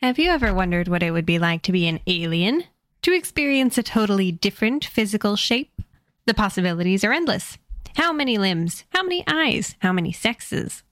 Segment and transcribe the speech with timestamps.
[0.00, 2.62] Have you ever wondered what it would be like to be an alien?
[3.02, 5.82] To experience a totally different physical shape?
[6.24, 7.58] The possibilities are endless.
[7.96, 8.84] How many limbs?
[8.90, 9.74] How many eyes?
[9.80, 10.84] How many sexes?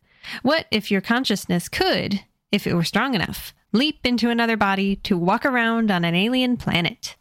[0.42, 5.16] What if your consciousness could, if it were strong enough, leap into another body to
[5.16, 7.14] walk around on an alien planet?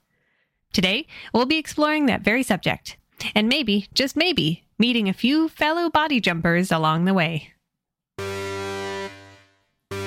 [0.73, 1.05] Today,
[1.35, 2.97] we'll be exploring that very subject,
[3.35, 7.53] and maybe, just maybe, meeting a few fellow body jumpers along the way.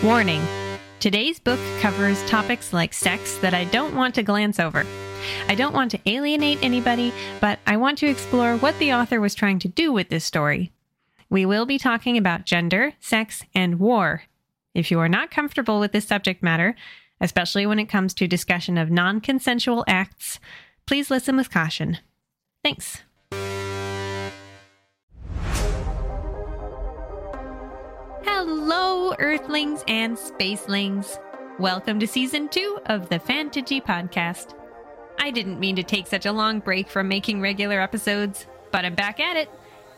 [0.02, 0.42] Warning
[1.00, 4.84] Today's book covers topics like sex that I don't want to glance over.
[5.46, 9.36] I don't want to alienate anybody, but I want to explore what the author was
[9.36, 10.72] trying to do with this story.
[11.30, 14.22] We will be talking about gender, sex, and war.
[14.74, 16.74] If you are not comfortable with this subject matter,
[17.20, 20.40] especially when it comes to discussion of non consensual acts,
[20.84, 21.98] please listen with caution.
[22.64, 23.02] Thanks.
[28.40, 31.18] Hello, Earthlings and Spacelings.
[31.58, 34.54] Welcome to season two of the Fantasy Podcast.
[35.18, 38.94] I didn't mean to take such a long break from making regular episodes, but I'm
[38.94, 39.50] back at it.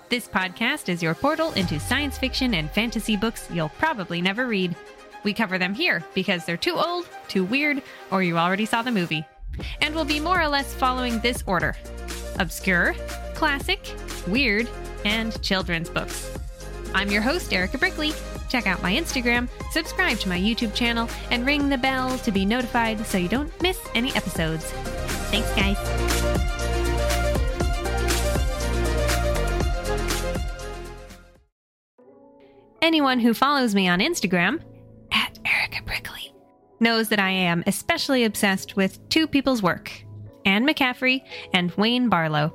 [0.08, 4.74] This podcast is your portal into science fiction and fantasy books you'll probably never read.
[5.22, 8.90] We cover them here because they're too old, too weird, or you already saw the
[8.90, 9.26] movie.
[9.82, 11.76] And we'll be more or less following this order
[12.38, 12.94] obscure,
[13.34, 13.94] classic,
[14.26, 14.66] weird,
[15.04, 16.39] and children's books.
[16.94, 18.12] I'm your host, Erica Brickley.
[18.48, 22.44] Check out my Instagram, subscribe to my YouTube channel, and ring the bell to be
[22.44, 24.64] notified so you don't miss any episodes.
[25.30, 25.76] Thanks, guys.
[32.82, 34.60] Anyone who follows me on Instagram,
[35.12, 36.32] at Erica Brickley,
[36.80, 39.92] knows that I am especially obsessed with two people's work
[40.44, 42.52] Anne McCaffrey and Wayne Barlowe.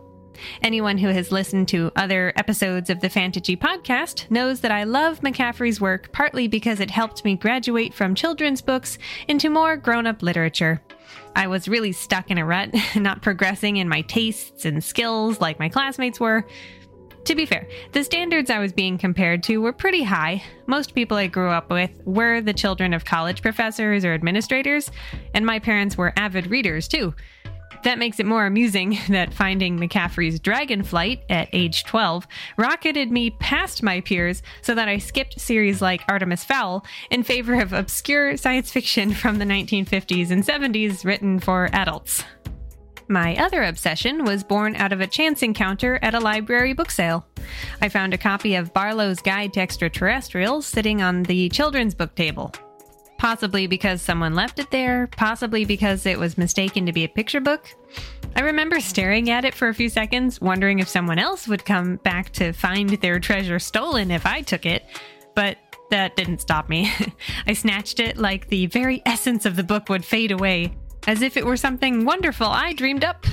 [0.62, 5.22] Anyone who has listened to other episodes of the Fantasy podcast knows that I love
[5.22, 8.98] McCaffrey's work partly because it helped me graduate from children's books
[9.28, 10.82] into more grown up literature.
[11.36, 15.60] I was really stuck in a rut, not progressing in my tastes and skills like
[15.60, 16.46] my classmates were.
[17.26, 20.44] To be fair, the standards I was being compared to were pretty high.
[20.68, 24.92] Most people I grew up with were the children of college professors or administrators,
[25.34, 27.16] and my parents were avid readers too.
[27.84, 32.28] That makes it more amusing that finding McCaffrey's Dragonflight at age 12
[32.58, 37.60] rocketed me past my peers so that I skipped series like Artemis Fowl in favor
[37.60, 42.24] of obscure science fiction from the 1950s and 70s written for adults.
[43.08, 47.28] My other obsession was born out of a chance encounter at a library book sale.
[47.80, 52.52] I found a copy of Barlowe's Guide to Extraterrestrials sitting on the children's book table.
[53.26, 57.42] Possibly because someone left it there, possibly because it was mistaken to be a picture
[57.42, 57.74] book.
[58.36, 61.96] I remember staring at it for a few seconds, wondering if someone else would come
[61.96, 64.86] back to find their treasure stolen if I took it,
[65.34, 65.58] but
[65.90, 66.92] that didn't stop me.
[67.48, 71.36] I snatched it like the very essence of the book would fade away, as if
[71.36, 73.26] it were something wonderful I dreamed up.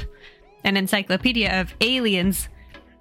[0.64, 2.48] An encyclopedia of aliens.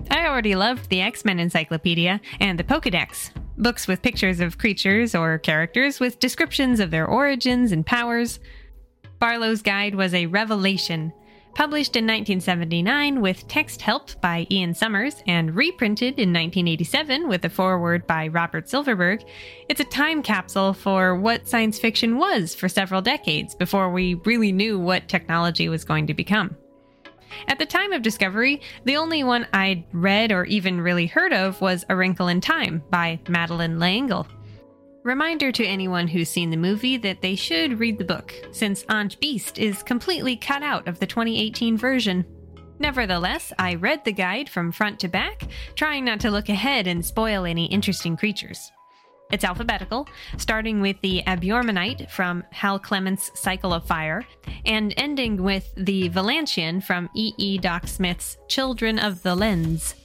[0.09, 5.13] I already loved the X Men Encyclopedia and the Pokedex, books with pictures of creatures
[5.13, 8.39] or characters with descriptions of their origins and powers.
[9.19, 11.13] Barlowe's Guide was a revelation.
[11.53, 17.49] Published in 1979 with text help by Ian Summers and reprinted in 1987 with a
[17.49, 19.21] foreword by Robert Silverberg,
[19.67, 24.53] it's a time capsule for what science fiction was for several decades before we really
[24.53, 26.55] knew what technology was going to become.
[27.47, 31.59] At the time of discovery, the only one I'd read or even really heard of
[31.61, 34.27] was A Wrinkle in Time by Madeleine L'Engle.
[35.03, 39.19] Reminder to anyone who's seen the movie that they should read the book, since Aunt
[39.19, 42.25] Beast is completely cut out of the 2018 version.
[42.77, 47.05] Nevertheless, I read the guide from front to back, trying not to look ahead and
[47.05, 48.71] spoil any interesting creatures.
[49.31, 54.25] It's alphabetical, starting with the Abyormenite from Hal Clement's Cycle of Fire,
[54.65, 57.33] and ending with the Velantian from E.
[57.37, 57.57] E.
[57.57, 59.95] Doc Smith's Children of the Lens.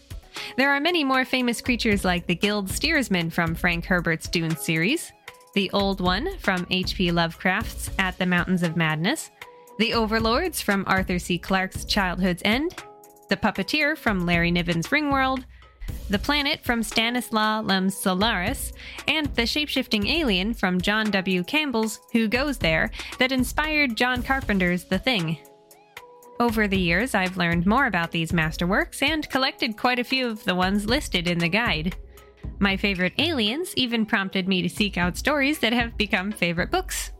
[0.56, 5.12] There are many more famous creatures like the Guild Steersman from Frank Herbert's Dune series,
[5.54, 7.10] the Old One from H.P.
[7.10, 9.30] Lovecraft's At the Mountains of Madness,
[9.78, 11.38] the Overlords from Arthur C.
[11.38, 12.74] Clarke's Childhood's End,
[13.28, 15.44] the Puppeteer from Larry Niven's Ringworld,
[16.08, 18.72] the planet from Stanislaw Lem's Solaris,
[19.08, 21.42] and the shapeshifting alien from John W.
[21.44, 25.38] Campbell's Who Goes There that inspired John Carpenter's The Thing.
[26.38, 30.44] Over the years, I've learned more about these masterworks and collected quite a few of
[30.44, 31.96] the ones listed in the guide.
[32.58, 37.10] My favorite aliens even prompted me to seek out stories that have become favorite books.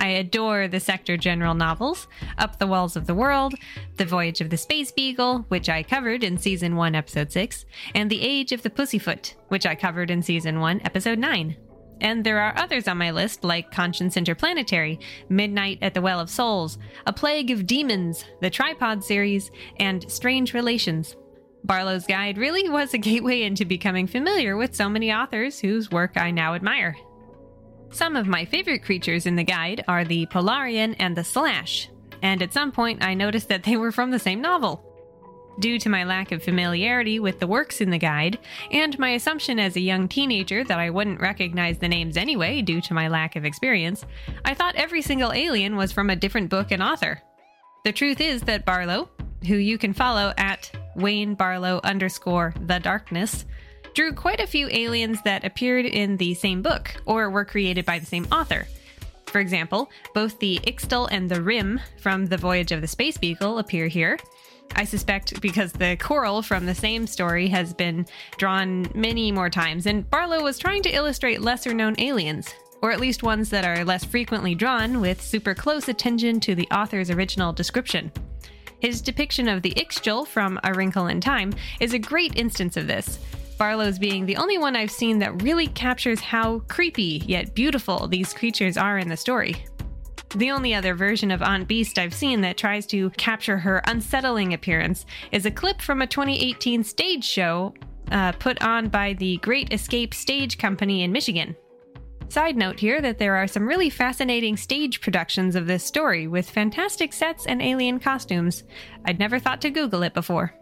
[0.00, 2.06] I adore the Sector General novels,
[2.38, 3.54] Up the Walls of the World,
[3.96, 8.10] The Voyage of the Space Beagle, which I covered in Season 1, Episode 6, and
[8.10, 11.56] The Age of the Pussyfoot, which I covered in Season 1, Episode 9.
[12.00, 14.98] and there are others on my list like Conscience Interplanetary,
[15.28, 16.76] Midnight at the Well of Souls,
[17.06, 21.16] A Plague of Demons, the Tripod series, and Strange Relations.
[21.62, 26.16] Barlowe's Guide really was a gateway into becoming familiar with so many authors whose work
[26.16, 26.96] I now admire.
[27.94, 31.88] Some of my favorite creatures in the guide are the Polarian and the Slash,
[32.22, 34.84] and at some point I noticed that they were from the same novel.
[35.60, 38.40] Due to my lack of familiarity with the works in the guide,
[38.72, 42.80] and my assumption as a young teenager that I wouldn't recognize the names anyway due
[42.80, 44.04] to my lack of experience,
[44.44, 47.22] I thought every single alien was from a different book and author.
[47.84, 49.08] The truth is that Barlowe,
[49.46, 53.44] who you can follow at Wayne Barlowe underscore the darkness,
[53.94, 57.98] drew quite a few aliens that appeared in the same book or were created by
[57.98, 58.66] the same author.
[59.26, 63.58] For example, both the Ixtl and the Riim from The Voyage of the Space Beagle
[63.58, 64.18] appear here.
[64.76, 68.06] I suspect because the Coeurl from the same story has been
[68.38, 72.52] drawn many more times, and Barlowe was trying to illustrate lesser known aliens,
[72.82, 76.68] or at least ones that are less frequently drawn with super close attention to the
[76.70, 78.10] author's original description.
[78.80, 82.86] His depiction of the Ixchel from A Wrinkle in Time is a great instance of
[82.86, 83.18] this,
[83.58, 88.32] Barlowe's being the only one I've seen that really captures how creepy yet beautiful these
[88.32, 89.56] creatures are in the story.
[90.34, 94.52] The only other version of Aunt Beast I've seen that tries to capture her unsettling
[94.52, 97.72] appearance is a clip from a 2018 stage show
[98.10, 101.54] uh, put on by the Great Escape Stage Company in Michigan.
[102.28, 106.50] Side note here that there are some really fascinating stage productions of this story with
[106.50, 108.64] fantastic sets and alien costumes.
[109.04, 110.52] I'd never thought to Google it before.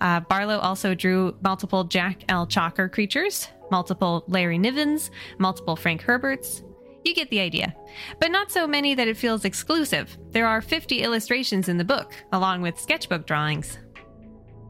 [0.00, 2.46] Uh, Barlowe also drew multiple Jack L.
[2.46, 6.62] Chalker creatures, multiple Larry Nivens, multiple Frank Herberts.
[7.04, 7.74] You get the idea.
[8.20, 10.18] But not so many that it feels exclusive.
[10.32, 13.78] There are 50 illustrations in the book, along with sketchbook drawings.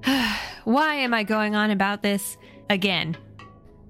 [0.64, 2.36] Why am I going on about this
[2.68, 3.16] again?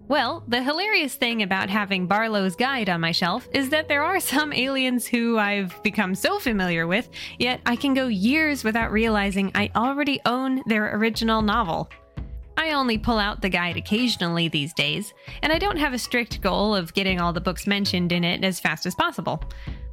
[0.08, 4.20] Well, the hilarious thing about having Barlowe's Guide on my shelf is that there are
[4.20, 7.08] some aliens who I've become so familiar with,
[7.40, 11.90] yet I can go years without realizing I already own their original novel.
[12.56, 15.12] I only pull out the guide occasionally these days,
[15.42, 18.44] and I don't have a strict goal of getting all the books mentioned in it
[18.44, 19.42] as fast as possible.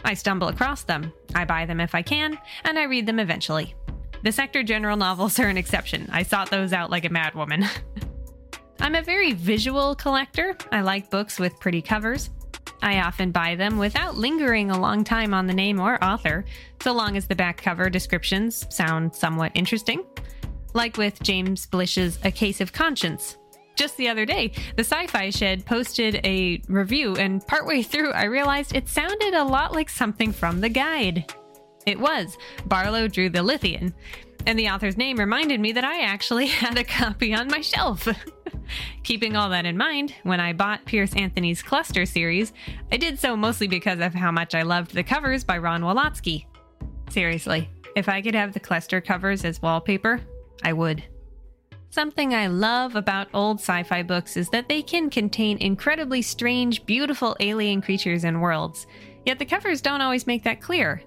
[0.06, 3.74] I stumble across them, I buy them if I can, and I read them eventually.
[4.22, 6.08] The Sector General novels are an exception.
[6.12, 7.68] I sought those out like a madwoman.
[8.80, 10.58] I'm a very visual collector.
[10.72, 12.30] I like books with pretty covers.
[12.82, 16.44] I often buy them without lingering a long time on the name or author,
[16.82, 20.04] so long as the back cover descriptions sound somewhat interesting.
[20.74, 23.38] Like with James Blish's A Case of Conscience.
[23.76, 28.26] Just the other day, the Sci Fi Shed posted a review, and partway through, I
[28.26, 31.34] realized it sounded a lot like something from the guide.
[31.86, 32.38] It was.
[32.68, 33.94] Barlowe drew the Lithian.
[34.46, 38.08] And the author's name reminded me that I actually had a copy on my shelf.
[39.04, 42.54] Keeping all that in mind, when I bought Piers Anthony's Cluster series,
[42.92, 46.46] I did so mostly because of how much I loved the covers by Ron Walotsky.
[47.10, 50.22] Seriously, if I could have the Cluster covers as wallpaper,
[50.64, 51.04] I would.
[51.90, 56.86] Something I love about old sci fi books is that they can contain incredibly strange,
[56.86, 58.88] beautiful alien creatures and worlds,
[59.26, 61.04] yet the covers don't always make that clear.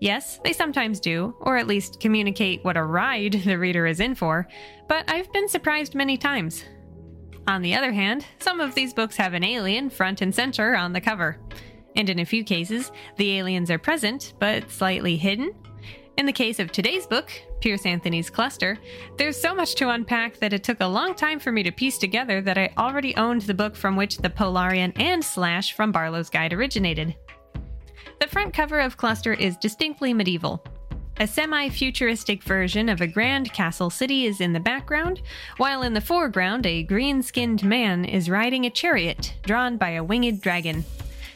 [0.00, 4.14] Yes, they sometimes do, or at least communicate what a ride the reader is in
[4.14, 4.46] for,
[4.88, 6.64] but I've been surprised many times.
[7.46, 10.92] On the other hand, some of these books have an alien front and center on
[10.92, 11.38] the cover.
[11.96, 15.54] And in a few cases, the aliens are present, but slightly hidden.
[16.16, 18.78] In the case of today's book, Piers Anthony's Cluster,
[19.18, 21.98] there's so much to unpack that it took a long time for me to piece
[21.98, 26.30] together that I already owned the book from which the Polarian and Slash from Barlowe's
[26.30, 27.16] Guide originated.
[28.20, 30.64] The front cover of Cluster is distinctly medieval.
[31.18, 35.22] A semi futuristic version of a grand castle city is in the background,
[35.58, 40.02] while in the foreground, a green skinned man is riding a chariot drawn by a
[40.02, 40.84] winged dragon.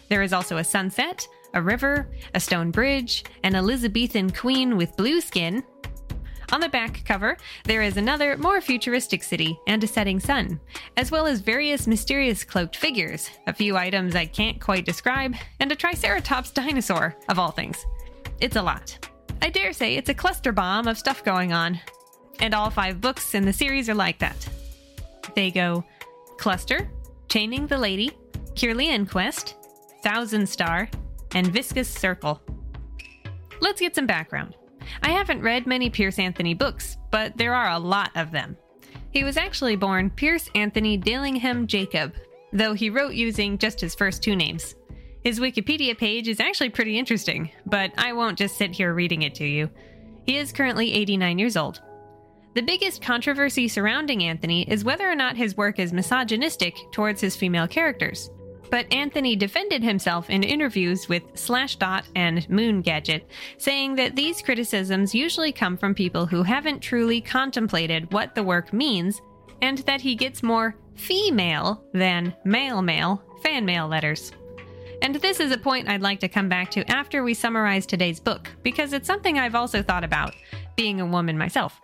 [0.09, 5.21] There is also a sunset, a river, a stone bridge, an Elizabethan queen with blue
[5.21, 5.63] skin.
[6.51, 10.59] On the back cover, there is another, more futuristic city and a setting sun,
[10.97, 15.71] as well as various mysterious cloaked figures, a few items I can't quite describe, and
[15.71, 17.85] a Triceratops dinosaur, of all things.
[18.41, 19.11] It's a lot.
[19.43, 21.81] I dare say it's a cluster bomb of stuff going on.
[22.41, 24.49] And all five books in the series are like that.
[25.35, 25.85] They go
[26.39, 26.91] Cluster,
[27.29, 28.13] Chaining the Lady,
[28.55, 29.57] Kirlian Quest,
[30.03, 30.89] Thousand Star,
[31.35, 32.41] and Viscous Circle.
[33.61, 34.55] Let's get some background.
[35.03, 38.57] I haven't read many Piers Anthony books, but there are a lot of them.
[39.11, 42.15] He was actually born Piers Anthony Dillingham Jacob,
[42.53, 44.75] though he wrote using just his first two names.
[45.25, 49.35] His Wikipedia page is actually pretty interesting, but I won't just sit here reading it
[49.37, 49.71] to you.
[50.25, 51.81] He is currently 89 years old.
[52.55, 57.37] The biggest controversy surrounding Anthony is whether or not his work is misogynistic towards his
[57.37, 58.31] female characters.
[58.71, 65.15] But Anthony defended himself in interviews with Slashdot and Moon Gadget, saying that these criticisms
[65.15, 69.21] usually come from people who haven't truly contemplated what the work means,
[69.63, 74.33] and that he gets more female than male mail fan mail letters.
[75.01, 78.19] And this is a point I'd like to come back to after we summarize today's
[78.19, 80.35] book, because it's something I've also thought about,
[80.77, 81.81] being a woman myself.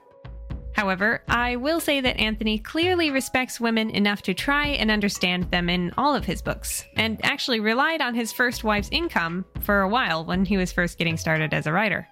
[0.74, 5.70] However, I will say that Anthony clearly respects women enough to try and understand them
[5.70, 9.88] in all of his books, and actually relied on his first wife's income for a
[9.88, 12.08] while when he was first getting started as a writer.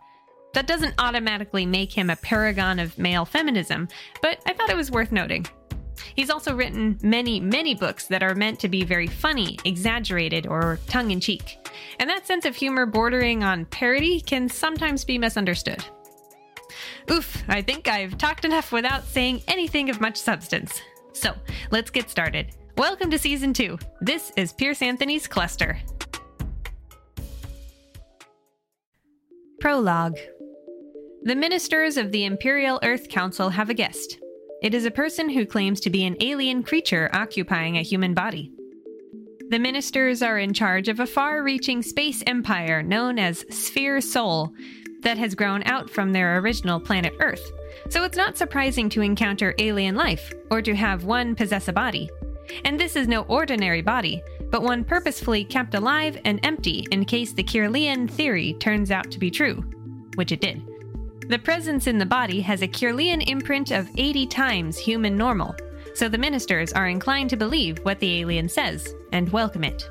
[0.54, 3.88] That doesn't automatically make him a paragon of male feminism,
[4.20, 5.46] but I thought it was worth noting.
[6.14, 10.78] He's also written many, many books that are meant to be very funny, exaggerated, or
[10.86, 11.58] tongue in cheek.
[11.98, 15.84] And that sense of humor bordering on parody can sometimes be misunderstood.
[17.10, 20.80] Oof, I think I've talked enough without saying anything of much substance.
[21.12, 21.34] So,
[21.70, 22.54] let's get started.
[22.76, 23.78] Welcome to Season 2.
[24.00, 25.78] This is Piers Anthony's Cluster.
[29.60, 30.18] Prologue
[31.22, 34.18] The ministers of the Imperial Earth Council have a guest.
[34.62, 38.52] It is a person who claims to be an alien creature occupying a human body.
[39.50, 44.54] The ministers are in charge of a far reaching space empire known as Sphere Sol,
[45.02, 47.52] that has grown out from their original planet Earth,
[47.90, 52.10] so it's not surprising to encounter alien life, or to have one possess a body.
[52.64, 57.32] And this is no ordinary body, but one purposefully kept alive and empty in case
[57.32, 59.64] the Kirlian theory turns out to be true,
[60.14, 60.62] which it did.
[61.28, 65.54] The presence in the body has a Kirlian imprint of 80 times human normal,
[65.94, 69.88] so the ministers are inclined to believe what the alien says and welcome it.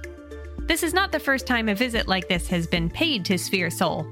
[0.59, 3.69] This is not the first time a visit like this has been paid to Sphere
[3.69, 4.05] Sol,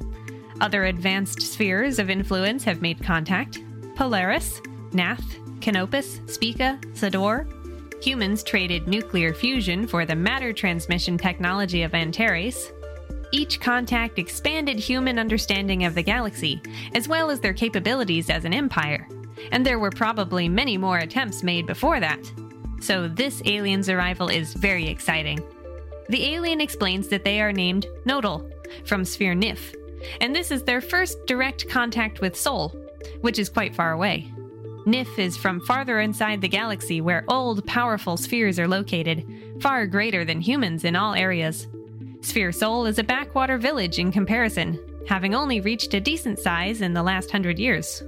[0.61, 3.59] other advanced spheres of influence have made contact
[3.95, 4.61] Polaris,
[4.93, 7.45] Nath, Canopus, Spica, Sador.
[8.03, 12.71] Humans traded nuclear fusion for the matter transmission technology of Antares.
[13.31, 16.61] Each contact expanded human understanding of the galaxy,
[16.95, 19.07] as well as their capabilities as an empire.
[19.51, 22.19] And there were probably many more attempts made before that.
[22.81, 25.39] So this alien's arrival is very exciting.
[26.07, 28.49] The alien explains that they are named Nodal,
[28.85, 29.75] from Sphere Nif,
[30.21, 32.69] and this is their first direct contact with Sol,
[33.21, 34.27] which is quite far away.
[34.85, 39.25] Nif is from farther inside the galaxy where old, powerful spheres are located,
[39.61, 41.67] far greater than humans in all areas.
[42.21, 46.93] Sphere Sol is a backwater village in comparison, having only reached a decent size in
[46.93, 48.03] the last hundred years.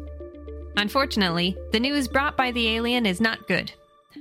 [0.77, 3.71] Unfortunately, the news brought by the alien is not good.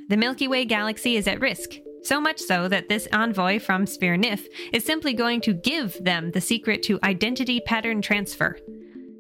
[0.09, 1.71] The Milky Way galaxy is at risk,
[2.03, 6.31] so much so that this envoy from Sphere Nif is simply going to give them
[6.31, 8.57] the secret to identity pattern transfer.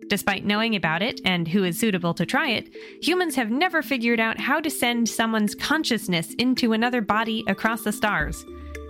[0.09, 2.69] Despite knowing about it and who is suitable to try it,
[3.01, 7.93] humans have never figured out how to send someone's consciousness into another body across the
[7.93, 8.45] stars,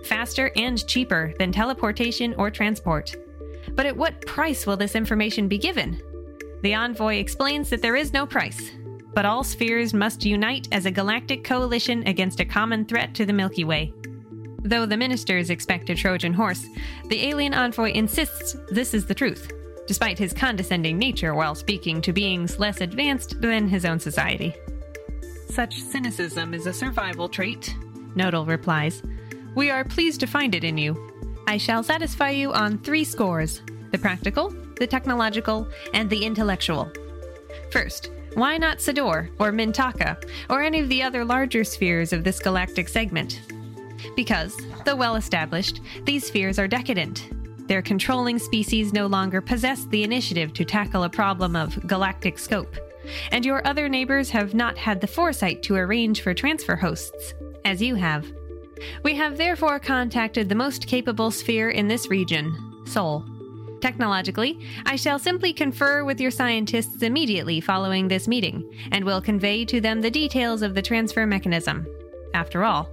[0.05, 3.15] faster and cheaper than teleportation or transport.
[3.75, 6.01] But at what price will this information be given?
[6.63, 8.71] The envoy explains that there is no price,
[9.13, 13.33] but all spheres must unite as a galactic coalition against a common threat to the
[13.33, 13.93] Milky Way.
[14.63, 16.65] Though the ministers expect a Trojan horse,
[17.07, 19.51] the alien envoy insists this is the truth,
[19.87, 24.53] despite his condescending nature while speaking to beings less advanced than his own society.
[25.49, 27.75] Such cynicism is a survival trait,
[28.15, 29.01] Nodal replies.
[29.55, 30.95] We are pleased to find it in you.
[31.47, 36.89] I shall satisfy you on three scores the practical, the technological, and the intellectual.
[37.71, 42.39] First, why not Sador, or Mintaka, or any of the other larger spheres of this
[42.39, 43.41] galactic segment?
[44.15, 47.29] Because, though well established, these spheres are decadent.
[47.67, 52.75] Their controlling species no longer possess the initiative to tackle a problem of galactic scope,
[53.31, 57.33] and your other neighbors have not had the foresight to arrange for transfer hosts,
[57.65, 58.25] as you have.
[59.03, 63.25] We have therefore contacted the most capable sphere in this region, Sol.
[63.81, 69.65] Technologically, I shall simply confer with your scientists immediately following this meeting, and will convey
[69.65, 71.87] to them the details of the transfer mechanism.
[72.33, 72.89] After all,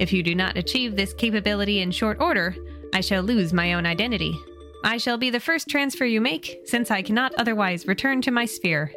[0.00, 2.56] if you do not achieve this capability in short order,
[2.92, 4.36] I shall lose my own identity.
[4.84, 8.44] I shall be the first transfer you make, since I cannot otherwise return to my
[8.44, 8.92] sphere.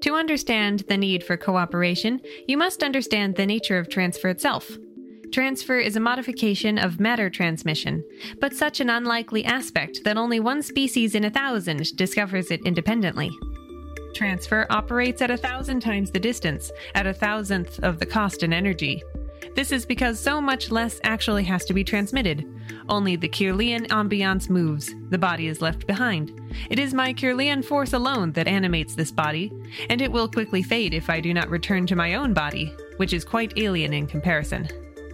[0.00, 4.70] To understand the need for cooperation, you must understand the nature of transfer itself.
[5.32, 8.04] Transfer is a modification of matter transmission,
[8.38, 13.30] but such an unlikely aspect that only one species in a thousand discovers it independently.
[14.12, 18.52] Transfer operates at a thousand times the distance, at a thousandth of the cost and
[18.52, 19.02] energy.
[19.54, 22.46] This is because so much less actually has to be transmitted.
[22.90, 26.38] Only the Kirlian ambiance moves, the body is left behind.
[26.68, 29.50] It is my Kirlian force alone that animates this body,
[29.88, 33.14] and it will quickly fade if I do not return to my own body, which
[33.14, 34.68] is quite alien in comparison.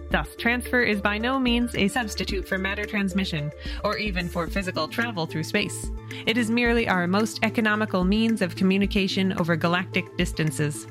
[0.09, 3.51] Thus, transfer is by no means a substitute for matter transmission,
[3.83, 5.91] or even for physical travel through space.
[6.25, 10.87] It is merely our most economical means of communication over galactic distances.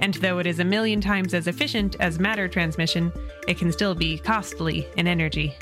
[0.00, 3.12] And though it is a million times as efficient as matter transmission,
[3.46, 5.56] it can still be costly in energy.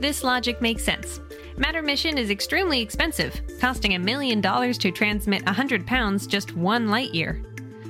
[0.00, 1.20] This logic makes sense.
[1.56, 6.88] Matter mission is extremely expensive, costing a million dollars to transmit 100 pounds just one
[6.88, 7.42] light year.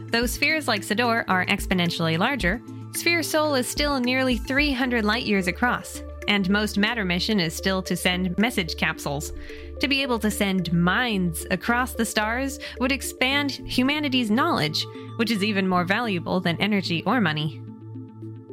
[0.08, 2.60] Though spheres like Sador are exponentially larger,
[2.94, 7.82] Sphere Sol is still nearly 300 light years across, and most matter mission is still
[7.82, 9.32] to send message capsules.
[9.80, 14.84] To be able to send minds across the stars would expand humanity's knowledge,
[15.16, 17.62] which is even more valuable than energy or money.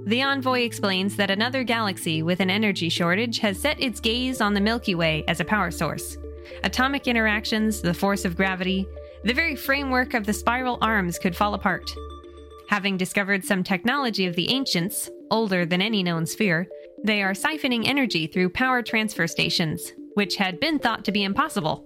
[0.05, 4.53] The envoy explains that another galaxy with an energy shortage has set its gaze on
[4.53, 6.17] the Milky Way as a power source.
[6.63, 8.87] Atomic interactions, the force of gravity,
[9.25, 11.91] the very framework of the spiral arms could fall apart.
[12.69, 16.67] Having discovered some technology of the ancients, older than any known sphere,
[17.03, 21.83] they are siphoning energy through power transfer stations, which had been thought to be impossible.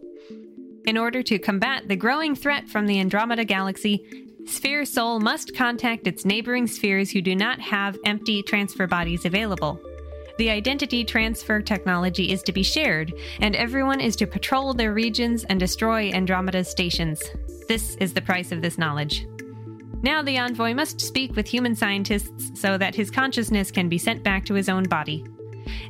[0.85, 4.03] In order to combat the growing threat from the Andromeda Galaxy,
[4.45, 9.79] Sphere Sol must contact its neighboring spheres who do not have empty transfer bodies available.
[10.37, 15.45] The identity transfer technology is to be shared, and everyone is to patrol their regions
[15.45, 17.23] and destroy Andromeda's stations.
[17.69, 19.25] This is the price of this knowledge.
[20.03, 24.21] Now the envoy must speak with human scientists so that his consciousness can be sent
[24.21, 25.25] back to his own body.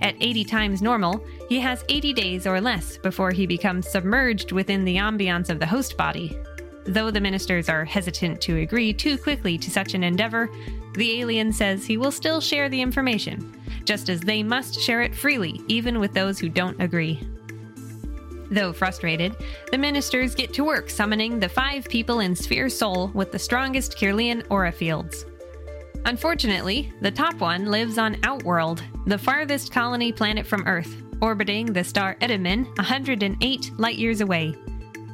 [0.02, 4.86] At 80 times normal, he has 80 days or less before he becomes submerged within
[4.86, 6.38] the ambiance of the host body.
[6.86, 10.50] Though the ministers are hesitant to agree too quickly to such an endeavor,
[10.94, 15.16] the alien says he will still share the information, just as they must share it
[15.16, 17.20] freely, even with those who don't agree.
[18.52, 19.36] Though frustrated,
[19.72, 23.98] the ministers get to work summoning the five people in Sphere Sol with the strongest
[23.98, 25.26] Kirlian aura fields.
[26.06, 31.84] Unfortunately, the top one lives on Outworld, the farthest colony planet from Earth, orbiting the
[31.84, 34.54] star Edamin 108 light years away.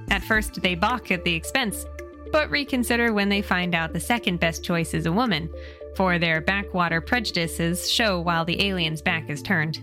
[0.10, 1.86] At first, they balk at the expense,
[2.32, 5.50] but reconsider when they find out the second best choice is a woman,
[5.96, 9.80] for their backwater prejudices show while the alien's back is turned.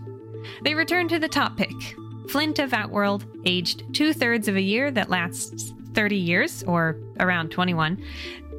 [0.63, 1.97] They return to the top pick,
[2.29, 7.51] Flint of Outworld, aged two thirds of a year that lasts 30 years, or around
[7.51, 8.03] 21.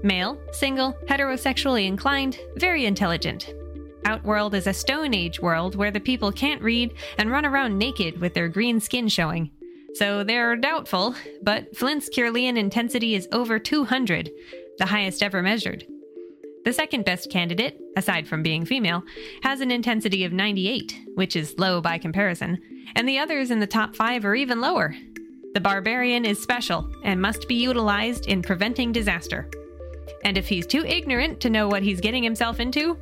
[0.04, 3.54] Male, single, heterosexually inclined, very intelligent.
[4.06, 8.22] Outworld is a Stone Age world where the people can't read and run around naked
[8.22, 9.52] with their green skin showing.
[9.96, 14.32] So they're doubtful, but Flint's Kirlian intensity is over 200,
[14.78, 15.86] the highest ever measured.
[16.68, 19.02] The second best candidate, aside from being female,
[19.42, 22.60] has an intensity of 98, which is low by comparison,
[22.94, 24.94] and the others in the top five are even lower.
[25.54, 29.50] The barbarian is special and must be utilized in preventing disaster.
[30.26, 32.98] And if he's too ignorant to know what he's getting himself into,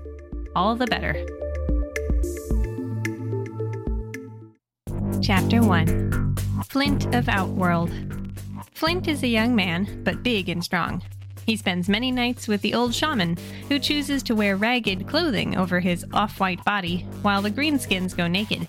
[0.55, 1.25] all the better.
[5.23, 6.35] Chapter 1
[6.69, 7.91] Flint of Outworld
[8.75, 11.01] Flint is a young man, but big and strong.
[11.45, 13.37] He spends many nights with the old shaman,
[13.69, 18.27] who chooses to wear ragged clothing over his off white body, while the greenskins go
[18.27, 18.67] naked.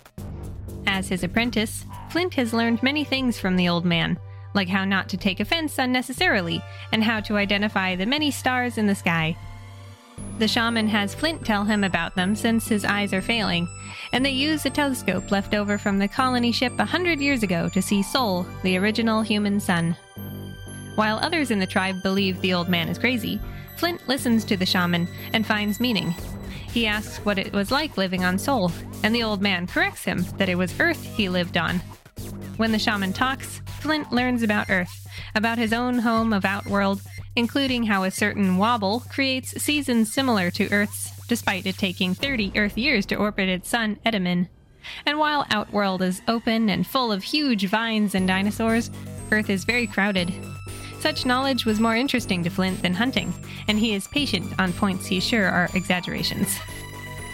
[0.87, 4.19] As his apprentice, Flint has learned many things from the old man,
[4.55, 6.63] like how not to take offense unnecessarily,
[6.93, 9.37] and how to identify the many stars in the sky.
[10.39, 13.69] The shaman has Flint tell him about them since his eyes are failing,
[14.13, 17.71] and they use a telescope left over from the colony ship a hundred years ago
[17.71, 19.97] to see Sol, the original human sun.
[20.97, 23.39] While others in the tribe believe the old man is crazy,
[23.77, 26.15] Flint listens to the shaman and finds meaning.
[26.73, 30.25] He asks what it was like living on Sol, and the old man corrects him
[30.39, 31.81] that it was Earth he lived on.
[32.57, 37.03] When the shaman talks, Flint learns about Earth, about his own home of Outworld,
[37.37, 42.79] including how a certain wobble creates seasons similar to Earth's, despite it taking 30 Earth
[42.79, 44.49] years to orbit its sun, Edamin.
[45.05, 48.91] And while Outworld is open and full of huge vines and dinosaurs,
[49.31, 50.33] Earth is very crowded.
[51.01, 53.33] Such knowledge was more interesting to Flint than hunting,
[53.69, 56.59] and he is patient on points he's sure are exaggerations.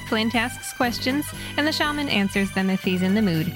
[0.09, 1.25] Flint asks questions,
[1.57, 3.47] and the shaman answers them if he's in the mood.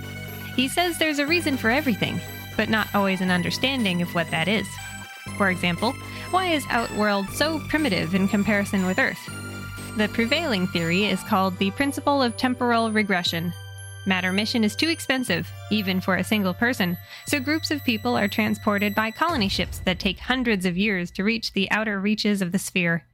[0.55, 2.19] He says there's a reason for everything,
[2.57, 4.67] but not always an understanding of what that is.
[5.37, 5.93] For example,
[6.31, 9.19] why is Outworld so primitive in comparison with Earth?
[9.97, 13.53] The prevailing theory is called the principle of temporal regression.
[14.07, 18.29] Matter mission is too expensive, even for a single person, so groups of people are
[18.29, 22.53] transported by colony ships that take hundreds of years to reach the outer reaches of
[22.53, 23.05] the sphere.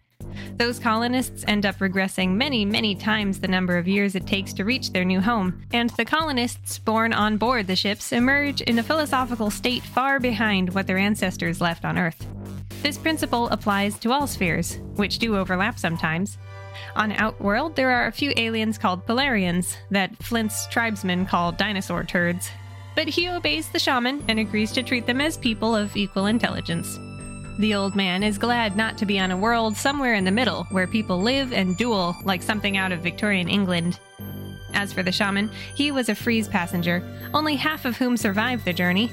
[0.56, 4.64] Those colonists end up regressing many, many times the number of years it takes to
[4.64, 8.82] reach their new home, and the colonists born on board the ships emerge in a
[8.82, 12.26] philosophical state far behind what their ancestors left on Earth.
[12.82, 16.36] This principle applies to all spheres, which do overlap sometimes.
[16.96, 22.50] On Outworld, there are a few aliens called Polarians that Flint's tribesmen call dinosaur turds.
[22.94, 26.98] But he obeys the shaman and agrees to treat them as people of equal intelligence.
[27.58, 30.64] The old man is glad not to be on a world somewhere in the middle
[30.70, 33.98] where people live and duel like something out of Victorian England.
[34.74, 37.02] As for the shaman, he was a freeze passenger,
[37.34, 39.12] only half of whom survived the journey.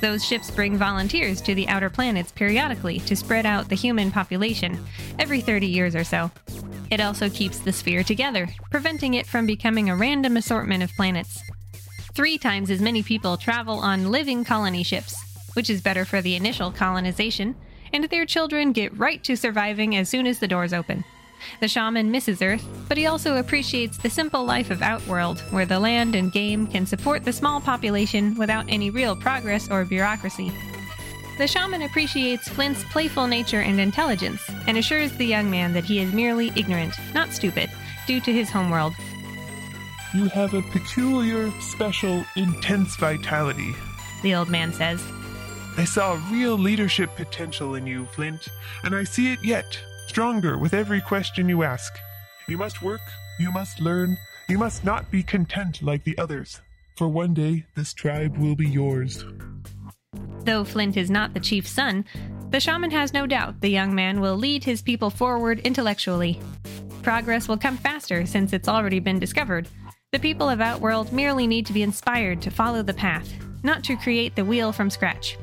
[0.00, 4.82] Those ships bring volunteers to the outer planets periodically to spread out the human population,
[5.18, 6.30] every 30 years or so.
[6.90, 11.42] It also keeps the sphere together, preventing it from becoming a random assortment of planets.
[12.14, 15.14] Three times as many people travel on living colony ships,
[15.52, 17.54] which is better for the initial colonization,
[17.92, 21.04] and their children get right to surviving as soon as the doors open.
[21.60, 25.80] The shaman misses Earth, but he also appreciates the simple life of Outworld, where the
[25.80, 30.52] land and game can support the small population without any real progress or bureaucracy.
[31.38, 36.00] The shaman appreciates Flint's playful nature and intelligence, and assures the young man that he
[36.00, 37.70] is merely ignorant, not stupid,
[38.06, 38.92] due to his homeworld.
[40.12, 43.74] You have a peculiar, special, intense vitality,
[44.22, 45.02] the old man says.
[45.76, 48.48] I saw real leadership potential in you, Flint,
[48.82, 49.78] and I see it yet,
[50.10, 51.96] stronger with every question you ask.
[52.48, 53.00] You must work,
[53.38, 54.18] you must learn,
[54.48, 56.60] you must not be content like the others,
[56.96, 59.24] for one day this tribe will be yours.
[60.40, 62.04] Though Flint is not the chief's son,
[62.50, 66.40] the shaman has no doubt the young man will lead his people forward intellectually.
[67.04, 69.68] Progress will come faster since it's already been discovered.
[70.10, 73.94] The people of Outworld merely need to be inspired to follow the path, not to
[73.94, 75.38] create the wheel from scratch.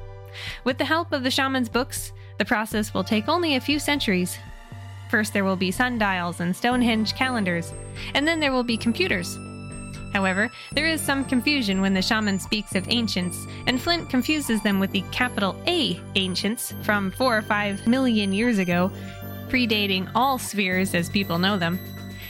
[0.65, 4.37] With the help of the shaman's books, the process will take only a few centuries.
[5.09, 7.73] First, there will be sundials and Stonehenge calendars,
[8.13, 9.37] and then there will be computers.
[10.13, 14.79] However, there is some confusion when the shaman speaks of ancients, and Flint confuses them
[14.79, 18.91] with the capital A ancients from four or five million years ago,
[19.47, 21.79] predating all spheres as people know them.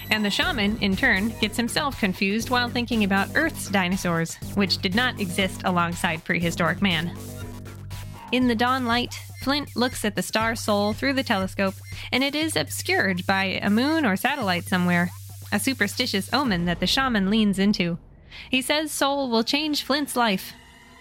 [0.10, 4.96] And the shaman, in turn, gets himself confused while thinking about Earth's dinosaurs, which did
[4.96, 7.16] not exist alongside prehistoric man.
[8.32, 11.76] In the dawn light, Flint looks at the star Sol through the telescope,
[12.12, 15.12] and it is obscured by a moon or satellite somewhere,
[15.54, 17.98] a superstitious omen that the shaman leans into.
[18.50, 20.52] He says Sol will change Flint's life.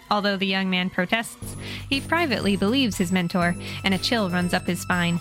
[0.09, 1.57] Although the young man protests,
[1.89, 5.19] he privately believes his mentor, and a chill runs up his spine.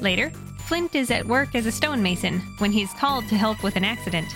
[0.00, 3.84] Later, Flint is at work as a stonemason when he's called to help with an
[3.84, 4.28] accident.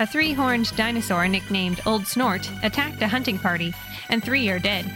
[0.00, 3.74] A three horned dinosaur nicknamed Old Snort attacked a hunting party,
[4.08, 4.90] and three are dead.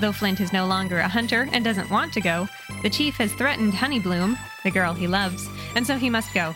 [0.00, 2.48] Though Flint is no longer a hunter and doesn't want to go,
[2.82, 6.54] the chief has threatened Honeybloom, the girl he loves, and so he must go.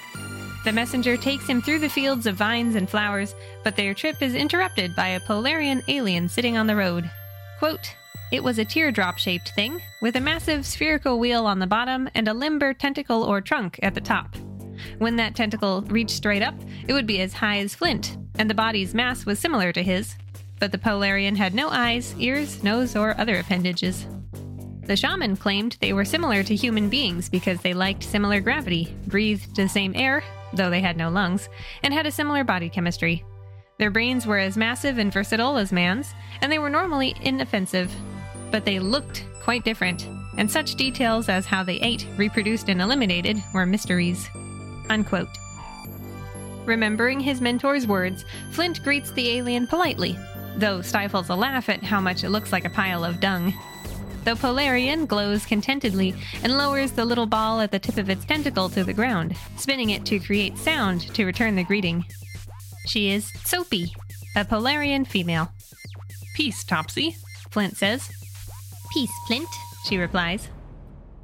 [0.65, 4.35] The messenger takes him through the fields of vines and flowers, but their trip is
[4.35, 7.11] interrupted by a Polarian alien sitting on the road.
[7.59, 7.95] Quote,
[8.31, 12.29] it was a teardrop shaped thing, with a massive spherical wheel on the bottom and
[12.29, 14.37] a limber tentacle or trunk at the top.
[14.99, 16.55] When that tentacle reached straight up,
[16.87, 20.15] it would be as high as Flint, and the body's mass was similar to his.
[20.61, 24.07] But the Polarian had no eyes, ears, nose, or other appendages.
[24.83, 29.57] The shaman claimed they were similar to human beings because they liked similar gravity, breathed
[29.57, 31.49] the same air, though they had no lungs,
[31.83, 33.25] and had a similar body chemistry.
[33.79, 37.91] Their brains were as massive and versatile as man's, and they were normally inoffensive,
[38.51, 43.43] but they looked quite different, and such details as how they ate, reproduced, and eliminated
[43.55, 44.29] were mysteries.
[44.91, 45.29] Unquote.
[46.67, 50.19] Remembering his mentor's words, Flint greets the alien politely,
[50.61, 53.55] though stifles a laugh at how much it looks like a pile of dung.
[54.25, 58.69] The Polarian glows contentedly and lowers the little ball at the tip of its tentacle
[58.69, 62.05] to the ground, spinning it to create sound to return the greeting.
[62.87, 63.93] She is Tsopi,
[64.37, 65.51] a Polarian female.
[66.35, 67.17] Peace, Tsopi,
[67.51, 68.11] Flint says.
[68.93, 69.49] Peace, Flint,
[69.87, 70.49] she replies.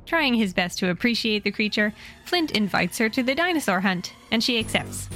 [0.06, 1.92] Trying his best to appreciate the creature,
[2.24, 5.08] Flint invites her to the dinosaur hunt, and she accepts.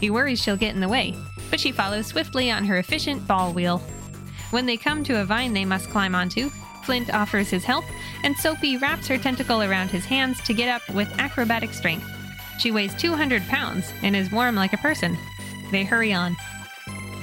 [0.00, 1.14] He worries she'll get in the way,
[1.54, 3.78] but she follows swiftly on her efficient ball wheel.
[4.50, 6.50] When they come to a vine they must climb onto,
[6.82, 7.84] Flint offers his help,
[8.24, 12.10] and Tsopi wraps her tentacle around his hands to get up with acrobatic strength.
[12.58, 15.16] She weighs 200 pounds and is warm like a person.
[15.70, 16.36] They hurry on.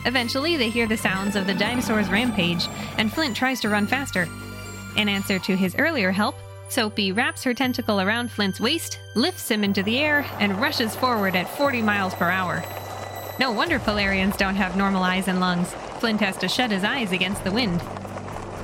[0.05, 4.29] Eventually, they hear the sounds of the dinosaur's rampage, and Flint tries to run faster.
[4.95, 6.35] In answer to his earlier help,
[6.69, 11.35] Tsopi wraps her tentacle around Flint's waist, lifts him into the air, and rushes forward
[11.35, 12.63] at 40 miles per hour.
[13.39, 15.73] No wonder Polarians don't have normal eyes and lungs.
[15.99, 17.81] Flint has to shut his eyes against the wind.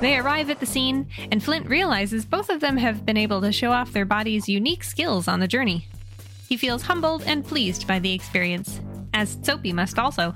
[0.00, 3.50] They arrive at the scene, and Flint realizes both of them have been able to
[3.50, 5.88] show off their body's unique skills on the journey.
[6.48, 8.80] He feels humbled and pleased by the experience,
[9.12, 10.34] as Tsopi must also.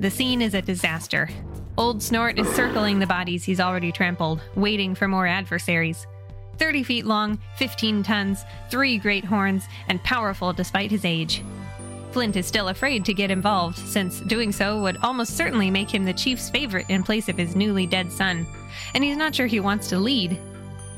[0.00, 1.28] The scene is a disaster.
[1.76, 6.06] Old Snort is circling the bodies he's already trampled, waiting for more adversaries.
[6.58, 11.44] 30 feet long, 15 tons, three great horns, and powerful despite his age.
[12.12, 16.04] Flint is still afraid to get involved, since doing so would almost certainly make him
[16.04, 18.46] the chief's favorite in place of his newly dead son,
[18.94, 20.38] and he's not sure he wants to lead.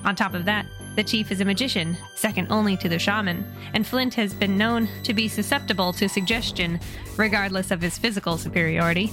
[0.05, 3.45] On top of that, the chief is a magician, second only to the shaman,
[3.75, 6.81] and Flint has been known to be susceptible to suggestion,
[7.17, 9.11] regardless of his physical superiority.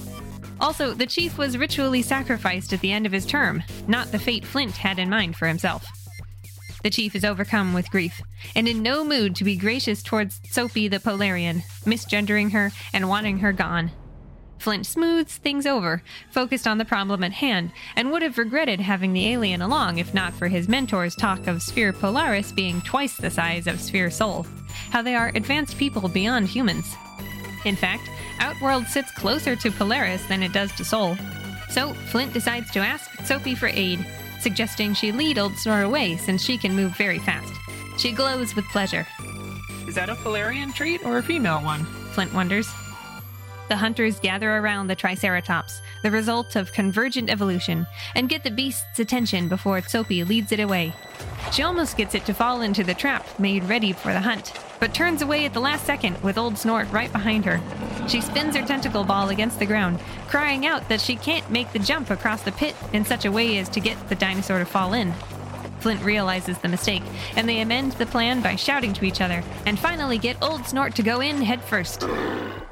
[0.60, 4.44] Also, the chief was ritually sacrificed at the end of his term, not the fate
[4.44, 5.86] Flint had in mind for himself.
[6.82, 8.22] The chief is overcome with grief,
[8.54, 13.38] and in no mood to be gracious towards Sophie the Polarian, misgendering her and wanting
[13.38, 13.90] her gone.
[14.58, 19.12] Flint smooths things over, focused on the problem at hand, and would have regretted having
[19.12, 23.30] the alien along if not for his mentor's talk of Sphere Polaris being twice the
[23.30, 24.46] size of Sphere Sol,
[24.90, 26.96] how they are advanced people beyond humans.
[27.64, 28.08] In fact,
[28.40, 31.16] Outworld sits closer to Polaris than it does to Sol.
[31.70, 34.04] So, Flint decides to ask Sophie for aid,
[34.40, 37.52] suggesting she lead Old Snort away since she can move very fast.
[37.98, 39.06] She glows with pleasure.
[39.86, 41.84] Is that a Polarian trait or a female one?
[42.12, 42.68] Flint wonders.
[43.68, 48.98] The hunters gather around the Triceratops, the result of convergent evolution, and get the beast's
[48.98, 50.94] attention before Tsopi leads it away.
[51.52, 54.94] She almost gets it to fall into the trap made ready for the hunt, but
[54.94, 57.60] turns away at the last second with Old Snort right behind her.
[58.08, 61.78] She spins her tentacle ball against the ground, crying out that she can't make the
[61.78, 64.92] jump across the pit in such a way as to get the dinosaur to fall
[64.92, 65.12] in.
[65.80, 67.02] Flint realizes the mistake,
[67.36, 70.94] and they amend the plan by shouting to each other, and finally get Old Snort
[70.96, 72.04] to go in headfirst.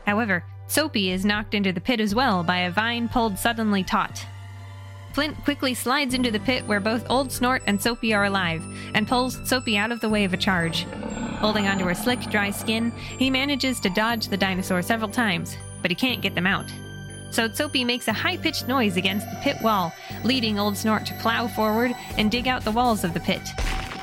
[0.07, 4.27] However, Tsopi is knocked into the pit as well by a vine pulled suddenly taut.
[5.17, 9.09] Flint quickly slides into the pit where both Old Snort and Tsopi are alive, and
[9.09, 10.83] pulls Tsopi out of the way of a charge.
[11.41, 15.91] Holding onto her slick, dry skin, he manages to dodge the dinosaur several times, but
[15.91, 16.67] he can't get them out.
[17.31, 19.91] So Tsopi makes a high pitched noise against the pit wall,
[20.23, 23.41] leading Old Snort to plow forward and dig out the walls of the pit.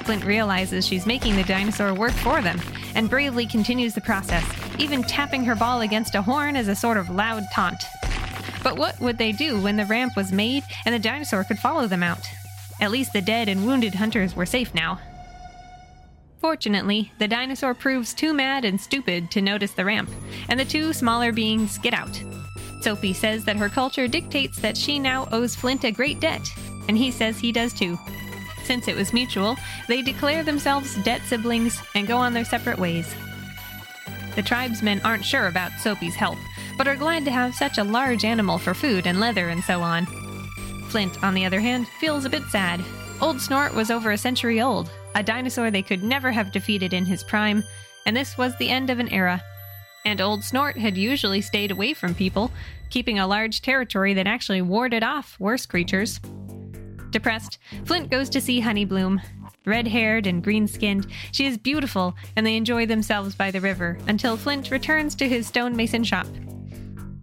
[0.06, 2.60] Flint realizes she's making the dinosaur work for them
[2.96, 4.44] and bravely continues the process,
[4.80, 7.84] even tapping her ball against a horn as a sort of loud taunt.
[8.64, 11.86] But what would they do when the ramp was made and the dinosaur could follow
[11.86, 12.26] them out?
[12.82, 15.00] At least the dead and wounded hunters were safe now.
[16.40, 20.10] Fortunately, the dinosaur proves too mad and stupid to notice the ramp,
[20.50, 22.12] and the two smaller beings get out.
[22.82, 26.46] Tsopi says that her culture dictates that she now owes Flint a great debt,
[26.90, 27.98] and he says he does too.
[28.66, 29.56] Since it was mutual,
[29.88, 33.16] they declare themselves debt siblings and go on their separate ways.
[34.36, 36.38] The tribesmen aren't sure about Tsopi's help,
[36.78, 39.82] but are glad to have such a large animal for food and leather and so
[39.82, 40.06] on.
[40.90, 42.84] Flint, on the other hand, feels a bit sad.
[43.22, 47.06] Old Snort was over a century old, a dinosaur they could never have defeated in
[47.06, 47.64] his prime,
[48.06, 49.42] and this was the end of an era.
[50.06, 52.52] And Old Snort had usually stayed away from people,
[52.90, 56.20] keeping a large territory that actually warded off worse creatures.
[57.12, 59.22] Depressed, Flint goes to see Honeybloom.
[59.66, 63.98] Red haired and green skinned, she is beautiful, and they enjoy themselves by the river
[64.08, 66.28] until Flint returns to his stonemason shop.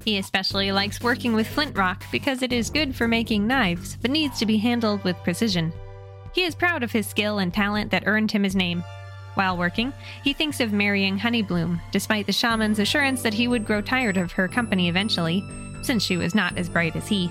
[0.04, 4.10] He especially likes working with flint rock because it is good for making knives, but
[4.10, 5.72] needs to be handled with precision.
[6.32, 8.82] He is proud of his skill and talent that earned him his name.
[9.34, 9.92] While working,
[10.24, 14.32] he thinks of marrying Honeybloom, despite the shaman's assurance that he would grow tired of
[14.32, 15.44] her company eventually,
[15.82, 17.30] since she was not as bright as he.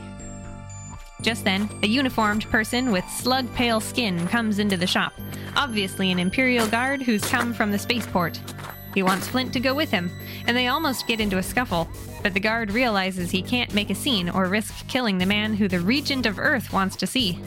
[1.22, 5.14] Just then, a uniformed person with slug pale skin comes into the shop,
[5.56, 8.40] obviously an Imperial guard who's come from the spaceport.
[8.94, 10.12] He wants Flint to go with him,
[10.48, 11.88] and they almost get into a scuffle,
[12.24, 15.68] but the guard realizes he can't make a scene or risk killing the man who
[15.68, 17.40] the Regent of Earth wants to see.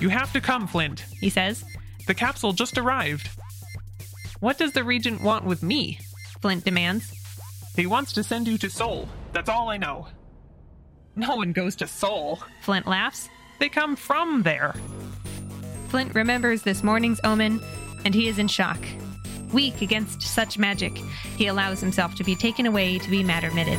[0.00, 1.64] You have to come, Flint, He says.
[2.06, 3.30] The capsule just arrived.
[4.40, 5.98] What does the Regent want with me?
[6.42, 7.10] Flint demands.
[7.76, 9.08] He wants to send you to Sol.
[9.32, 10.08] That's all I know.
[11.16, 12.40] No one goes to Sol.
[12.60, 13.28] Flint laughs.
[13.58, 14.74] They come from there.
[15.88, 17.60] Flint remembers this morning's omen,
[18.04, 18.78] and he is in shock.
[19.54, 20.96] Weak against such magic,
[21.36, 23.78] he allows himself to be taken away to be matter-mitted.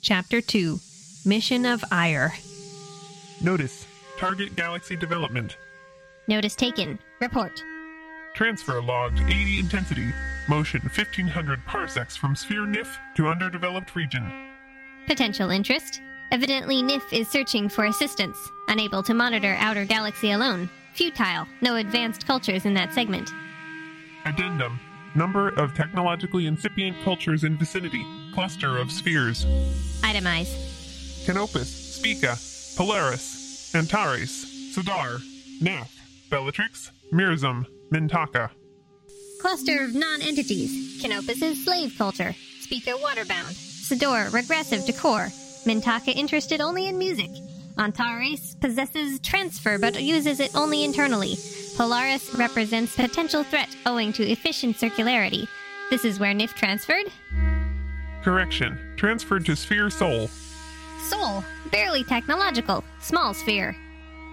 [0.00, 0.78] Chapter 2
[1.26, 2.34] Mission of Ire
[3.42, 5.56] Notice Target Galaxy Development.
[6.28, 7.00] Notice taken.
[7.20, 7.60] Report.
[8.34, 10.06] Transfer logged 80 intensity.
[10.48, 14.30] Motion 1500 parsecs from sphere NIF to underdeveloped region.
[15.08, 16.00] Potential interest.
[16.30, 20.70] Evidently, NIF is searching for assistance, unable to monitor outer galaxy alone.
[20.94, 21.46] Futile.
[21.60, 23.30] No advanced cultures in that segment.
[24.24, 24.78] Addendum.
[25.16, 28.04] Number of technologically incipient cultures in vicinity.
[28.32, 29.44] Cluster of spheres.
[30.02, 31.26] Itemize.
[31.26, 32.36] Canopus, Spica,
[32.76, 35.20] Polaris, Antares, Sador,
[35.60, 35.92] Nath,
[36.30, 38.50] Bellatrix, Mirzam, Mintaka.
[39.40, 41.00] Cluster of non-entities.
[41.00, 42.34] Canopus is slave culture.
[42.60, 43.54] Spica waterbound.
[43.54, 45.28] Sador regressive to core.
[45.64, 47.30] Mintaka interested only in music.
[47.78, 51.36] Antares possesses transfer but uses it only internally.
[51.76, 55.48] Polaris represents potential threat owing to efficient circularity.
[55.90, 57.06] This is where NIF transferred.
[58.22, 58.78] Correction.
[58.96, 60.28] Transferred to Sphere Sol.
[61.08, 61.44] Sol.
[61.70, 63.76] barely technological, small sphere.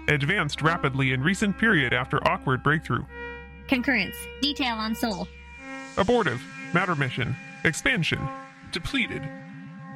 [0.08, 3.04] Advanced rapidly in recent period after awkward breakthrough.
[3.68, 5.28] Concurrence, detail on Sol.
[5.98, 6.42] Abortive.
[6.74, 7.36] Matter mission.
[7.64, 8.20] Expansion.
[8.72, 9.28] Depleted.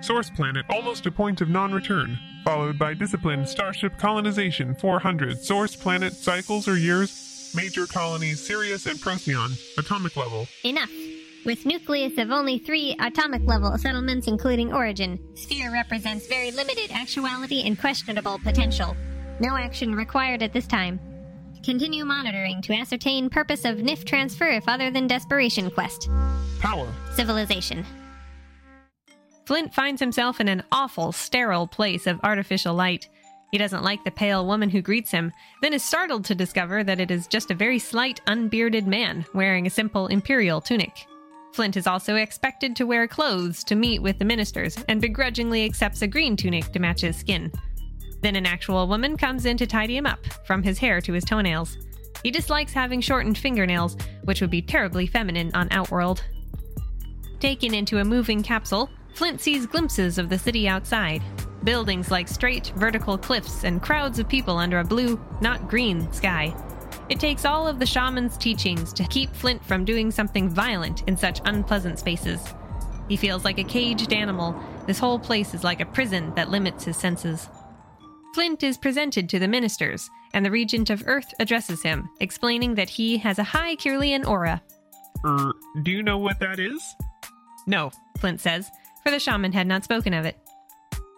[0.02, 5.76] Source planet almost a point of non return, followed by disciplined starship colonization 400 source
[5.76, 10.48] planet cycles or years, major colonies Sirius and Procyon, atomic level.
[10.64, 10.92] Enough.
[11.44, 17.64] With nucleus of only three atomic level settlements, including origin, sphere represents very limited actuality
[17.66, 18.96] and questionable potential.
[19.40, 21.00] No action required at this time.
[21.64, 26.10] Continue monitoring to ascertain purpose of NIF transfer if other than desperation quest.
[26.60, 26.88] Power.
[27.16, 27.84] Civilization.
[29.46, 33.08] Flint finds himself in an awful, sterile place of artificial light.
[33.52, 35.32] He doesn't like the pale woman who greets him,
[35.62, 39.68] then is startled to discover that it is just a very slight, unbearded man wearing
[39.68, 41.06] a simple imperial tunic.
[41.54, 46.02] Flint is also expected to wear clothes to meet with the ministers and begrudgingly accepts
[46.02, 47.52] a green tunic to match his skin.
[48.22, 51.24] Then an actual woman comes in to tidy him up, from his hair to his
[51.24, 51.78] toenails.
[52.24, 56.24] He dislikes having shortened fingernails, which would be terribly feminine on Outworld.
[57.40, 61.24] Taken into a moving capsule, Flint sees glimpses of the city outside.
[61.64, 66.54] Buildings like straight, vertical cliffs and crowds of people under a blue, not green, sky.
[67.08, 71.16] It takes all of the shaman's teachings to keep Flint from doing something violent in
[71.16, 72.42] such unpleasant spaces.
[73.08, 74.54] He feels like a caged animal.
[74.86, 77.48] This whole place is like a prison that limits his senses.
[78.34, 82.90] Flint is presented to the ministers, and the Regent of Earth addresses him, explaining that
[82.90, 84.62] he has a high Kirlian aura.
[85.26, 86.84] Er, do you know what that is?
[87.66, 88.70] No, Flint says,
[89.06, 90.36] for the shaman had not spoken of it.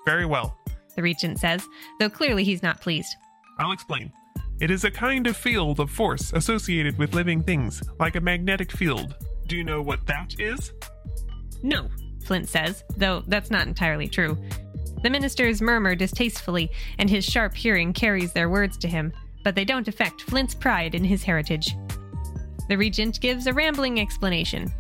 [0.06, 0.58] Very well.
[0.96, 1.66] The Regent says,
[2.00, 3.16] though clearly he's not pleased.
[3.60, 4.12] I'll explain.
[4.60, 8.72] It is a kind of field of force associated with living things, like a magnetic
[8.72, 9.16] field.
[9.48, 10.74] Do you know what that is?
[11.64, 11.88] No,
[12.24, 14.38] Flint says, though that's not entirely true.
[15.04, 19.64] The ministers murmur distastefully, and his sharp hearing carries their words to him, but they
[19.64, 21.76] don't affect Flint's pride in his heritage.
[22.68, 24.74] The regent gives a rambling explanation.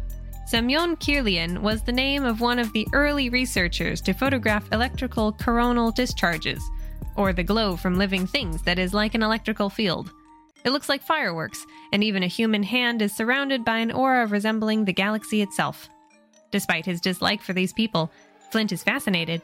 [0.47, 5.91] Semyon Kirlian was the name of one of the early researchers to photograph electrical coronal
[5.91, 6.63] discharges,
[7.17, 10.09] or the glow from living things that is like an electrical field.
[10.63, 14.85] It looks like fireworks, and even a human hand is surrounded by an aura resembling
[14.85, 15.89] the galaxy itself.
[16.49, 18.09] Despite his dislike for these people,
[18.49, 19.41] Flint is fascinated.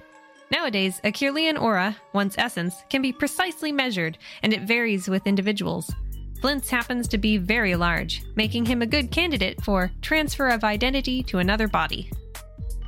[0.51, 5.93] Nowadays, a Kirlian aura, one's essence, can be precisely measured, and it varies with individuals.
[6.43, 11.23] Flint's happens to be very large, making him a good candidate for transfer of identity
[11.23, 12.11] to another body.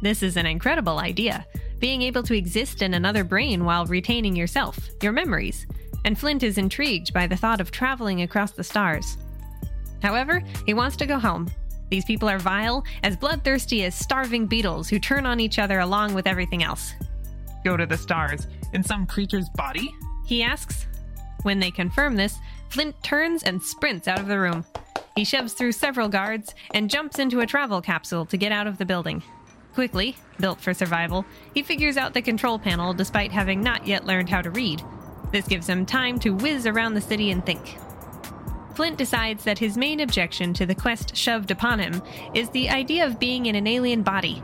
[0.02, 1.46] This is an incredible idea,
[1.80, 5.68] being able to exist in another brain while retaining yourself, your memories,
[6.04, 9.16] and Flint is intrigued by the thought of traveling across the stars.
[10.02, 11.50] However, he wants to go home.
[11.90, 16.14] These people are vile, as bloodthirsty as starving beetles who turn on each other along
[16.14, 16.92] with everything else.
[17.64, 19.96] Go to the stars in some creature's body?
[20.26, 20.88] He asks.
[21.44, 22.38] When they confirm this,
[22.70, 24.66] Flint turns and sprints out of the room.
[25.16, 28.78] He shoves through several guards and jumps into a travel capsule to get out of
[28.78, 29.24] the building.
[29.74, 34.30] Quickly, built for survival, he figures out the control panel despite having not yet learned
[34.30, 34.82] how to read.
[35.32, 37.78] This gives him time to whiz around the city and think.
[38.76, 42.02] Flint decides that his main objection to the quest shoved upon him
[42.34, 44.44] is the idea of being in an alien body.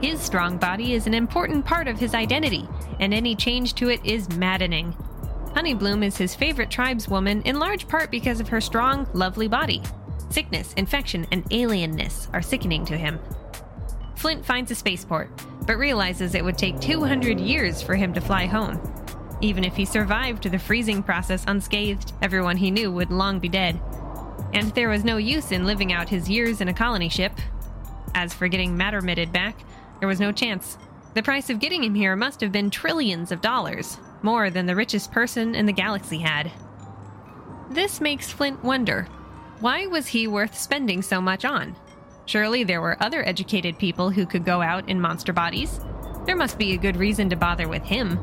[0.00, 2.68] His strong body is an important part of his identity,
[3.00, 4.94] and any change to it is maddening.
[5.54, 9.80] Honeybloom is his favorite tribeswoman in large part because of her strong, lovely body.
[10.28, 13.20] Sickness, infection, and alienness are sickening to him.
[14.16, 15.30] Flint finds a spaceport,
[15.64, 18.80] but realizes it would take 200 years for him to fly home.
[19.40, 23.80] Even if he survived the freezing process unscathed, everyone he knew would long be dead.
[24.54, 27.32] And there was no use in living out his years in a colony ship.
[28.16, 29.56] As for getting Mattermitted back,
[30.00, 30.78] there was no chance.
[31.14, 34.74] The price of getting him here must have been trillions of dollars, more than the
[34.74, 36.50] richest person in the galaxy had.
[37.70, 39.06] This makes Flint wonder
[39.60, 41.76] why was he worth spending so much on?
[42.26, 45.80] Surely there were other educated people who could go out in monster bodies.
[46.26, 48.18] There must be a good reason to bother with him.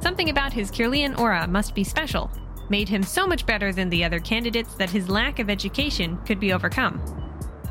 [0.00, 2.30] Something about his Kirlian aura must be special,
[2.68, 6.38] made him so much better than the other candidates that his lack of education could
[6.38, 7.02] be overcome.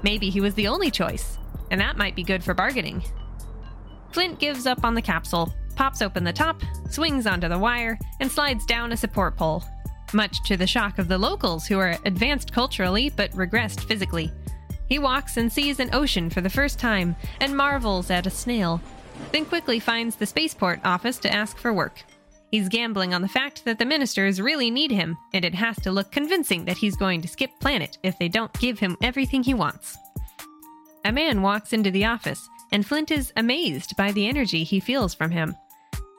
[0.03, 1.37] Maybe he was the only choice,
[1.71, 3.03] and that might be good for bargaining.
[4.11, 6.61] Flint gives up on the capsule, pops open the top,
[6.93, 9.63] swings onto the wire, and slides down a support pole.
[10.13, 14.31] Much to the shock of the locals, who are advanced culturally but regressed physically.
[14.87, 18.79] He walks and sees an ocean for the first time and marvels at a snail,
[19.31, 22.03] then quickly finds the spaceport office to ask for work.
[22.51, 25.91] He's gambling on the fact that the ministers really need him, and it has to
[25.91, 29.55] look convincing that he's going to skip planet if they don't give him everything he
[29.55, 29.97] wants.
[31.03, 35.15] A man walks into the office, and Flint is amazed by the energy he feels
[35.15, 35.55] from him.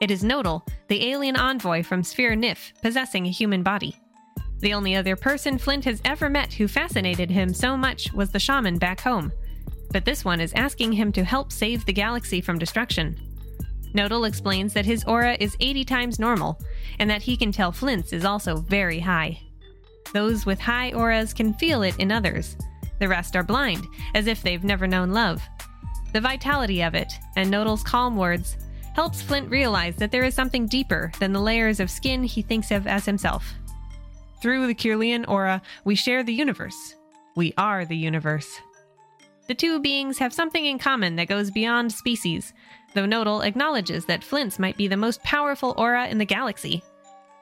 [0.01, 3.95] It is Nodal, the alien envoy from Sphere Nif, possessing a human body.
[4.59, 8.39] The only other person Flint has ever met who fascinated him so much was the
[8.39, 9.31] shaman back home.
[9.91, 13.17] But this one is asking him to help save the galaxy from destruction.
[13.93, 16.59] Nodal explains that his aura is 80 times normal,
[16.99, 19.39] and that he can tell Flint's is also very high.
[20.11, 22.57] Those with high auras can feel it in others.
[22.99, 25.41] The rest are blind, as if they've never known love.
[26.11, 28.57] The vitality of it, and Nodal's calm words,
[28.95, 32.71] helps Flint realize that there is something deeper than the layers of skin he thinks
[32.71, 33.53] of as himself.
[34.41, 36.95] Through the Kirlian aura, we share the universe.
[37.35, 38.47] We are the universe.
[39.47, 42.53] The two beings have something in common that goes beyond species,
[42.93, 46.81] though Nodal acknowledges that Flint's might be the most powerful aura in the galaxy.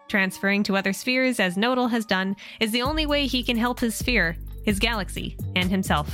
[0.08, 3.80] Transferring to other spheres, as Nodal has done, is the only way he can help
[3.80, 4.36] his sphere,
[4.66, 6.10] his galaxy, and himself.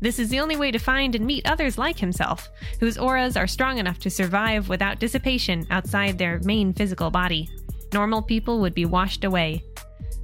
[0.00, 2.48] This is the only way to find and meet others like himself,
[2.80, 7.50] whose auras are strong enough to survive without dissipation outside their main physical body.
[7.92, 9.62] Normal people would be washed away.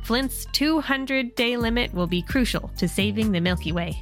[0.03, 4.01] Flint's 200 day limit will be crucial to saving the Milky Way.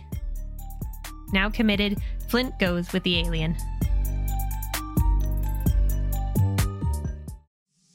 [1.32, 1.98] Now committed,
[2.28, 3.56] Flint goes with the alien.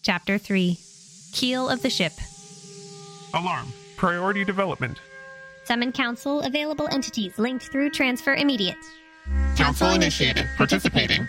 [0.02, 0.78] Chapter 3
[1.32, 2.14] Keel of the Ship.
[3.34, 3.68] Alarm.
[3.96, 5.00] Priority development.
[5.70, 8.84] Summon council available entities linked through transfer immediate.
[9.56, 10.48] Council initiated.
[10.58, 11.28] Participating.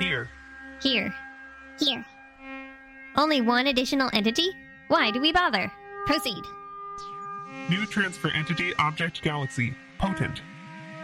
[0.00, 0.28] Here.
[0.82, 1.14] Here.
[1.78, 2.04] Here.
[3.14, 4.50] Only one additional entity?
[4.88, 5.70] Why do we bother?
[6.06, 6.42] Proceed.
[7.68, 9.72] New transfer entity object galaxy.
[10.00, 10.42] Potent.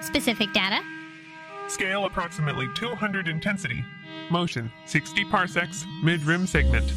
[0.01, 0.81] Specific data?
[1.69, 3.85] Scale approximately 200 intensity.
[4.29, 5.87] Motion 60 parsecs.
[6.03, 6.93] Mid rim segment.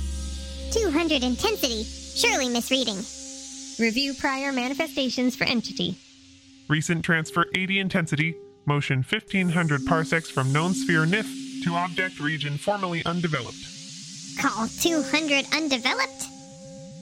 [0.72, 1.84] 200 intensity.
[1.84, 2.97] Surely misreading.
[3.80, 5.95] Review prior manifestations for entity.
[6.67, 8.36] Recent transfer 80 intensity.
[8.65, 13.57] Motion 1500 parsecs from known sphere NIF to object region formerly undeveloped.
[14.38, 16.25] Call 200 undeveloped?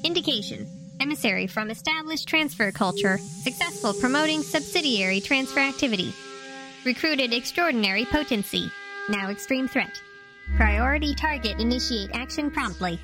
[0.03, 0.67] Indication.
[0.99, 6.13] Emissary from established transfer culture, successful promoting subsidiary transfer activity.
[6.85, 8.71] Recruited extraordinary potency.
[9.09, 9.99] Now extreme threat.
[10.55, 12.99] Priority target initiate action promptly.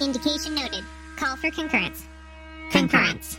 [0.00, 0.84] Indication noted.
[1.16, 2.06] Call for concurrence.
[2.70, 3.38] Concurrence.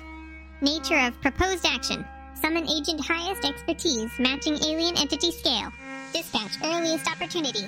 [0.62, 2.06] Nature of proposed action.
[2.42, 5.72] Summon agent highest expertise matching alien entity scale.
[6.14, 7.68] Dispatch earliest opportunity.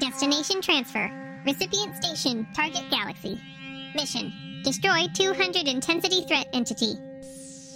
[0.00, 1.10] Destination transfer.
[1.44, 3.38] Recipient station target galaxy.
[3.94, 4.32] Mission.
[4.64, 6.94] Destroy 200 intensity threat entity.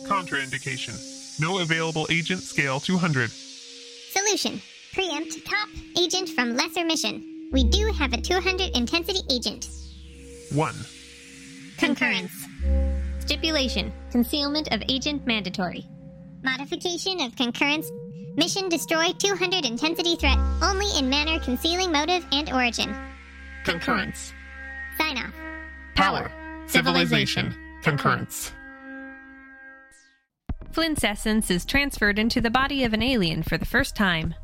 [0.06, 1.40] Contraindication.
[1.40, 3.30] No available agent scale 200.
[3.30, 4.60] Solution.
[4.94, 5.68] Preempt top
[5.98, 7.50] agent from lesser mission.
[7.52, 9.68] We do have a 200 intensity agent.
[10.52, 10.74] 1.
[11.76, 12.37] Concurrence.
[13.28, 13.92] Stipulation.
[14.10, 15.84] Concealment of agent mandatory.
[16.42, 17.92] Modification of concurrence.
[18.36, 22.96] Mission destroy 200 intensity threat only in manner concealing motive and origin.
[23.64, 24.32] Concurrence.
[24.96, 25.34] Sign off.
[25.94, 26.32] Power.
[26.68, 27.54] Civilization.
[27.82, 28.50] Concurrence.
[30.70, 34.34] Flint's essence is transferred into the body of an alien for the first time.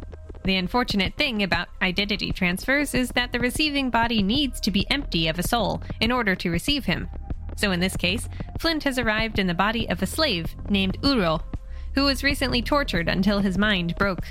[0.44, 5.26] The unfortunate thing about identity transfers is that the receiving body needs to be empty
[5.26, 7.08] of a soul in order to receive him.
[7.56, 8.28] So in this case,
[8.58, 11.42] Flint has arrived in the body of a slave named Uro,
[11.94, 14.24] who was recently tortured until his mind broke.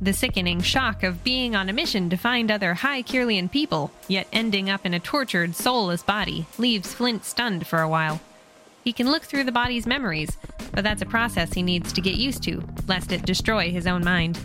[0.00, 4.28] The sickening shock of being on a mission to find other high Kirlian people, yet
[4.32, 8.20] ending up in a tortured, soulless body, leaves Flint stunned for a while.
[8.84, 10.38] He can look through the body's memories,
[10.72, 14.04] but that's a process he needs to get used to, lest it destroy his own
[14.04, 14.38] mind.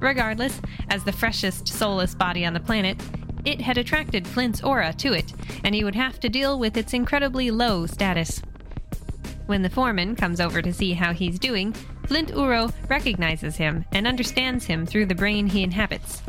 [0.00, 2.96] Regardless, as the freshest, soulless body on the planet,
[3.48, 5.32] it had attracted Flint's aura to it,
[5.64, 8.42] and he would have to deal with its incredibly low status.
[9.46, 11.72] When the foreman comes over to see how he's doing,
[12.06, 16.22] Flint Uro recognizes him and understands him through the brain he inhabits.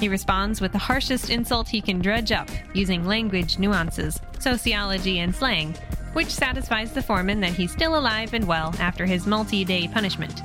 [0.00, 5.34] He responds with the harshest insult he can dredge up, using language nuances, sociology, and
[5.34, 5.74] slang,
[6.14, 10.40] which satisfies the foreman that he's still alive and well after his multi day punishment.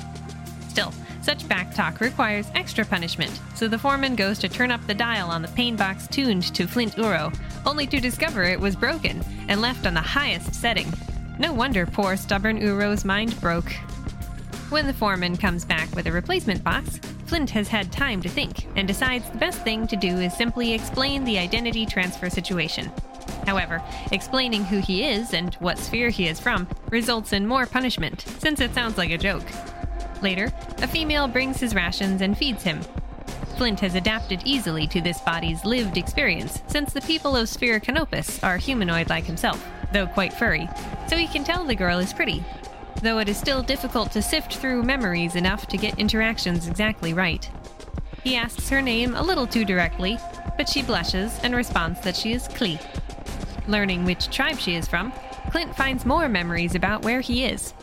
[0.77, 5.31] Still, such backtalk requires extra punishment, so the foreman goes to turn up the dial
[5.31, 9.59] on the pain box tuned to Flint Uro, only to discover it was broken and
[9.59, 10.93] left on the highest setting.
[11.39, 13.71] No wonder poor stubborn Uro's mind broke.
[14.69, 18.67] When the foreman comes back with a replacement box, Flint has had time to think
[18.75, 22.91] and decides the best thing to do is simply explain the identity transfer situation.
[23.47, 28.25] However, explaining who he is and what sphere he is from results in more punishment,
[28.37, 29.47] since it sounds like a joke.
[30.21, 30.51] Later,
[30.81, 32.81] a female brings his rations and feeds him.
[33.57, 38.41] Flint has adapted easily to this body's lived experience, since the people of Sphere Canopus
[38.43, 40.69] are humanoid like himself, though quite furry,
[41.07, 42.43] so he can tell the girl is pretty,
[43.01, 47.49] though it is still difficult to sift through memories enough to get interactions exactly right.
[48.23, 50.19] He asks her name a little too directly,
[50.57, 52.79] but she blushes and responds that she is Klee.
[53.67, 55.13] Learning which tribe she is from,
[55.51, 57.73] Clint finds more memories about where he is.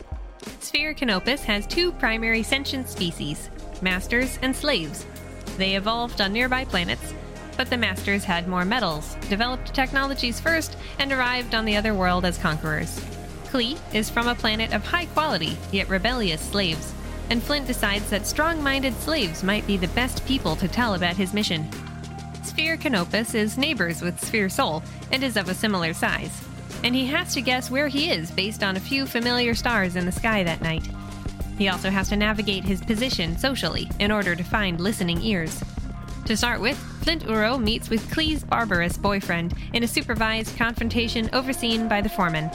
[0.59, 3.49] Sphere Canopus has two primary sentient species
[3.81, 5.05] masters and slaves.
[5.57, 7.13] They evolved on nearby planets,
[7.57, 12.25] but the masters had more metals, developed technologies first, and arrived on the other world
[12.25, 12.99] as conquerors.
[13.45, 16.93] Klee is from a planet of high quality, yet rebellious slaves,
[17.29, 21.15] and Flint decides that strong minded slaves might be the best people to tell about
[21.15, 21.67] his mission.
[22.43, 26.41] Sphere Canopus is neighbors with Sphere Sol and is of a similar size,
[26.85, 30.05] and he has to guess where he is based on a few familiar stars in
[30.05, 30.87] the sky that night.
[31.57, 35.63] He also has to navigate his position socially in order to find listening ears.
[36.25, 41.87] To start with, Flint Uro meets with Klee's barbarous boyfriend in a supervised confrontation overseen
[41.87, 42.51] by the foreman.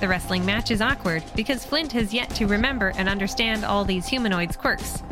[0.00, 4.06] The wrestling match is awkward because Flint has yet to remember and understand all these
[4.06, 5.02] humanoids' quirks,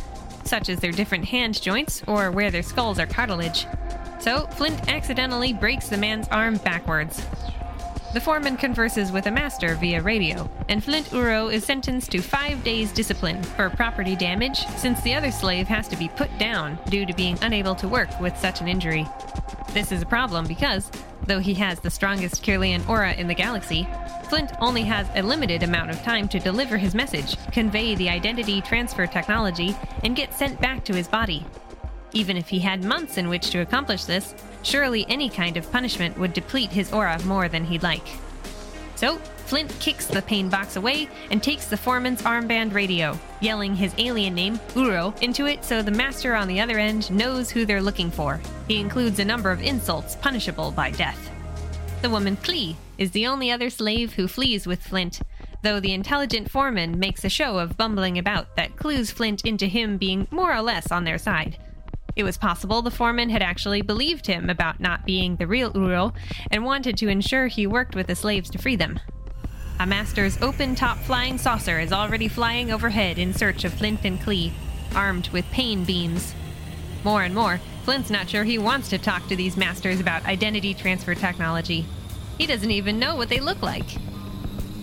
[0.44, 3.66] such as their different hand joints or where their skulls are cartilage.
[4.18, 7.22] So, Flint accidentally breaks the man's arm backwards.
[8.16, 12.64] The foreman converses with a master via radio, and Flint Uro is sentenced to five
[12.64, 17.04] days' discipline for property damage since the other slave has to be put down due
[17.04, 19.06] to being unable to work with such an injury.
[19.74, 20.90] This is a problem because,
[21.26, 23.86] though he has the strongest Kirlian aura in the galaxy,
[24.30, 28.62] Flint only has a limited amount of time to deliver his message, convey the identity
[28.62, 31.44] transfer technology, and get sent back to his body.
[32.16, 36.16] Even if he had months in which to accomplish this, surely any kind of punishment
[36.16, 38.08] would deplete his aura more than he'd like.
[38.94, 43.92] So, Flint kicks the pain box away and takes the foreman's armband radio, yelling his
[43.98, 47.82] alien name, Uro, into it so the master on the other end knows who they're
[47.82, 48.40] looking for.
[48.66, 51.30] He includes a number of insults punishable by death.
[52.00, 55.20] The woman Klee is the only other slave who flees with Flint,
[55.60, 59.98] though the intelligent foreman makes a show of bumbling about that clues Flint into him
[59.98, 61.58] being more or less on their side.
[62.16, 66.14] It was possible the foreman had actually believed him about not being the real Uro
[66.50, 68.98] and wanted to ensure he worked with the slaves to free them.
[69.78, 74.18] A master's open top flying saucer is already flying overhead in search of Flint and
[74.18, 74.52] Klee,
[74.94, 76.34] armed with pain beams.
[77.04, 80.72] More and more, Flint's not sure he wants to talk to these masters about identity
[80.72, 81.84] transfer technology.
[82.38, 83.98] He doesn't even know what they look like.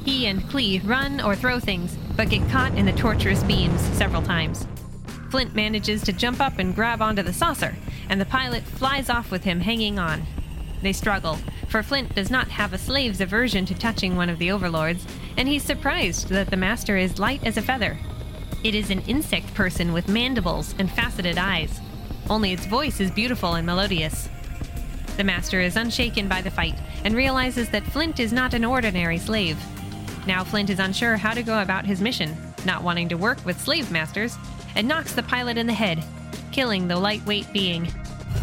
[0.05, 4.21] He and Klee run or throw things, but get caught in the torturous beams several
[4.21, 4.67] times.
[5.33, 7.75] Flint manages to jump up and grab onto the saucer,
[8.07, 10.21] and the pilot flies off with him hanging on.
[10.83, 14.51] They struggle, for Flint does not have a slave's aversion to touching one of the
[14.51, 17.97] overlords, and he's surprised that the master is light as a feather.
[18.63, 21.81] It is an insect person with mandibles and faceted eyes.
[22.29, 24.29] Only its voice is beautiful and melodious.
[25.17, 29.17] The master is unshaken by the fight and realizes that Flint is not an ordinary
[29.17, 29.57] slave.
[30.27, 33.59] Now Flint is unsure how to go about his mission, not wanting to work with
[33.59, 34.37] slave masters,
[34.75, 36.03] and knocks the pilot in the head,
[36.51, 37.87] killing the lightweight being.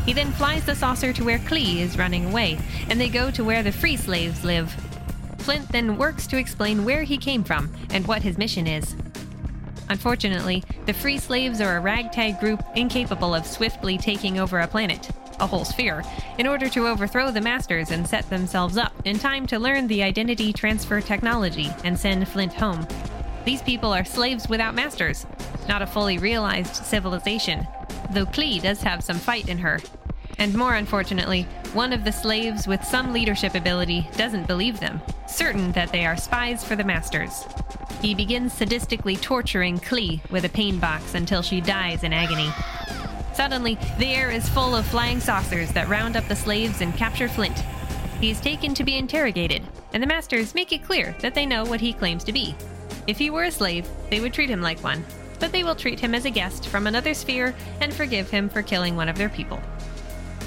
[0.04, 2.58] He then flies the saucer to where Klee is running away,
[2.88, 4.72] and they go to where the free slaves live.
[5.38, 8.94] Flint then works to explain where he came from and what his mission is.
[9.88, 15.10] Unfortunately, the free slaves are a ragtag group incapable of swiftly taking over a planet,
[15.40, 16.04] a whole sphere,
[16.38, 20.02] in order to overthrow the masters and set themselves up in time to learn the
[20.02, 22.86] identity transfer technology and send Flint home.
[23.44, 25.26] These people are slaves without masters,
[25.68, 27.66] not a fully realized civilization,
[28.12, 29.80] though Klee does have some fight in her.
[30.38, 35.72] And more unfortunately, one of the slaves with some leadership ability doesn't believe them, certain
[35.72, 37.44] that they are spies for the masters.
[38.00, 42.50] He begins sadistically torturing Klee with a pain box until she dies in agony.
[43.34, 47.28] Suddenly, the air is full of flying saucers that round up the slaves and capture
[47.28, 47.58] Flint.
[48.20, 49.62] He is taken to be interrogated,
[49.92, 52.54] and the masters make it clear that they know what he claims to be.
[53.06, 55.04] If he were a slave, they would treat him like one,
[55.38, 58.62] but they will treat him as a guest from another sphere and forgive him for
[58.62, 59.60] killing one of their people.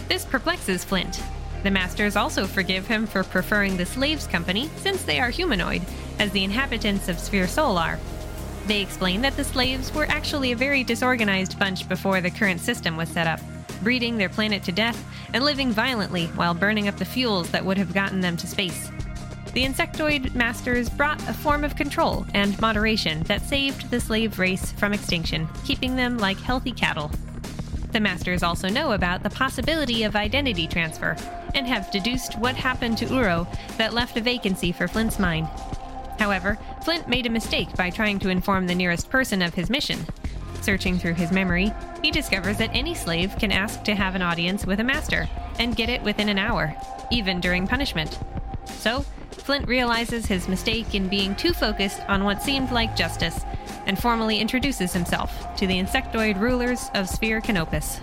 [0.08, 1.22] This perplexes Flint.
[1.64, 5.82] The masters also forgive him for preferring the slaves' company since they are humanoid,
[6.20, 8.00] as the inhabitants of Sphere Sol are.
[8.68, 12.96] They explain that the slaves were actually a very disorganized bunch before the current system
[12.96, 13.40] was set up,
[13.82, 17.78] breeding their planet to death and living violently while burning up the fuels that would
[17.78, 18.90] have gotten them to space
[19.54, 24.72] the insectoid masters brought a form of control and moderation that saved the slave race
[24.74, 27.12] from extinction, keeping them like healthy cattle.
[27.92, 31.16] The masters also know about the possibility of identity transfer
[31.54, 33.48] and have deduced what happened to Uro
[33.78, 35.48] that left a vacancy for Flint's mind.
[36.18, 40.00] However, Flint made a mistake by trying to inform the nearest person of his mission.
[40.62, 44.66] Searching through his memory, he discovers that any slave can ask to have an audience
[44.66, 45.30] with a master
[45.60, 46.76] and get it within an hour,
[47.12, 48.18] even during punishment.
[48.66, 49.06] So,
[49.44, 53.42] Flint realizes his mistake in being too focused on what seemed like justice
[53.86, 58.00] and formally introduces himself to the insectoid rulers of Sphere Canopus.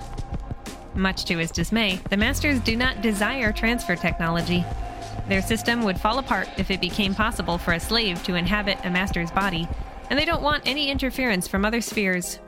[0.94, 4.66] Much to his dismay, the Masters do not desire transfer technology.
[5.28, 8.90] Their system would fall apart if it became possible for a slave to inhabit a
[8.90, 9.66] Master's body,
[10.10, 12.38] and they don't want any interference from other spheres.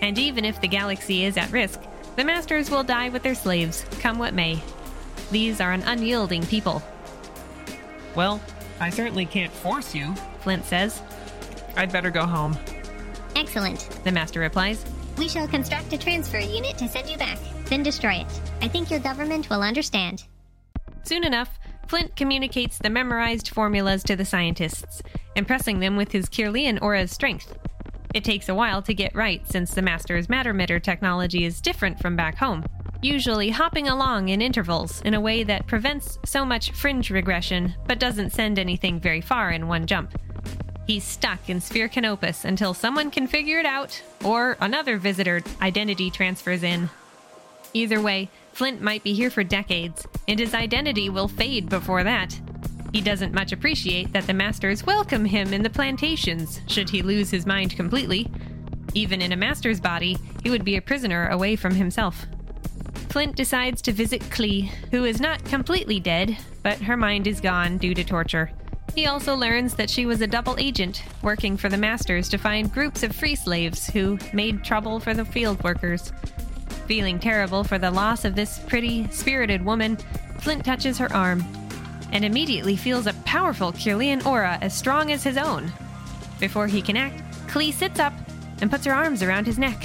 [0.00, 1.78] And even if the galaxy is at risk,
[2.16, 4.62] the Masters will die with their slaves, come what may.
[5.30, 6.82] These are an unyielding people,
[8.14, 8.40] Well,
[8.80, 10.14] I certainly can't force you.
[10.40, 11.02] Flint says.
[11.76, 12.56] I'd better go home.
[13.36, 13.80] Excellent.
[14.04, 14.84] The Master replies.
[15.16, 18.40] We shall construct a transfer unit to send you back, then destroy it.
[18.62, 20.24] I think your government will understand.
[21.02, 25.02] Soon enough, Flint communicates the memorized formulas to the scientists,
[25.36, 27.56] impressing them with his Kirlian aura's strength.
[28.14, 32.16] It takes a while to get right since the Master's mattermitter technology is different from
[32.16, 32.64] back home,
[33.02, 37.98] usually hopping along in intervals in a way that prevents so much fringe regression but
[37.98, 40.18] doesn't send anything very far in one jump.
[40.86, 46.10] He's stuck in Sphere Canopus until someone can figure it out, or another visitor identity
[46.10, 46.90] transfers in.
[47.72, 52.38] Either way, Flint might be here for decades, and his identity will fade before that.
[52.92, 57.30] He doesn't much appreciate that the masters welcome him in the plantations, should he lose
[57.30, 58.28] his mind completely.
[58.92, 62.26] Even in a master's body, he would be a prisoner away from himself.
[63.10, 67.76] Flint decides to visit Klee, who is not completely dead, but her mind is gone
[67.76, 68.52] due to torture.
[68.94, 72.72] He also learns that she was a double agent, working for the masters to find
[72.72, 76.12] groups of free slaves who made trouble for the field workers.
[76.86, 79.96] Feeling terrible for the loss of this pretty, spirited woman,
[80.38, 81.44] Flint touches her arm
[82.12, 85.72] and immediately feels a powerful Kirlian aura as strong as his own.
[86.38, 88.12] Before he can act, Klee sits up
[88.60, 89.82] and puts her arms around his neck.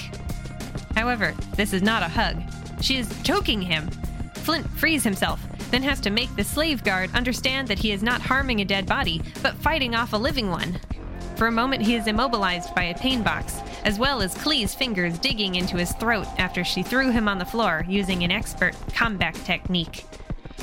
[0.95, 2.39] However, this is not a hug.
[2.81, 3.89] She is choking him.
[4.35, 8.21] Flint frees himself, then has to make the slave guard understand that he is not
[8.21, 10.79] harming a dead body, but fighting off a living one.
[11.35, 15.19] For a moment, he is immobilized by a pain box, as well as Klee's fingers
[15.19, 19.35] digging into his throat after she threw him on the floor using an expert comeback
[19.43, 20.05] technique.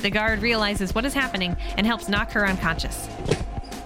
[0.00, 3.08] The guard realizes what is happening and helps knock her unconscious.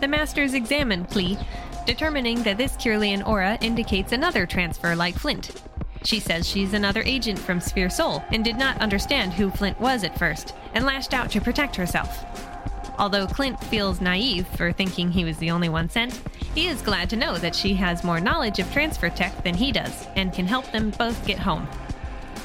[0.00, 1.44] The masters examine Klee,
[1.86, 5.62] determining that this Kirlian aura indicates another transfer like Flint.
[6.06, 10.04] She says she's another agent from Sphere Sol and did not understand who Flint was
[10.04, 12.24] at first, and lashed out to protect herself.
[12.96, 16.22] Although Clint feels naive for thinking he was the only one sent,
[16.54, 19.72] he is glad to know that she has more knowledge of transfer tech than he
[19.72, 21.66] does and can help them both get home.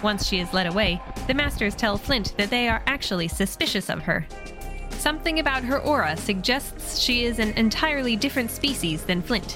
[0.02, 4.02] Once she is led away, the masters tell Flint that they are actually suspicious of
[4.02, 4.26] her.
[4.90, 9.56] Something about her aura suggests she is an entirely different species than Flint.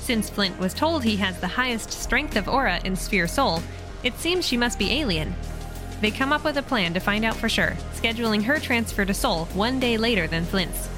[0.00, 3.62] Since Flint was told he has the highest strength of aura in Sphere Sol,
[4.02, 5.34] it seems she must be alien.
[6.00, 9.14] They come up with a plan to find out for sure, scheduling her transfer to
[9.14, 10.88] Sol one day later than Flint's.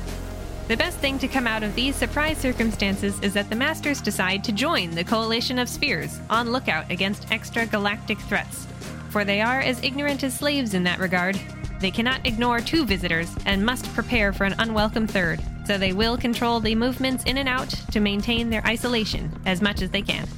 [0.68, 4.44] The best thing to come out of these surprise circumstances is that the Masters decide
[4.44, 8.66] to join the Coalition of Spheres, on lookout against extra galactic threats.
[9.10, 11.38] For they are as ignorant as slaves in that regard.
[11.80, 16.16] They cannot ignore two visitors and must prepare for an unwelcome third, so they will
[16.16, 20.28] control the movements in and out to maintain their isolation as much as they can.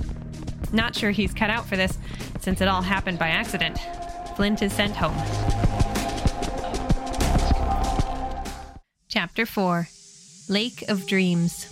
[0.72, 1.98] Not sure he's cut out for this,
[2.40, 3.78] since it all happened by accident.
[4.36, 5.16] Flint is sent home.
[9.08, 9.88] Chapter 4
[10.48, 11.70] Lake of Dreams.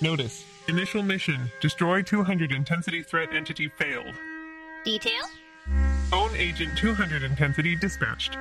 [0.00, 0.44] Notice.
[0.68, 1.50] Initial mission.
[1.60, 4.14] Destroy 200 intensity threat entity failed.
[4.84, 5.22] Detail?
[6.12, 8.36] Own agent 200 intensity dispatched.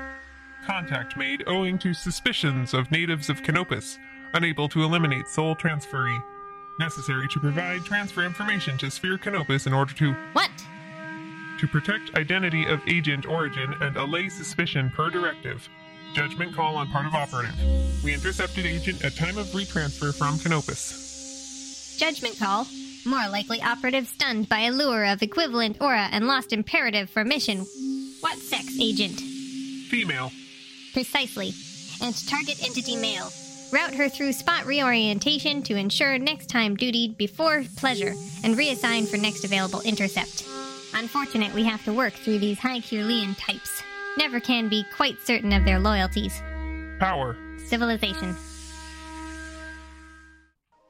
[0.66, 3.98] Contact made owing to suspicions of natives of Canopus,
[4.34, 6.24] unable to eliminate soul transferee.
[6.80, 10.50] Necessary to provide transfer information to Sphere Canopus in order to What?
[11.60, 15.68] to protect identity of agent origin and allay suspicion per directive.
[16.14, 17.56] Judgment call on part of operative.
[18.04, 21.96] We intercepted agent at time of retransfer from Canopus.
[22.00, 22.68] Judgment call.
[23.06, 27.60] More likely operative stunned by a lure of equivalent aura and lost imperative for mission.
[28.22, 29.20] What sex agent?
[29.90, 30.32] Female.
[30.94, 31.54] Precisely.
[32.02, 33.32] And target entity male.
[33.72, 38.14] Route her through spot reorientation to ensure next time duty before pleasure
[38.44, 40.46] and reassign for next available intercept.
[40.94, 43.82] Unfortunate we have to work through these high Kirlian types.
[44.16, 46.40] Never can be quite certain of their loyalties.
[47.00, 47.36] Power.
[47.66, 48.36] Civilization.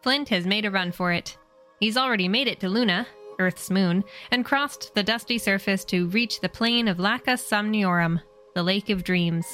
[0.02, 1.38] Flint has made a run for it.
[1.80, 3.08] He's already made it to Luna,
[3.40, 8.20] Earth's moon, and crossed the dusty surface to reach the plain of Lacus Somniorum,
[8.56, 9.46] the Lake of Dreams.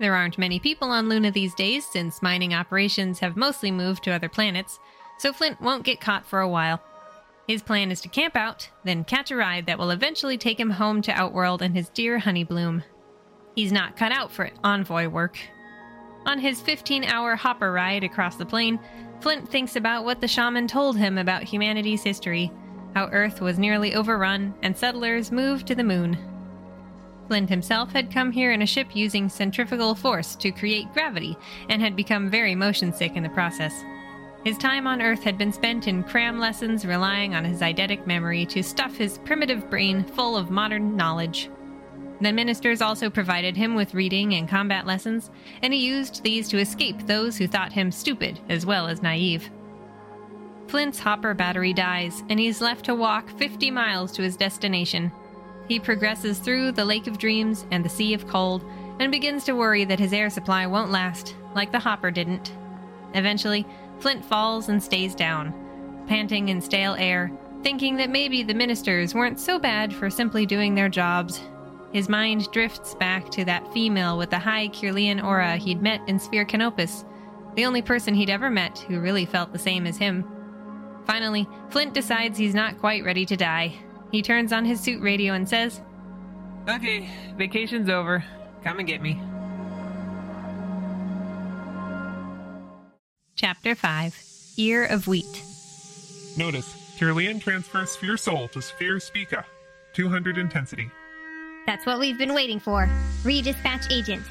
[0.00, 4.10] There aren't many people on Luna these days since mining operations have mostly moved to
[4.10, 4.80] other planets,
[5.18, 6.80] so Flint won't get caught for a while.
[7.46, 10.70] His plan is to camp out, then catch a ride that will eventually take him
[10.70, 12.82] home to Outworld and his dear Honeybloom.
[13.54, 15.38] He's not cut out for envoy work.
[16.24, 18.80] On his 15 hour hopper ride across the plain,
[19.20, 22.50] Flint thinks about what the shaman told him about humanity's history
[22.94, 26.18] how Earth was nearly overrun and settlers moved to the moon.
[27.30, 31.36] Flint himself had come here in a ship using centrifugal force to create gravity
[31.68, 33.84] and had become very motion sick in the process.
[34.42, 38.44] His time on Earth had been spent in cram lessons relying on his eidetic memory
[38.46, 41.48] to stuff his primitive brain full of modern knowledge.
[42.20, 45.30] The ministers also provided him with reading and combat lessons,
[45.62, 49.48] and he used these to escape those who thought him stupid as well as naive.
[50.66, 55.12] Flint's hopper battery dies, and he's left to walk 50 miles to his destination.
[55.70, 58.64] He progresses through the Lake of Dreams and the Sea of Cold,
[58.98, 62.52] and begins to worry that his air supply won't last, like the hopper didn't.
[63.14, 63.64] Eventually,
[64.00, 65.54] Flint falls and stays down,
[66.06, 67.30] panting in stale air,
[67.62, 71.40] thinking that maybe the ministers weren't so bad for simply doing their jobs
[71.92, 76.18] his mind drifts back to that female with the high Kirlian aura he'd met in
[76.18, 77.04] Sphere Canopus,
[77.56, 80.24] the only person he'd ever met who really felt the same as him.
[81.04, 83.74] Finally, Flint decides he's not quite ready to die.
[84.12, 85.80] He turns on his suit radio and says,
[86.68, 88.24] Okay, vacation's over.
[88.62, 89.20] Come and get me.
[93.36, 94.22] Chapter 5
[94.58, 95.42] Ear of Wheat.
[96.36, 99.44] Notice, Kirlian transfers Sphere Sol to Sphere Spica.
[99.94, 100.90] 200 intensity.
[101.66, 102.88] That's what we've been waiting for.
[103.22, 104.24] Redispatch agent.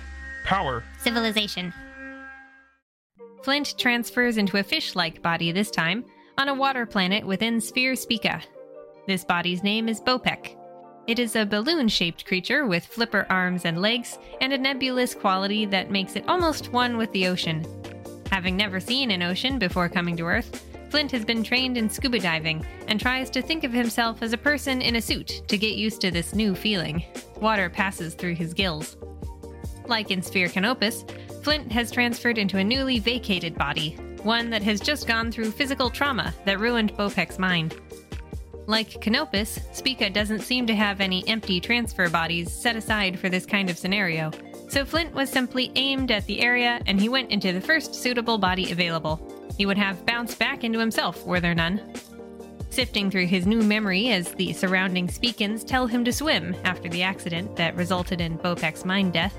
[0.46, 0.84] Power.
[1.00, 1.74] Civilization.
[3.44, 6.06] Flint transfers into a fish like body this time,
[6.38, 8.42] on a water planet within Sphere Spica.
[9.10, 10.55] This body's name is Bopek.
[11.07, 15.66] It is a balloon shaped creature with flipper arms and legs, and a nebulous quality
[15.66, 17.66] that makes it almost one with the ocean.
[18.32, 22.20] Having never seen an ocean before coming to Earth, Flint has been trained in scuba
[22.20, 25.74] diving and tries to think of himself as a person in a suit to get
[25.74, 27.03] used to this new feeling.
[27.38, 28.95] Water passes through his gills.
[29.88, 31.03] Like in Sphere Canopus,
[31.41, 35.89] Flint has transferred into a newly vacated body, one that has just gone through physical
[35.89, 37.76] trauma that ruined Bopek's mind.
[38.70, 43.44] Like Canopus, Spica doesn't seem to have any empty transfer bodies set aside for this
[43.44, 44.30] kind of scenario,
[44.68, 48.38] so Flint was simply aimed at the area and he went into the first suitable
[48.38, 49.20] body available.
[49.58, 51.82] He would have bounced back into himself were there none.
[52.70, 57.02] Sifting through his new memory as the surrounding speakins tell him to swim after the
[57.02, 59.34] accident that resulted in Bopek's mind death,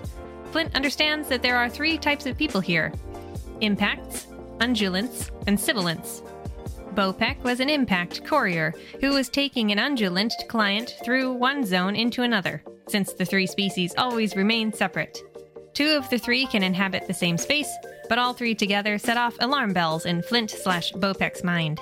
[0.50, 2.92] Flint understands that there are three types of people here
[3.60, 4.26] impacts,
[4.58, 6.20] undulants, and sibilants.
[7.00, 12.20] Bopek was an impact courier who was taking an undulant client through one zone into
[12.20, 15.18] another, since the three species always remain separate.
[15.72, 17.74] Two of the three can inhabit the same space,
[18.10, 21.80] but all three together set off alarm bells in Flint slash Bopek's mind.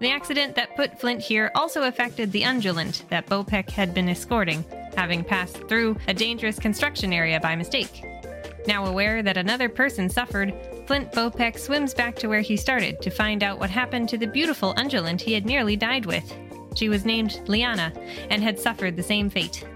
[0.00, 4.64] The accident that put Flint here also affected the undulant that Bopek had been escorting,
[4.96, 8.02] having passed through a dangerous construction area by mistake.
[8.66, 10.54] Now aware that another person suffered,
[10.86, 14.26] Flint Bopek swims back to where he started to find out what happened to the
[14.26, 16.32] beautiful undulant he had nearly died with.
[16.76, 17.92] She was named Liana
[18.30, 19.66] and had suffered the same fate.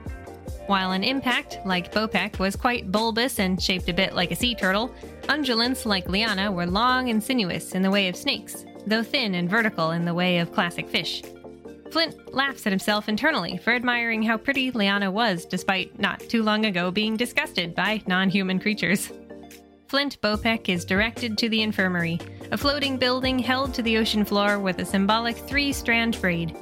[0.68, 4.54] While an impact, like Bopek, was quite bulbous and shaped a bit like a sea
[4.54, 9.34] turtle, undulants like Liana were long and sinuous in the way of snakes, though thin
[9.34, 11.22] and vertical in the way of classic fish.
[11.90, 16.66] Flint laughs at himself internally for admiring how pretty Liana was despite not too long
[16.66, 19.11] ago being disgusted by non human creatures.
[19.91, 22.20] Flint Bopek is directed to the infirmary,
[22.53, 26.57] a floating building held to the ocean floor with a symbolic three strand braid.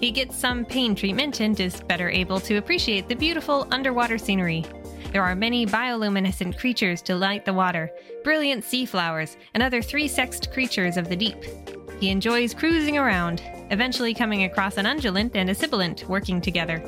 [0.00, 4.64] He gets some pain treatment and is better able to appreciate the beautiful underwater scenery.
[5.12, 7.88] There are many bioluminescent creatures to light the water,
[8.24, 11.38] brilliant sea flowers, and other three sexed creatures of the deep.
[12.00, 16.82] He enjoys cruising around, eventually coming across an undulant and a sibilant working together.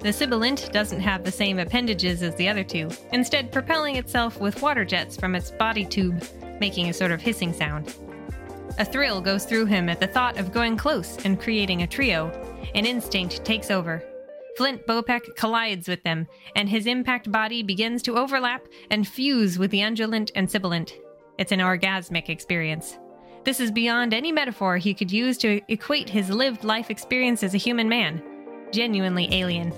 [0.00, 4.62] The sibilant doesn't have the same appendages as the other two, instead, propelling itself with
[4.62, 6.22] water jets from its body tube,
[6.60, 7.94] making a sort of hissing sound.
[8.78, 12.28] A thrill goes through him at the thought of going close and creating a trio.
[12.74, 14.02] An instinct takes over.
[14.56, 19.70] Flint Bopek collides with them, and his impact body begins to overlap and fuse with
[19.70, 20.94] the undulant and sibilant.
[21.38, 22.98] It's an orgasmic experience.
[23.44, 27.54] This is beyond any metaphor he could use to equate his lived life experience as
[27.54, 28.22] a human man.
[28.72, 29.72] Genuinely alien.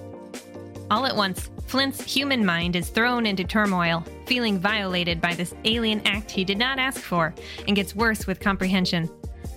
[0.90, 6.00] All at once, Flint's human mind is thrown into turmoil, feeling violated by this alien
[6.06, 7.34] act he did not ask for,
[7.66, 9.08] and gets worse with comprehension.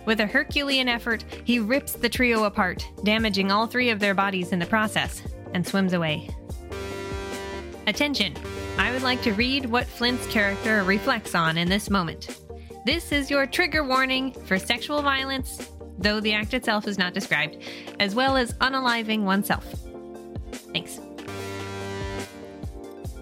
[0.06, 4.52] With a Herculean effort, he rips the trio apart, damaging all three of their bodies
[4.52, 5.22] in the process,
[5.54, 6.30] and swims away.
[7.88, 8.36] Attention!
[8.78, 12.42] I would like to read what Flint's character reflects on in this moment.
[12.86, 15.72] This is your trigger warning for sexual violence,
[16.02, 17.58] though the act itself is not described,
[18.00, 19.66] as well as unaliving oneself.
[20.74, 21.00] Thanks.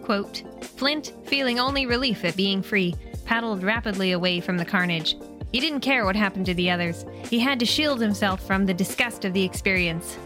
[0.03, 5.15] Quote Flint, feeling only relief at being free, paddled rapidly away from the carnage.
[5.51, 7.05] He didn't care what happened to the others.
[7.29, 10.17] He had to shield himself from the disgust of the experience.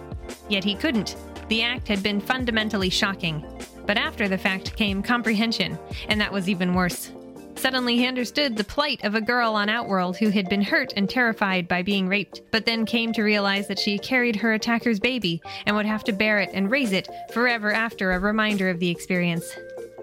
[0.50, 1.16] Yet he couldn't.
[1.50, 3.46] The act had been fundamentally shocking.
[3.86, 5.78] But after the fact came comprehension,
[6.08, 7.12] and that was even worse.
[7.56, 11.10] Suddenly he understood the plight of a girl on Outworld who had been hurt and
[11.10, 15.42] terrified by being raped, but then came to realize that she carried her attacker's baby
[15.66, 18.90] and would have to bear it and raise it forever after a reminder of the
[18.90, 19.56] experience.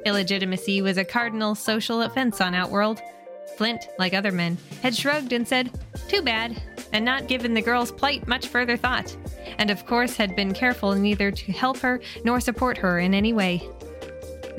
[0.06, 3.00] Illegitimacy was a cardinal social offense on Outworld.
[3.56, 5.70] Flint, like other men, had shrugged and said,
[6.08, 9.14] Too bad, and not given the girl's plight much further thought,
[9.58, 13.32] and of course had been careful neither to help her nor support her in any
[13.32, 13.68] way.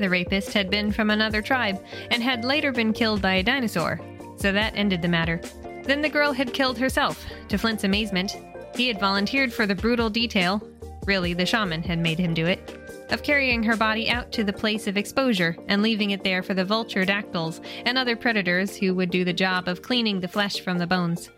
[0.02, 1.80] The rapist had been from another tribe
[2.10, 4.00] and had later been killed by a dinosaur,
[4.36, 5.40] so that ended the matter.
[5.84, 8.36] Then the girl had killed herself, to Flint's amazement.
[8.74, 10.60] He had volunteered for the brutal detail
[11.06, 12.78] really, the shaman had made him do it
[13.10, 16.54] of carrying her body out to the place of exposure and leaving it there for
[16.54, 20.60] the vulture dactyls and other predators who would do the job of cleaning the flesh
[20.60, 21.30] from the bones.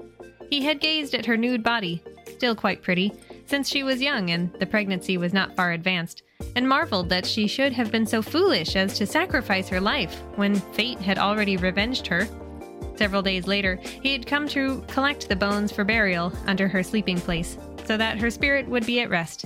[0.48, 3.12] He had gazed at her nude body, still quite pretty,
[3.46, 6.22] since she was young and the pregnancy was not far advanced,
[6.56, 10.54] and marveled that she should have been so foolish as to sacrifice her life when
[10.54, 12.26] fate had already revenged her.
[12.96, 17.20] Several days later, he had come to collect the bones for burial under her sleeping
[17.20, 19.44] place, so that her spirit would be at rest.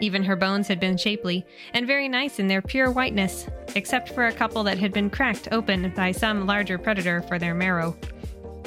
[0.00, 4.26] Even her bones had been shapely and very nice in their pure whiteness, except for
[4.26, 7.96] a couple that had been cracked open by some larger predator for their marrow.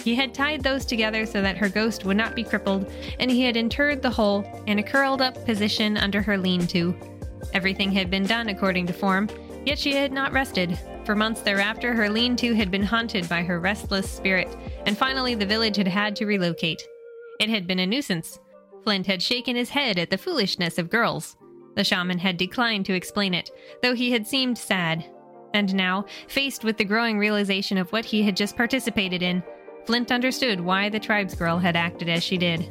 [0.04, 3.44] He had tied those together so that her ghost would not be crippled, and he
[3.44, 6.96] had interred the whole in a curled up position under her lean to.
[7.54, 9.30] Everything had been done according to form,
[9.66, 10.78] yet she had not rested.
[11.04, 15.36] For months thereafter, her lean to had been haunted by her restless spirit, and finally
[15.36, 16.86] the village had had to relocate.
[17.40, 18.40] It had been a nuisance.
[18.84, 21.36] Flint had shaken his head at the foolishness of girls.
[21.76, 25.06] The shaman had declined to explain it, though he had seemed sad.
[25.54, 29.44] And now, faced with the growing realization of what he had just participated in,
[29.88, 32.68] Flint understood why the tribes girl had acted as she did.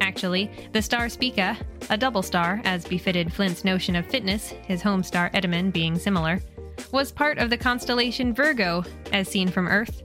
[0.00, 1.58] Actually, the star Spica,
[1.90, 6.40] a double star as befitted Flint's notion of fitness, his home star Edaman being similar,
[6.92, 10.00] was part of the constellation Virgo, as seen from Earth.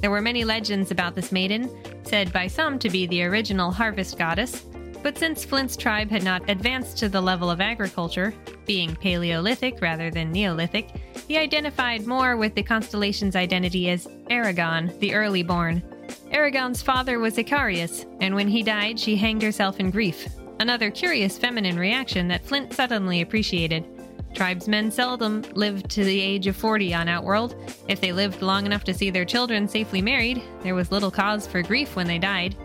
[0.00, 1.70] There were many legends about this maiden,
[2.02, 4.64] said by some to be the original harvest goddess,
[5.02, 8.34] but since Flint's tribe had not advanced to the level of agriculture,
[8.66, 10.90] being Paleolithic rather than Neolithic,
[11.26, 15.82] he identified more with the constellation's identity as Erigone, the early born.
[16.30, 20.28] Erigone's father was Icarius, and when he died, she hanged herself in grief.
[20.60, 23.86] Another curious feminine reaction that Flint suddenly appreciated.
[24.34, 27.56] Tribesmen seldom lived to the age of 40 on Outworld.
[27.88, 31.46] If they lived long enough to see their children safely married, there was little cause
[31.46, 32.56] for grief when they died.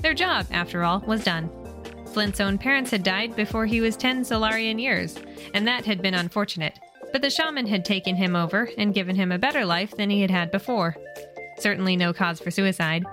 [0.00, 1.50] Their job, after all, was done.
[2.12, 5.16] Flint's own parents had died before he was 10 Solarian years,
[5.54, 6.78] and that had been unfortunate.
[7.12, 10.20] But the shaman had taken him over and given him a better life than he
[10.20, 10.96] had had before.
[11.58, 13.04] Certainly no cause for suicide.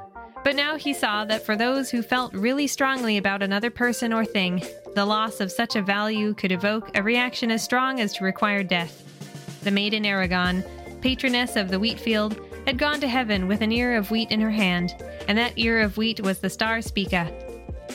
[0.43, 4.23] But now he saw that for those who felt really strongly about another person or
[4.25, 4.63] thing,
[4.95, 8.63] the loss of such a value could evoke a reaction as strong as to require
[8.63, 9.03] death.
[9.63, 10.63] The maiden Erigone,
[11.01, 14.41] patroness of the wheat field, had gone to heaven with an ear of wheat in
[14.41, 14.95] her hand,
[15.27, 17.31] and that ear of wheat was the star Spica.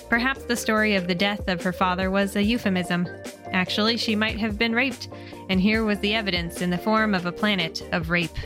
[0.09, 3.07] Perhaps the story of the death of her father was a euphemism.
[3.53, 5.09] Actually, she might have been raped,
[5.49, 8.37] and here was the evidence in the form of a planet of rape.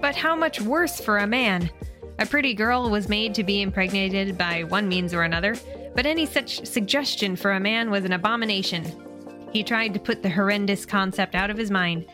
[0.00, 1.70] But how much worse for a man?
[2.18, 5.56] A pretty girl was made to be impregnated by one means or another,
[5.94, 8.84] but any such suggestion for a man was an abomination.
[9.52, 12.06] He tried to put the horrendous concept out of his mind.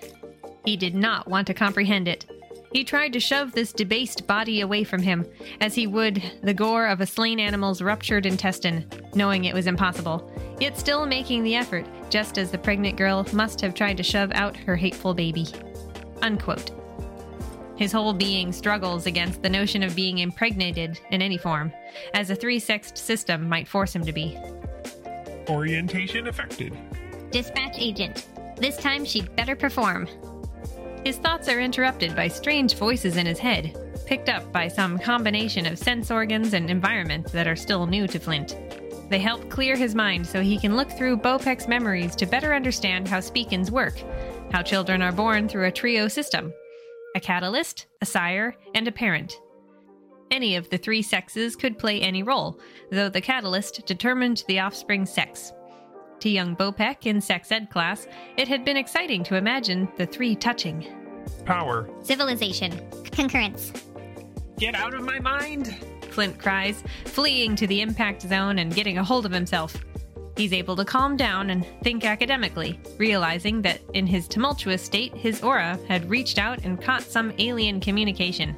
[0.64, 2.26] He did not want to comprehend it.
[2.72, 5.26] He tried to shove this debased body away from him,
[5.60, 10.30] as he would the gore of a slain animal's ruptured intestine, knowing it was impossible,
[10.60, 14.30] yet still making the effort, just as the pregnant girl must have tried to shove
[14.32, 15.46] out her hateful baby.
[16.20, 16.70] Unquote.
[17.76, 21.72] His whole being struggles against the notion of being impregnated in any form,
[22.12, 24.36] as a three sexed system might force him to be.
[25.48, 26.76] Orientation affected.
[27.30, 28.26] Dispatch agent.
[28.56, 30.08] This time she'd better perform.
[31.04, 33.76] His thoughts are interrupted by strange voices in his head,
[34.06, 38.18] picked up by some combination of sense organs and environment that are still new to
[38.18, 38.56] Flint.
[39.08, 43.08] They help clear his mind so he can look through Bopek's memories to better understand
[43.08, 44.02] how Speakins work,
[44.52, 46.52] how children are born through a trio system
[47.14, 49.40] a catalyst, a sire, and a parent.
[50.30, 55.12] Any of the three sexes could play any role, though the catalyst determined the offspring's
[55.12, 55.52] sex.
[56.20, 60.34] To young Bopek in sex ed class, it had been exciting to imagine the three
[60.34, 60.86] touching.
[61.44, 61.88] Power.
[62.02, 62.80] Civilization.
[63.12, 63.72] Concurrence.
[64.58, 65.76] Get out of my mind!
[66.10, 69.76] Flint cries, fleeing to the impact zone and getting a hold of himself.
[70.36, 75.42] He's able to calm down and think academically, realizing that in his tumultuous state, his
[75.42, 78.56] aura had reached out and caught some alien communication.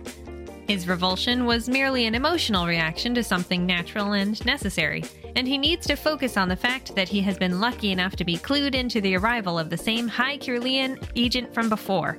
[0.66, 5.04] His revulsion was merely an emotional reaction to something natural and necessary,
[5.36, 8.24] and he needs to focus on the fact that he has been lucky enough to
[8.24, 12.18] be clued into the arrival of the same High Kirlian agent from before.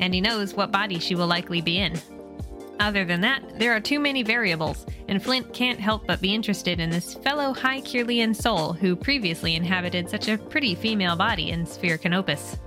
[0.00, 2.00] And he knows what body she will likely be in.
[2.80, 6.80] Other than that, there are too many variables, and Flint can't help but be interested
[6.80, 11.64] in this fellow High Kirlian soul who previously inhabited such a pretty female body in
[11.64, 12.58] Sphere Canopus.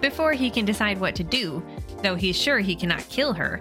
[0.00, 1.62] Before he can decide what to do,
[2.02, 3.60] though he's sure he cannot kill her,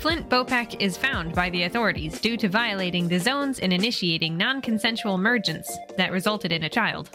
[0.00, 4.62] Flint Bopak is found by the authorities due to violating the zones and initiating non
[4.62, 7.10] consensual mergence that resulted in a child.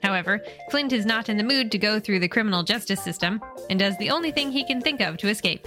[0.00, 3.80] However, Flint is not in the mood to go through the criminal justice system and
[3.80, 5.66] does the only thing he can think of to escape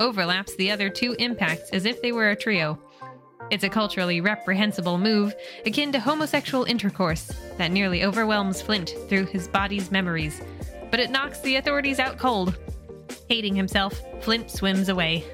[0.00, 2.76] overlaps the other two impacts as if they were a trio.
[3.50, 5.32] It's a culturally reprehensible move,
[5.64, 10.42] akin to homosexual intercourse, that nearly overwhelms Flint through his body's memories.
[10.90, 12.58] But it knocks the authorities out cold.
[13.28, 15.24] Hating himself, Flint swims away.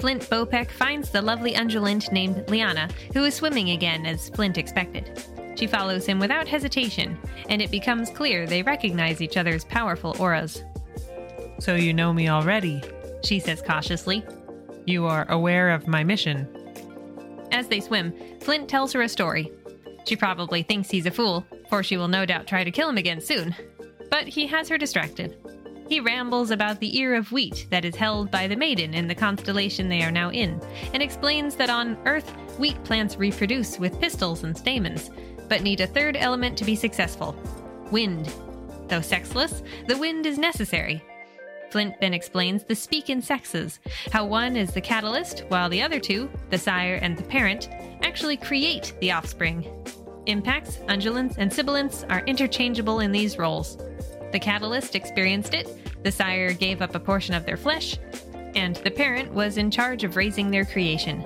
[0.00, 5.22] Flint Bopek finds the lovely undulant named Liana, who is swimming again as Flint expected.
[5.56, 7.18] She follows him without hesitation,
[7.50, 10.64] and it becomes clear they recognize each other's powerful auras.
[11.58, 12.82] So you know me already.
[13.22, 14.24] She says cautiously.
[14.86, 16.48] You are aware of my mission.
[17.52, 19.52] As they swim, Flint tells her a story.
[20.06, 22.96] She probably thinks he's a fool, for she will no doubt try to kill him
[22.96, 23.54] again soon.
[24.10, 25.36] But he has her distracted.
[25.90, 29.14] He rambles about the ear of wheat that is held by the maiden in the
[29.14, 30.62] constellation they are now in,
[30.94, 32.30] and explains that on Earth,
[32.60, 35.10] wheat plants reproduce with pistils and stamens,
[35.48, 37.34] but need a third element to be successful
[37.90, 38.32] wind.
[38.86, 41.02] Though sexless, the wind is necessary.
[41.70, 43.80] Flint then explains the Spican sexes,
[44.12, 47.68] how one is the catalyst, while the other two, the sire and the parent,
[48.04, 49.66] actually create the offspring.
[50.26, 53.76] Impacts, undulants, and sibilants are interchangeable in these roles.
[54.30, 57.98] The catalyst experienced it, the sire gave up a portion of their flesh,
[58.54, 61.24] and the parent was in charge of raising their creation.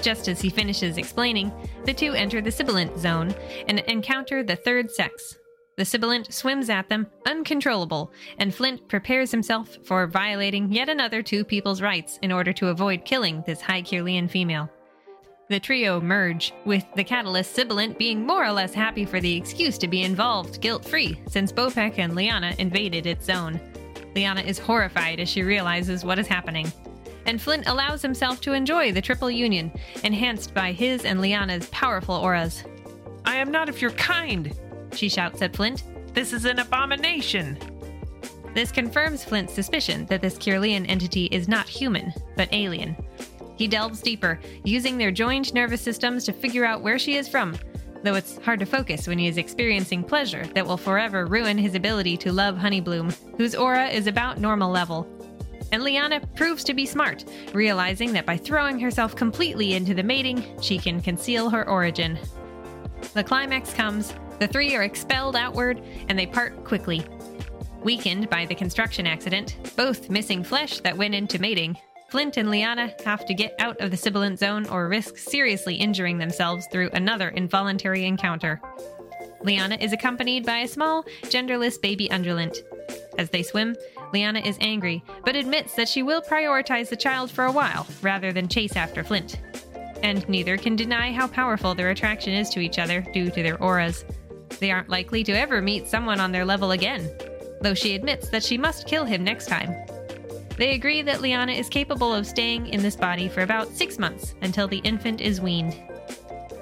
[0.00, 1.52] Just as he finishes explaining,
[1.84, 3.34] the two enter the sibilant zone
[3.68, 5.38] and encounter the third sex.
[5.76, 11.44] The sibilant swims at them, uncontrollable, and Flint prepares himself for violating yet another two
[11.44, 14.68] people's rights in order to avoid killing this High Kirlian female.
[15.48, 19.78] The trio merge, with the catalyst sibilant being more or less happy for the excuse
[19.78, 23.60] to be involved guilt free, since Bopek and Liana invaded its zone.
[24.14, 26.70] Liana is horrified as she realizes what is happening.
[27.26, 32.16] And Flint allows himself to enjoy the triple union, enhanced by his and Liana's powerful
[32.16, 32.64] auras.
[33.24, 34.52] I am not of your kind,
[34.92, 35.84] she shouts at Flint.
[36.14, 37.58] This is an abomination.
[38.54, 42.96] This confirms Flint's suspicion that this Kirlian entity is not human, but alien.
[43.56, 47.56] He delves deeper, using their joined nervous systems to figure out where she is from,
[48.02, 51.74] though it's hard to focus when he is experiencing pleasure that will forever ruin his
[51.74, 55.06] ability to love Honeybloom, whose aura is about normal level.
[55.72, 57.24] And Liana proves to be smart,
[57.54, 62.18] realizing that by throwing herself completely into the mating, she can conceal her origin.
[63.14, 67.04] The climax comes, the three are expelled outward, and they part quickly.
[67.82, 71.76] Weakened by the construction accident, both missing flesh that went into mating,
[72.12, 76.18] Flint and Liana have to get out of the sibilant zone or risk seriously injuring
[76.18, 78.60] themselves through another involuntary encounter.
[79.40, 82.58] Liana is accompanied by a small, genderless baby undulant.
[83.16, 83.74] As they swim,
[84.12, 88.30] Liana is angry, but admits that she will prioritize the child for a while rather
[88.30, 89.40] than chase after Flint.
[90.02, 93.60] And neither can deny how powerful their attraction is to each other due to their
[93.62, 94.04] auras.
[94.60, 97.10] They aren't likely to ever meet someone on their level again,
[97.62, 99.74] though she admits that she must kill him next time.
[100.56, 104.34] They agree that Liana is capable of staying in this body for about six months
[104.42, 105.76] until the infant is weaned.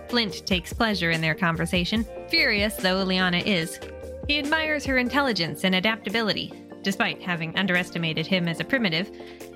[0.09, 3.79] Flint takes pleasure in their conversation, furious though Liana is.
[4.27, 9.11] He admires her intelligence and adaptability, despite having underestimated him as a primitive,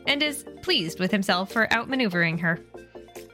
[0.06, 2.60] and is pleased with himself for outmaneuvering her.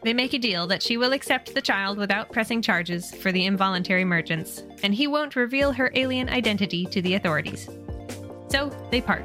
[0.02, 3.44] They make a deal that she will accept the child without pressing charges for the
[3.44, 7.68] involuntary mergence, and he won't reveal her alien identity to the authorities.
[8.48, 9.24] So they part,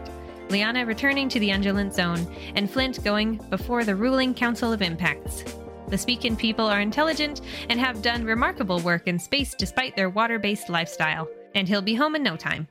[0.50, 5.44] Liana returning to the undulant zone, and Flint going before the ruling Council of Impacts.
[5.88, 10.40] The Spican people are intelligent and have done remarkable work in space despite their water
[10.40, 12.68] based lifestyle, and he'll be home in no time.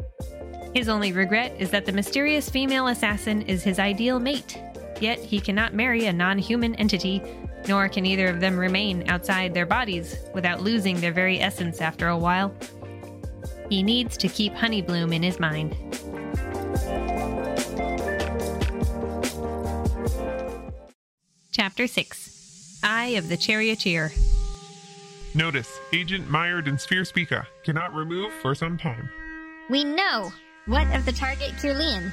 [0.74, 4.60] His only regret is that the mysterious female assassin is his ideal mate,
[5.00, 7.22] yet he cannot marry a non human entity,
[7.68, 12.08] nor can either of them remain outside their bodies without losing their very essence after
[12.08, 12.52] a while.
[13.70, 15.76] He needs to keep Honeybloom in his mind.
[21.55, 24.11] Chapter 6 Eye of the Charioteer.
[25.36, 29.09] Notice, Agent mired in Sphere Spica cannot remove for some time.
[29.70, 30.32] We know.
[30.66, 32.11] What of the target Kirlian?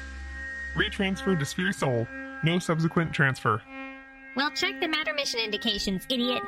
[0.76, 2.08] Retransfer to Sphere Sol.
[2.44, 3.64] No subsequent transfer.
[4.36, 6.44] Well, check the matter mission indications, idiot.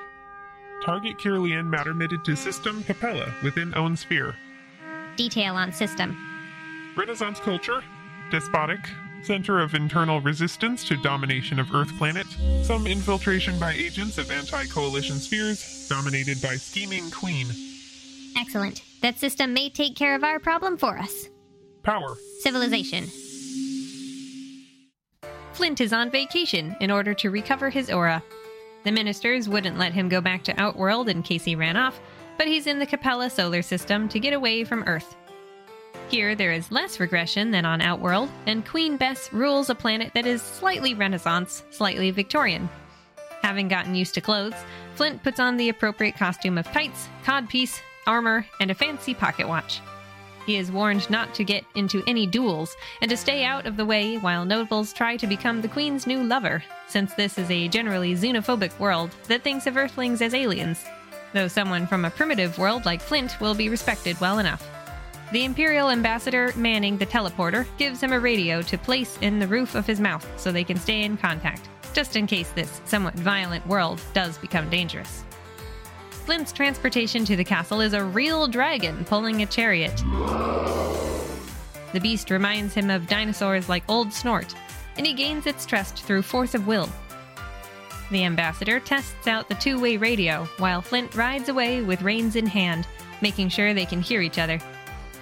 [0.86, 4.36] Target Kirlian matter mitted to System Capella within own sphere.
[5.16, 6.16] Detail on system.
[6.96, 7.84] Renaissance culture,
[8.30, 8.82] despotic,
[9.26, 12.28] center of internal resistance to domination of Earth planet,
[12.64, 17.48] some infiltration by agents of anti-coalition spheres, dominated by scheming queen.
[18.38, 18.82] Excellent.
[19.02, 21.30] That system may take care of our problem for us.
[21.84, 22.16] Power.
[22.40, 23.08] Civilization.
[25.54, 28.24] Flint is on vacation in order to recover his aura.
[28.84, 32.00] The ministers wouldn't let him go back to Outworld in case he ran off,
[32.38, 35.16] but he's in the Capella solar system to get away from Earth.
[36.14, 40.28] Here, there is less regression than on Outworld, and Queen Bess rules a planet that
[40.28, 42.70] is slightly Renaissance, slightly Victorian.
[43.42, 44.54] Having gotten used to clothes,
[44.94, 49.82] Flint puts on the appropriate costume of tights, codpiece, armor, and a fancy pocket watch.
[50.46, 53.86] He is warned not to get into any duels and to stay out of the
[53.86, 58.14] way while nobles try to become the Queen's new lover, since this is a generally
[58.14, 60.86] xenophobic world that thinks of Earthlings as aliens,
[61.34, 64.73] though someone from a primitive world like Flint will be respected well enough.
[65.34, 69.74] The Imperial ambassador manning the teleporter gives him a radio to place in the roof
[69.74, 73.66] of his mouth so they can stay in contact, just in case this somewhat violent
[73.66, 75.24] world does become dangerous.
[76.12, 79.98] Flint's transportation to the castle is a real dragon pulling a chariot.
[81.94, 84.54] The beast reminds him of dinosaurs like Old Snort,
[84.98, 86.88] and he gains its trust through force of will.
[88.12, 92.46] The ambassador tests out the two way radio while Flint rides away with reins in
[92.46, 92.86] hand,
[93.24, 94.60] making sure they can hear each other.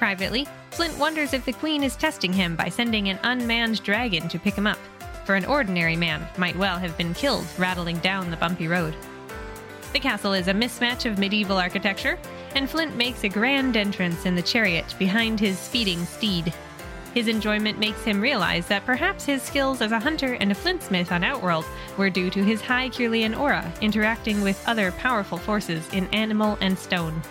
[0.02, 4.40] Privately, Flint wonders if the Queen is testing him by sending an unmanned dragon to
[4.40, 4.80] pick him up,
[5.26, 8.96] for an ordinary man might well have been killed rattling down the bumpy road.
[9.94, 12.18] The castle is a mismatch of medieval architecture,
[12.56, 16.52] and Flint makes a grand entrance in the chariot behind his speeding steed.
[17.14, 21.12] His enjoyment makes him realize that perhaps his skills as a hunter and a flintsmith
[21.12, 26.08] on Outworld were due to his high Kirlian aura interacting with other powerful forces in
[26.08, 27.22] animal and stone.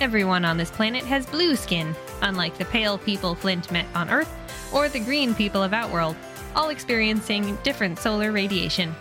[0.00, 4.34] Everyone on this planet has blue skin, unlike the pale people Flint met on Earth
[4.72, 6.16] or the green people of Outworld,
[6.56, 8.94] all experiencing different solar radiation.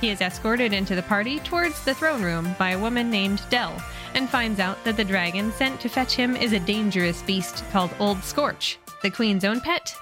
[0.00, 3.82] He is escorted into the party towards the throne room by a woman named Dell
[4.14, 7.90] and finds out that the dragon sent to fetch him is a dangerous beast called
[7.98, 9.96] Old Scorch, the queen's own pet.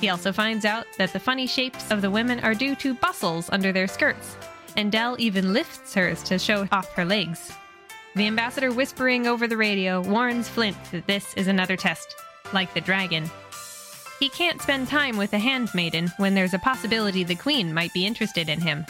[0.00, 3.50] He also finds out that the funny shapes of the women are due to bustles
[3.50, 4.38] under their skirts,
[4.78, 7.52] and Dell even lifts hers to show off her legs.
[8.16, 12.14] The ambassador whispering over the radio warns Flint that this is another test,
[12.52, 13.28] like the dragon.
[14.20, 18.06] He can't spend time with the handmaiden when there's a possibility the queen might be
[18.06, 18.86] interested in him.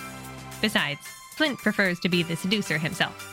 [0.60, 1.00] Besides,
[1.36, 3.30] Flint prefers to be the seducer himself.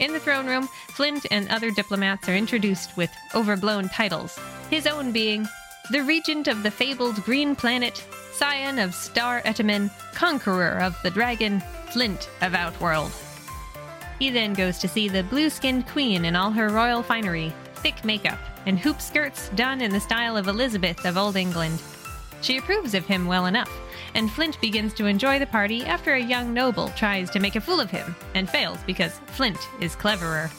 [0.00, 4.36] In the throne room, Flint and other diplomats are introduced with overblown titles,
[4.70, 5.46] his own being
[5.92, 11.62] the regent of the fabled green planet, scion of Star Etamin, conqueror of the dragon,
[11.92, 13.12] Flint of Outworld.
[14.18, 18.04] He then goes to see the blue skinned queen in all her royal finery, thick
[18.04, 21.82] makeup, and hoop skirts done in the style of Elizabeth of Old England.
[22.40, 23.70] She approves of him well enough,
[24.14, 27.60] and Flint begins to enjoy the party after a young noble tries to make a
[27.60, 30.50] fool of him and fails because Flint is cleverer.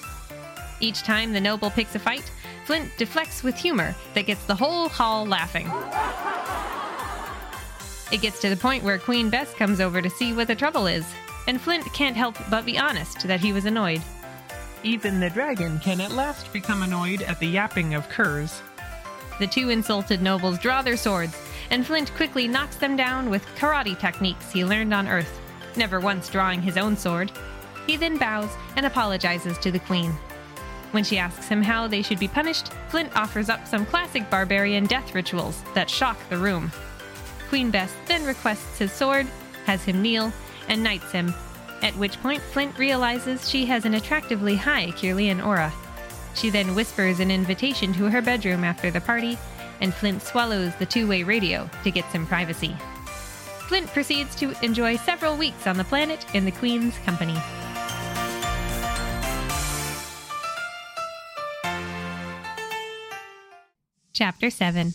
[0.79, 2.31] Each time the noble picks a fight,
[2.65, 5.67] Flint deflects with humor that gets the whole hall laughing.
[8.11, 10.87] It gets to the point where Queen Bess comes over to see what the trouble
[10.87, 11.05] is,
[11.47, 14.01] and Flint can't help but be honest that he was annoyed.
[14.83, 18.61] Even the dragon can at last become annoyed at the yapping of curs.
[19.39, 21.35] The two insulted nobles draw their swords,
[21.69, 25.39] and Flint quickly knocks them down with karate techniques he learned on Earth,
[25.75, 27.31] never once drawing his own sword.
[27.85, 30.11] He then bows and apologizes to the Queen.
[30.91, 34.85] When she asks him how they should be punished, Flint offers up some classic barbarian
[34.85, 36.71] death rituals that shock the room.
[37.49, 39.27] Queen Bess then requests his sword,
[39.65, 40.31] has him kneel,
[40.67, 41.33] and knights him,
[41.81, 45.71] at which point Flint realizes she has an attractively high Kirlian aura.
[46.35, 49.37] She then whispers an invitation to her bedroom after the party,
[49.81, 52.75] and Flint swallows the two way radio to get some privacy.
[53.67, 57.35] Flint proceeds to enjoy several weeks on the planet in the Queen's company.
[64.13, 64.93] Chapter 7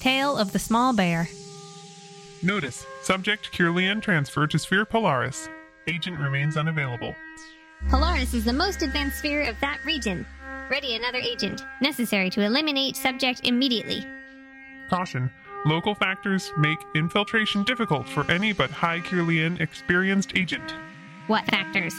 [0.00, 1.28] Tale of the Small Bear.
[2.42, 5.50] Notice, subject Kirlian transfer to Sphere Polaris.
[5.86, 7.14] Agent remains unavailable.
[7.90, 10.24] Polaris is the most advanced sphere of that region.
[10.70, 11.62] Ready another agent.
[11.82, 14.06] Necessary to eliminate subject immediately.
[14.88, 15.30] Caution,
[15.66, 20.74] local factors make infiltration difficult for any but high Kirlian experienced agent.
[21.26, 21.94] What factors?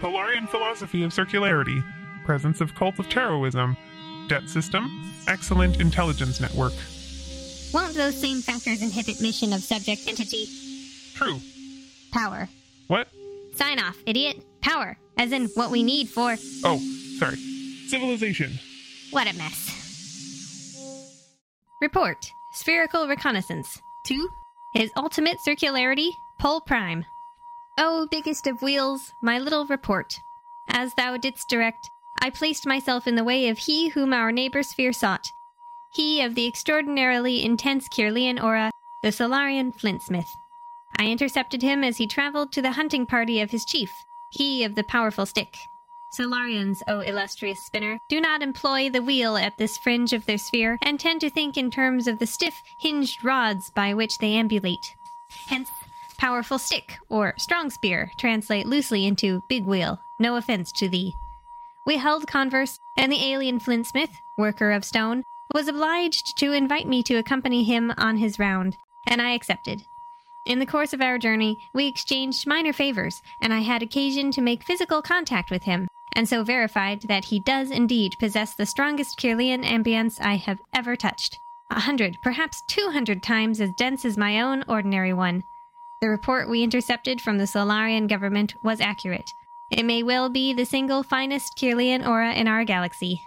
[0.00, 1.84] Polarian philosophy of circularity,
[2.24, 3.76] presence of cult of Taroism,
[4.28, 6.72] debt system, excellent intelligence network.
[7.72, 10.48] Won't those same factors inhibit mission of subject entity?
[11.14, 11.40] True.
[12.12, 12.48] Power.
[12.86, 13.08] What?
[13.54, 14.42] Sign off, idiot.
[14.60, 14.96] Power.
[15.18, 16.36] As in what we need for.
[16.64, 16.78] Oh,
[17.18, 17.36] sorry.
[17.88, 18.58] Civilization.
[19.10, 19.72] What a mess.
[21.80, 23.80] Report Spherical Reconnaissance.
[24.04, 24.28] 2.
[24.72, 27.04] His ultimate circularity, Pole Prime.
[27.78, 30.20] O biggest of wheels, my little report.
[30.68, 31.90] As thou didst direct,
[32.20, 35.32] I placed myself in the way of he whom our neighbor sphere sought.
[35.96, 38.70] He of the extraordinarily intense Kirlian aura,
[39.02, 40.28] the Solarian Flintsmith.
[40.98, 44.74] I intercepted him as he traveled to the hunting party of his chief, he of
[44.74, 45.56] the powerful stick.
[46.10, 50.76] Solarians, O illustrious spinner, do not employ the wheel at this fringe of their sphere,
[50.82, 54.94] and tend to think in terms of the stiff, hinged rods by which they ambulate.
[55.46, 55.70] Hence,
[56.18, 61.16] powerful stick, or strong spear, translate loosely into big wheel, no offense to thee.
[61.86, 65.22] We held converse, and the alien flintsmith, worker of stone,
[65.56, 68.76] was obliged to invite me to accompany him on his round,
[69.06, 69.86] and I accepted.
[70.44, 74.42] In the course of our journey, we exchanged minor favors, and I had occasion to
[74.42, 79.18] make physical contact with him, and so verified that he does indeed possess the strongest
[79.18, 81.40] Kirlian ambience I have ever touched.
[81.70, 85.42] A hundred, perhaps two hundred times as dense as my own ordinary one.
[86.02, 89.30] The report we intercepted from the Solarian government was accurate.
[89.70, 93.22] It may well be the single finest Kirlian aura in our galaxy.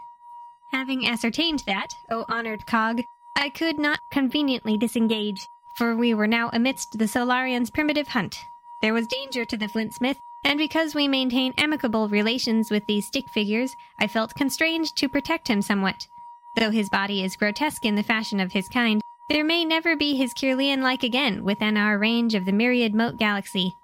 [0.72, 3.02] Having ascertained that, O honored Cog,
[3.36, 8.40] I could not conveniently disengage, for we were now amidst the Solarians' primitive hunt.
[8.82, 13.30] There was danger to the Flintsmith, and because we maintain amicable relations with these stick
[13.30, 16.08] figures, I felt constrained to protect him somewhat.
[16.56, 20.16] Though his body is grotesque in the fashion of his kind, there may never be
[20.16, 23.76] his Kirlian like again within our range of the myriad mote galaxy.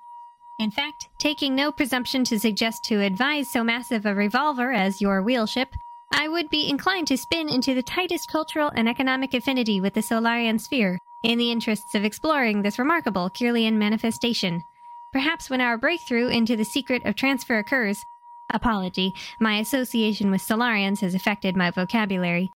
[0.58, 5.22] In fact, taking no presumption to suggest to advise so massive a revolver as your
[5.22, 5.76] wheelship,
[6.18, 10.02] I would be inclined to spin into the tightest cultural and economic affinity with the
[10.02, 14.64] Solarian sphere, in the interests of exploring this remarkable Kirlian manifestation.
[15.12, 18.06] Perhaps when our breakthrough into the secret of transfer occurs,
[18.50, 22.50] apology, my association with Solarians has affected my vocabulary.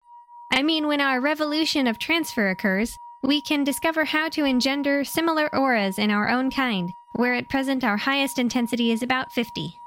[0.50, 5.54] I mean, when our revolution of transfer occurs, we can discover how to engender similar
[5.54, 9.82] auras in our own kind, where at present our highest intensity is about 50.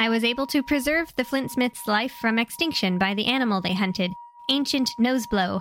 [0.00, 4.14] I was able to preserve the Flintsmith's life from extinction by the animal they hunted,
[4.48, 5.60] ancient noseblow.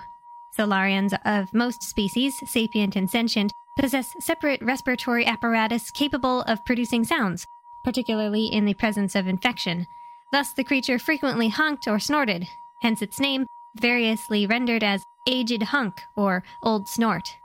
[0.55, 7.45] Solarians of most species, sapient and sentient, possess separate respiratory apparatus capable of producing sounds,
[7.83, 9.87] particularly in the presence of infection.
[10.31, 12.47] Thus, the creature frequently honked or snorted,
[12.81, 13.45] hence its name,
[13.75, 17.35] variously rendered as aged hunk or old snort.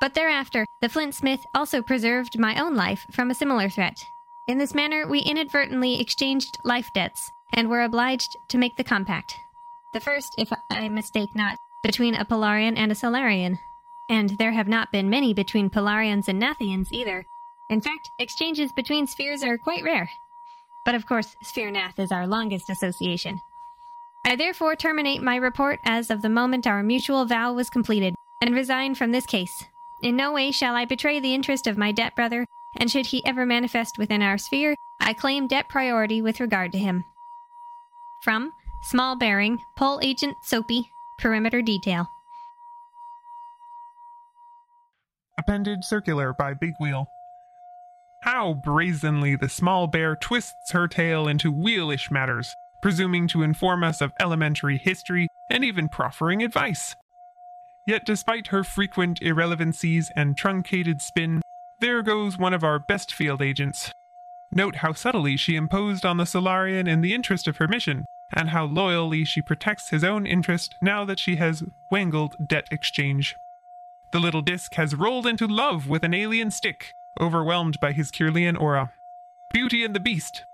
[0.00, 4.06] But thereafter, the Flintsmith also preserved my own life from a similar threat.
[4.46, 9.36] In this manner, we inadvertently exchanged life debts and were obliged to make the compact.
[9.94, 13.58] The first, if I mistake not, between a Polarian and a Solarian.
[14.08, 17.24] And there have not been many between Polarians and Nathians either.
[17.70, 20.10] In fact, exchanges between spheres are quite rare.
[20.84, 23.40] But of course, Sphere Nath is our longest association.
[24.26, 28.54] I therefore terminate my report as of the moment our mutual vow was completed, and
[28.54, 29.64] resign from this case.
[30.02, 33.24] In no way shall I betray the interest of my debt brother, and should he
[33.26, 37.04] ever manifest within our sphere, I claim debt priority with regard to him.
[38.22, 38.52] From
[38.82, 40.82] Small Bearing, Pole Agent Tsopi,
[41.18, 42.06] Perimeter Detail.
[45.38, 47.06] Appended circular by Big Wheel.
[48.22, 54.00] How brazenly the small bear twists her tail into wheelish matters, presuming to inform us
[54.00, 56.94] of elementary history and even proffering advice.
[57.86, 61.42] Yet, despite her frequent irrelevancies and truncated spin,
[61.84, 63.92] there goes one of our best field agents.
[64.50, 68.48] Note how subtly she imposed on the Solarian in the interest of her mission, and
[68.48, 73.36] how loyally she protects his own interest now that she has wangled debt exchange.
[74.12, 78.58] The little disc has rolled into love with an alien stick, overwhelmed by his Kirlian
[78.58, 78.90] aura.
[79.52, 80.44] Beauty and the Beast.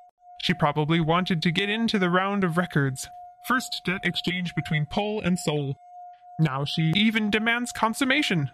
[0.43, 3.09] She probably wanted to get into the round of records.
[3.45, 5.77] First debt exchange between Pole and Sol.
[6.41, 8.51] Now she even demands consummation.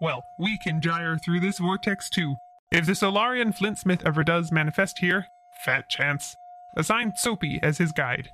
[0.00, 2.36] Well, we can gyre through this vortex too.
[2.70, 6.36] If the Solarian Flintsmith ever does manifest here, fat chance.
[6.76, 8.30] Assign Tsopi as his guide.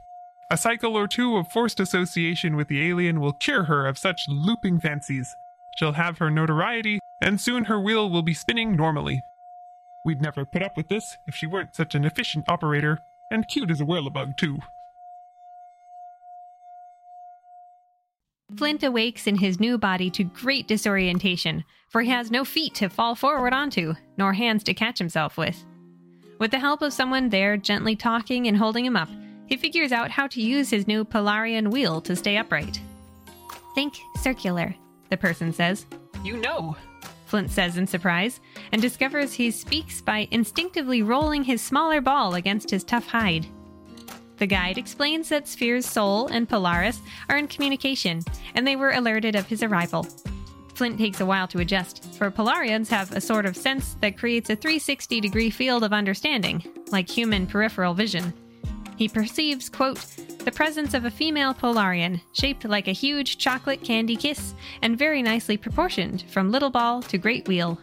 [0.51, 4.29] A cycle or two of forced association with the alien will cure her of such
[4.29, 5.37] looping fancies.
[5.77, 9.23] She'll have her notoriety, and soon her wheel will be spinning normally.
[10.05, 13.01] We'd never put up with this if she weren't such an efficient operator,
[13.31, 14.59] and cute as a whirlybug, too.
[18.57, 22.89] Flint awakes in his new body to great disorientation, for he has no feet to
[22.89, 25.65] fall forward onto, nor hands to catch himself with.
[26.39, 29.09] With the help of someone there gently talking and holding him up,
[29.47, 32.81] he figures out how to use his new Polarian wheel to stay upright.
[33.75, 34.75] Think circular,
[35.11, 35.87] the person says.
[36.25, 36.77] You know.
[37.27, 38.41] Flint says in surprise,
[38.71, 43.47] and discovers he speaks by instinctively rolling his smaller ball against his tough hide.
[44.39, 48.23] The guide explains that Sphere Sol and Polaris are in communication,
[48.55, 50.07] and they were alerted of his arrival.
[50.75, 54.51] Flint takes a while to adjust, for Polarians have a sort of sense that creates
[54.51, 58.33] a 360 degree field of understanding, like human peripheral vision.
[58.97, 60.05] He perceives, quote,
[60.45, 65.23] the presence of a female Polarian, shaped like a huge chocolate candy kiss and very
[65.23, 67.79] nicely proportioned from little ball to great wheel.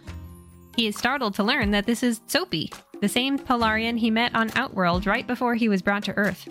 [0.75, 4.51] He is startled to learn that this is Tsopi, the same Polarian he met on
[4.55, 6.47] Outworld right before he was brought to Earth.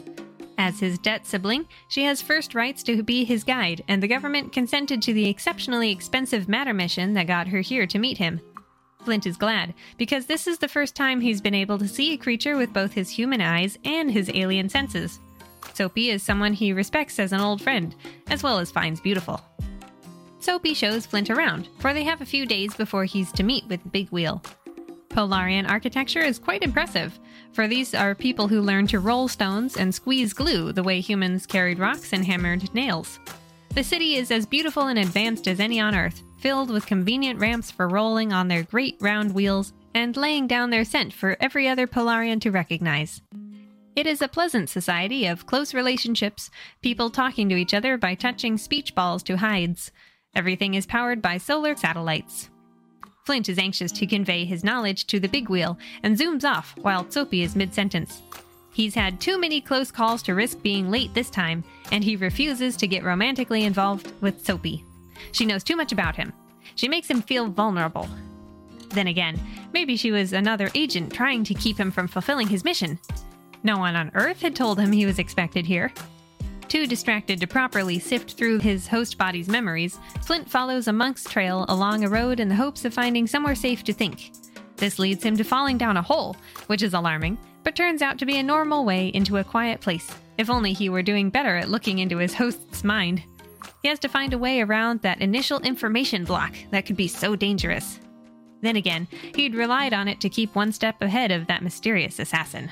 [0.59, 4.53] As his debt sibling, she has first rights to be his guide, and the government
[4.53, 8.43] consented to the exceptionally expensive matter mission that got her here to meet him.
[9.05, 12.19] Flint is glad, because this is the first time he's been able to see a
[12.19, 15.19] creature with both his human eyes and his alien senses.
[15.63, 17.95] Tsopi is someone he respects as an old friend,
[18.29, 19.41] as well as finds beautiful.
[20.41, 23.93] Tsopi shows Flint around, for they have a few days before he's to meet with
[23.93, 24.43] Big Wheel.
[25.11, 27.19] Polarian architecture is quite impressive,
[27.53, 31.47] for these are people who learn to roll stones and squeeze glue the way humans
[31.47, 33.19] carried rocks and hammered nails.
[33.75, 37.71] The city is as beautiful and advanced as any on Earth, filled with convenient ramps
[37.71, 41.87] for rolling on their great round wheels and laying down their scent for every other
[41.87, 43.21] Polarian to recognize.
[43.97, 46.51] It is a pleasant society of close relationships,
[46.83, 49.91] people talking to each other by touching speech balls to hides.
[50.35, 52.49] Everything is powered by solar satellites.
[53.31, 57.05] Flint is anxious to convey his knowledge to the big wheel and zooms off while
[57.05, 58.23] Tsopi is mid sentence.
[58.73, 61.63] He's had too many close calls to risk being late this time,
[61.93, 64.83] and he refuses to get romantically involved with Tsopi.
[65.31, 66.33] She knows too much about him.
[66.75, 68.09] She makes him feel vulnerable.
[68.89, 69.39] Then again,
[69.73, 72.99] maybe she was another agent trying to keep him from fulfilling his mission.
[73.63, 75.93] No one on Earth had told him he was expected here.
[76.71, 81.67] Too distracted to properly sift through his host body's memories, Flint follows a monk's trail
[81.69, 84.31] along a road in the hopes of finding somewhere safe to think.
[84.77, 86.37] This leads him to falling down a hole,
[86.69, 90.15] which is alarming, but turns out to be a normal way into a quiet place.
[90.39, 93.25] If only he were doing better at looking into his host's mind.
[93.83, 97.35] He has to find a way around that initial information block that could be so
[97.35, 97.99] dangerous.
[98.61, 102.71] Then again, he'd relied on it to keep one step ahead of that mysterious assassin.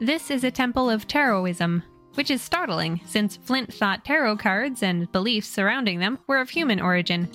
[0.00, 1.82] This is a temple of Taroism,
[2.18, 6.80] which is startling since Flint thought tarot cards and beliefs surrounding them were of human
[6.80, 7.28] origin.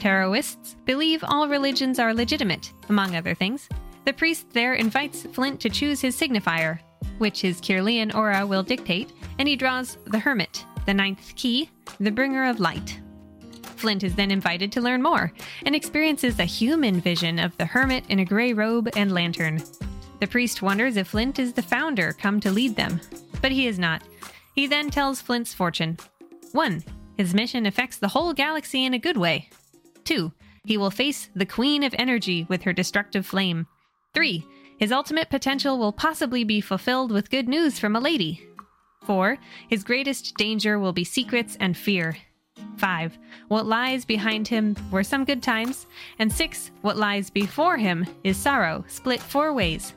[0.00, 3.68] Taroists believe all religions are legitimate, among other things.
[4.04, 6.80] The priest there invites Flint to choose his signifier,
[7.18, 11.70] which his Kirlian aura will dictate, and he draws the Hermit, the ninth key,
[12.00, 13.00] the bringer of light.
[13.76, 15.32] Flint is then invited to learn more
[15.64, 19.62] and experiences a human vision of the hermit in a gray robe and lantern.
[20.18, 23.00] The priest wonders if Flint is the founder come to lead them,
[23.46, 24.02] but he is not.
[24.56, 25.98] He then tells Flint's fortune
[26.50, 26.82] 1.
[27.16, 29.50] His mission affects the whole galaxy in a good way.
[30.02, 30.32] 2.
[30.64, 33.68] He will face the Queen of Energy with her destructive flame.
[34.14, 34.44] 3.
[34.80, 38.44] His ultimate potential will possibly be fulfilled with good news from a lady.
[39.04, 39.38] 4.
[39.68, 42.16] His greatest danger will be secrets and fear.
[42.78, 43.16] 5.
[43.46, 45.86] What lies behind him were some good times.
[46.18, 46.72] And 6.
[46.82, 49.94] What lies before him is sorrow, split four ways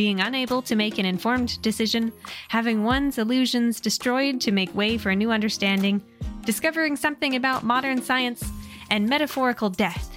[0.00, 2.10] being unable to make an informed decision,
[2.48, 6.02] having one's illusions destroyed to make way for a new understanding,
[6.46, 8.42] discovering something about modern science,
[8.90, 10.10] and metaphorical death,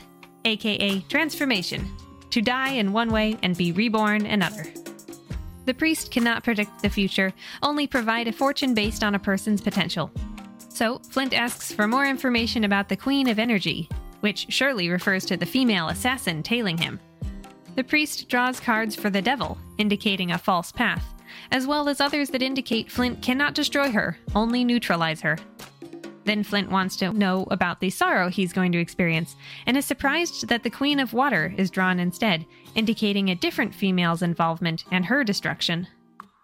[0.45, 1.85] aka transformation,
[2.29, 4.65] to die in one way and be reborn another.
[5.65, 10.09] The priest cannot predict the future, only provide a fortune based on a person's potential.
[10.69, 13.89] So, Flint asks for more information about the Queen of Energy,
[14.21, 17.01] which surely refers to the female assassin tailing him.
[17.75, 21.13] The priest draws cards for the devil, indicating a false path,
[21.51, 25.39] as well as others that indicate Flint cannot destroy her, only neutralize her.
[26.25, 29.35] Then Flint wants to know about the sorrow he's going to experience,
[29.65, 32.45] and is surprised that the Queen of Water is drawn instead,
[32.75, 35.87] indicating a different female's involvement and her destruction.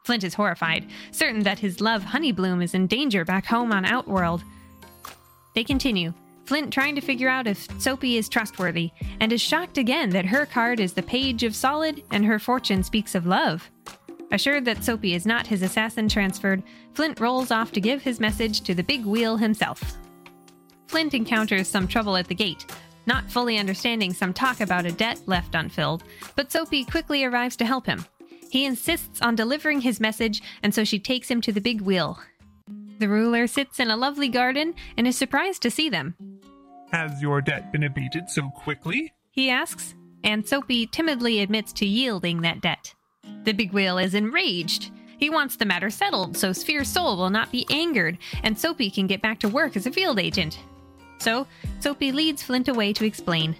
[0.05, 4.43] Flint is horrified, certain that his love Honeybloom is in danger back home on Outworld.
[5.53, 6.13] They continue,
[6.49, 8.89] Flint trying to figure out if Tsopi is trustworthy,
[9.19, 12.81] and is shocked again that her card is the Page of Solid and her fortune
[12.81, 13.69] speaks of love.
[14.31, 16.63] Assured that Tsopi is not his assassin transferred,
[16.95, 19.99] Flint rolls off to give his message to the big wheel himself.
[20.87, 22.65] Flint encounters some trouble at the gate,
[23.05, 26.03] not fully understanding some talk about a debt left unfilled,
[26.35, 28.03] but Tsopi quickly arrives to help him.
[28.49, 32.19] He insists on delivering his message, and so she takes him to the big wheel.
[32.99, 36.15] The ruler sits in a lovely garden and is surprised to see them.
[36.91, 39.13] Has your debt been abated so quickly?
[39.31, 42.93] He asks, and Tsopi timidly admits to yielding that debt.
[43.45, 44.91] The big wheel is enraged.
[45.17, 49.07] He wants the matter settled so Sphere Sol will not be angered and Tsopi can
[49.07, 50.59] get back to work as a field agent.
[51.19, 51.47] So,
[51.79, 53.55] Tsopi leads Flint away to explain.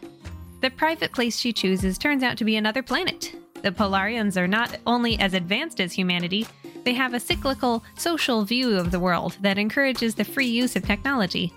[0.62, 3.34] The private place she chooses turns out to be another planet.
[3.62, 6.48] The Polarians are not only as advanced as humanity,
[6.84, 10.84] they have a cyclical, social view of the world that encourages the free use of
[10.84, 11.54] technology.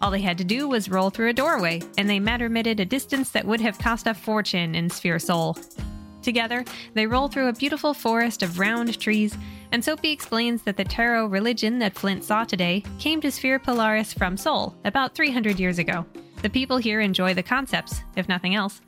[0.00, 3.30] All they had to do was roll through a doorway, and they matter-mitted a distance
[3.30, 5.56] that would have cost a fortune in Sphere Sol.
[6.22, 6.64] Together,
[6.94, 9.36] they roll through a beautiful forest of round trees,
[9.72, 14.12] and Tsopi explains that the tarot religion that Flint saw today came to Sphere Polaris
[14.12, 16.06] from Sol about 300 years ago.
[16.42, 18.80] The people here enjoy the concepts, if nothing else.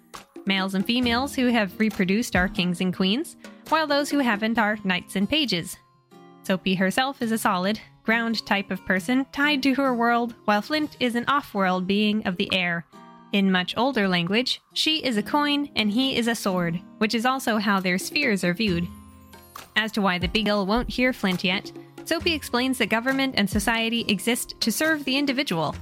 [0.46, 3.36] Males and females who have reproduced are kings and queens,
[3.68, 5.76] while those who haven't are knights and pages.
[6.44, 10.96] Tsopi herself is a solid, ground type of person tied to her world, while Flint
[10.98, 12.84] is an off world being of the air.
[13.32, 17.24] In much older language, she is a coin and he is a sword, which is
[17.24, 18.88] also how their spheres are viewed.
[19.76, 23.48] As to why the Big L won't hear Flint yet, Tsopi explains that government and
[23.48, 25.76] society exist to serve the individual.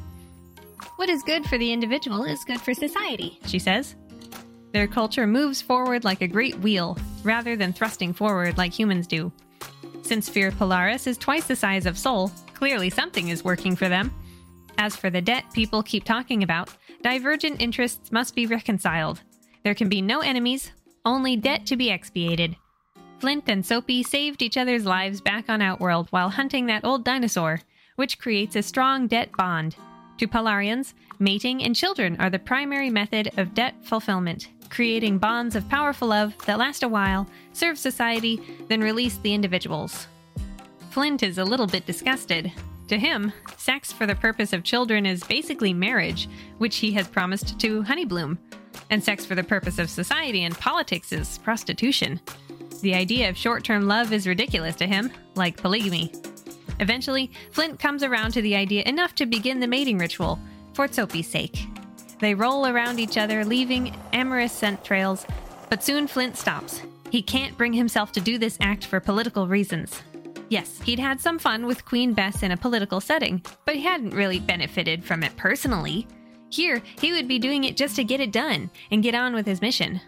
[0.96, 3.38] What is good for the individual is good for society.
[3.46, 3.96] She says.
[4.72, 9.32] Their culture moves forward like a great wheel, rather than thrusting forward like humans do.
[10.02, 14.12] Since Sphere Polaris is twice the size of Sol, clearly something is working for them.
[14.78, 16.70] As for the debt people keep talking about,
[17.02, 19.20] divergent interests must be reconciled.
[19.64, 20.70] There can be no enemies,
[21.04, 22.56] only debt to be expiated.
[23.18, 27.60] Flint and Tsopi saved each other's lives back on Outworld while hunting that old dinosaur,
[27.96, 29.74] which creates a strong debt bond.
[30.18, 35.68] To Polarians, mating and children are the primary method of debt fulfillment, creating bonds of
[35.68, 40.06] powerful love that last a while, serve society, then release the individuals.
[40.90, 42.52] Flint is a little bit disgusted.
[42.88, 46.28] To him, sex for the purpose of children is basically marriage,
[46.58, 48.38] which he has promised to Honeybloom,
[48.90, 52.20] and sex for the purpose of society and politics is prostitution.
[52.80, 56.12] The idea of short term love is ridiculous to him, like polygamy.
[56.80, 60.38] Eventually, Flint comes around to the idea enough to begin the mating ritual,
[60.74, 61.66] for Tsopi's sake.
[62.20, 65.26] They roll around each other, leaving amorous scent trails,
[65.70, 66.82] but soon Flint stops.
[67.10, 70.02] He can't bring himself to do this act for political reasons.
[70.48, 74.14] Yes, he'd had some fun with Queen Bess in a political setting, but he hadn't
[74.14, 76.06] really benefited from it personally.
[76.50, 79.46] Here, he would be doing it just to get it done and get on with
[79.46, 80.00] his mission.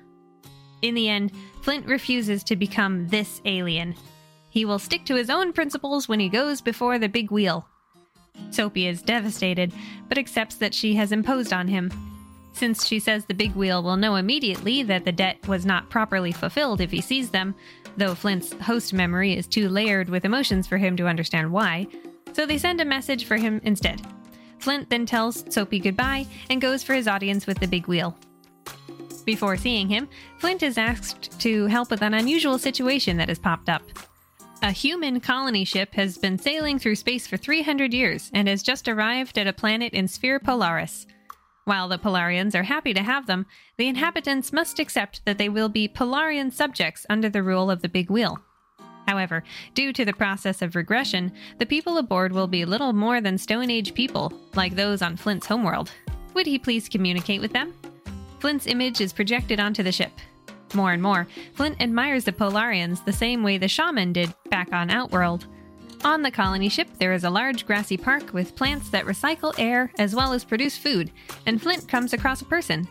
[0.83, 1.33] In the end,
[1.63, 3.95] Flint refuses to become this alien.
[4.49, 7.67] He will stick to his own principles when he goes before the big wheel.
[8.51, 9.73] Tsopi is devastated,
[10.09, 11.91] but accepts that she has imposed on him.
[12.53, 16.33] Since she says the big wheel will know immediately that the debt was not properly
[16.33, 17.55] fulfilled if he sees them,
[17.97, 21.87] though Flint's host memory is too layered with emotions for him to understand why,
[22.33, 24.03] so they send a message for him instead.
[24.59, 28.17] Flint then tells Tsopi goodbye and goes for his audience with the big wheel.
[29.25, 30.09] Before seeing him,
[30.39, 33.83] Flint is asked to help with an unusual situation that has popped up.
[34.63, 38.89] A human colony ship has been sailing through space for 300 years and has just
[38.89, 41.07] arrived at a planet in Sphere Polaris.
[41.65, 43.47] While the Polarians are happy to have them,
[43.79, 47.89] the inhabitants must accept that they will be Polarian subjects under the rule of the
[47.89, 48.39] Big Wheel.
[49.09, 53.39] However, due to the process of regression, the people aboard will be little more than
[53.39, 55.91] Stone Age people, like those on Flint's homeworld.
[56.35, 57.73] Would he please communicate with them?
[58.41, 60.13] Flint's image is projected onto the ship.
[60.75, 64.91] More and more, Flint admires the Polarians the same way the shaman did back on
[64.91, 65.47] Outworld.
[66.05, 69.93] On the colony ship, there is a large grassy park with plants that recycle air
[69.99, 71.11] as well as produce food,
[71.47, 72.89] and Flint comes across a person.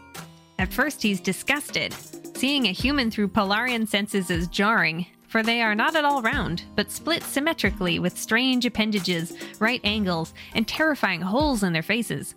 [0.59, 1.93] At first, he's disgusted.
[2.35, 6.63] Seeing a human through Polarian senses is jarring, for they are not at all round,
[6.75, 12.35] but split symmetrically with strange appendages, right angles, and terrifying holes in their faces.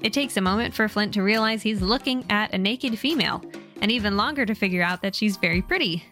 [0.00, 3.42] It takes a moment for Flint to realize he's looking at a naked female,
[3.80, 6.04] and even longer to figure out that she's very pretty.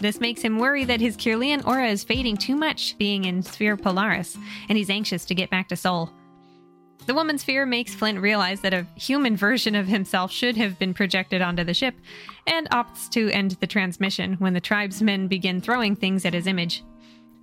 [0.00, 3.76] This makes him worry that his Kirlian aura is fading too much being in Sphere
[3.76, 4.36] Polaris,
[4.68, 6.12] and he's anxious to get back to Sol.
[7.06, 10.92] The woman's fear makes Flint realize that a human version of himself should have been
[10.92, 11.94] projected onto the ship,
[12.46, 16.82] and opts to end the transmission when the tribesmen begin throwing things at his image.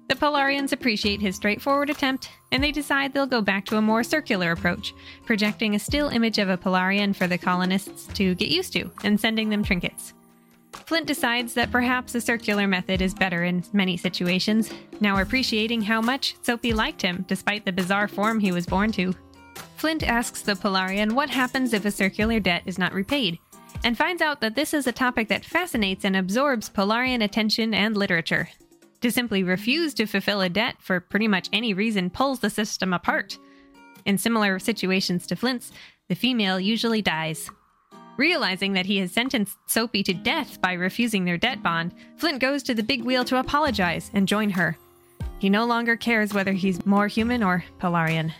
[0.09, 4.03] The Polarians appreciate his straightforward attempt, and they decide they'll go back to a more
[4.03, 4.93] circular approach,
[5.25, 9.19] projecting a still image of a Polarian for the colonists to get used to and
[9.19, 10.13] sending them trinkets.
[10.73, 16.01] Flint decides that perhaps a circular method is better in many situations, now appreciating how
[16.01, 19.13] much Tsopi liked him despite the bizarre form he was born to.
[19.77, 23.39] Flint asks the Polarian what happens if a circular debt is not repaid,
[23.83, 27.95] and finds out that this is a topic that fascinates and absorbs Polarian attention and
[27.95, 28.49] literature.
[29.03, 32.93] To simply refuse to fulfill a debt for pretty much any reason pulls the system
[32.93, 33.37] apart.
[34.05, 35.73] In similar situations to Flint's,
[36.07, 37.49] the female usually dies.
[38.15, 42.63] Realizing that he has sentenced Tsopi to death by refusing their debt bond, Flint goes
[42.63, 44.77] to the big wheel to apologize and join her.
[45.37, 48.31] He no longer cares whether he's more human or Polarian.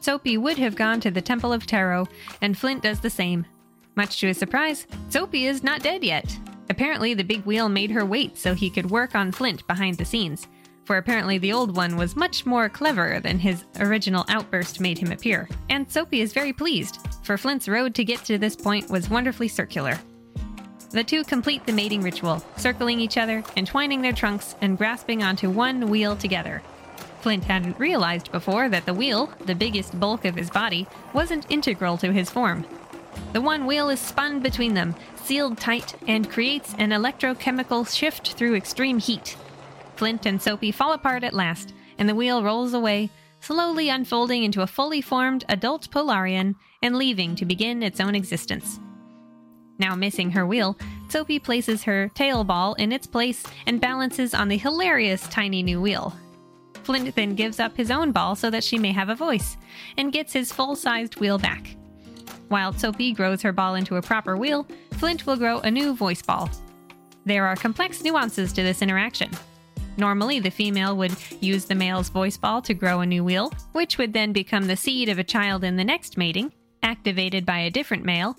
[0.00, 2.08] Tsopi would have gone to the Temple of Tarot,
[2.42, 3.46] and Flint does the same.
[3.94, 6.36] Much to his surprise, Tsopi is not dead yet.
[6.70, 10.04] Apparently, the big wheel made her wait so he could work on Flint behind the
[10.04, 10.46] scenes,
[10.84, 15.10] for apparently the old one was much more clever than his original outburst made him
[15.10, 15.48] appear.
[15.68, 19.48] And Tsopi is very pleased, for Flint's road to get to this point was wonderfully
[19.48, 19.98] circular.
[20.90, 25.50] The two complete the mating ritual, circling each other, entwining their trunks, and grasping onto
[25.50, 26.62] one wheel together.
[27.20, 31.98] Flint hadn't realized before that the wheel, the biggest bulk of his body, wasn't integral
[31.98, 32.64] to his form.
[33.32, 38.56] The one wheel is spun between them, sealed tight, and creates an electrochemical shift through
[38.56, 39.36] extreme heat.
[39.96, 43.10] Flint and Tsopi fall apart at last, and the wheel rolls away,
[43.40, 48.80] slowly unfolding into a fully formed adult Polarian and leaving to begin its own existence.
[49.78, 50.76] Now missing her wheel,
[51.08, 55.80] Tsopi places her tail ball in its place and balances on the hilarious tiny new
[55.80, 56.14] wheel.
[56.82, 59.56] Flint then gives up his own ball so that she may have a voice,
[59.96, 61.76] and gets his full sized wheel back.
[62.50, 66.20] While Tsopi grows her ball into a proper wheel, Flint will grow a new voice
[66.20, 66.50] ball.
[67.24, 69.30] There are complex nuances to this interaction.
[69.96, 73.98] Normally, the female would use the male's voice ball to grow a new wheel, which
[73.98, 76.52] would then become the seed of a child in the next mating,
[76.82, 78.36] activated by a different male.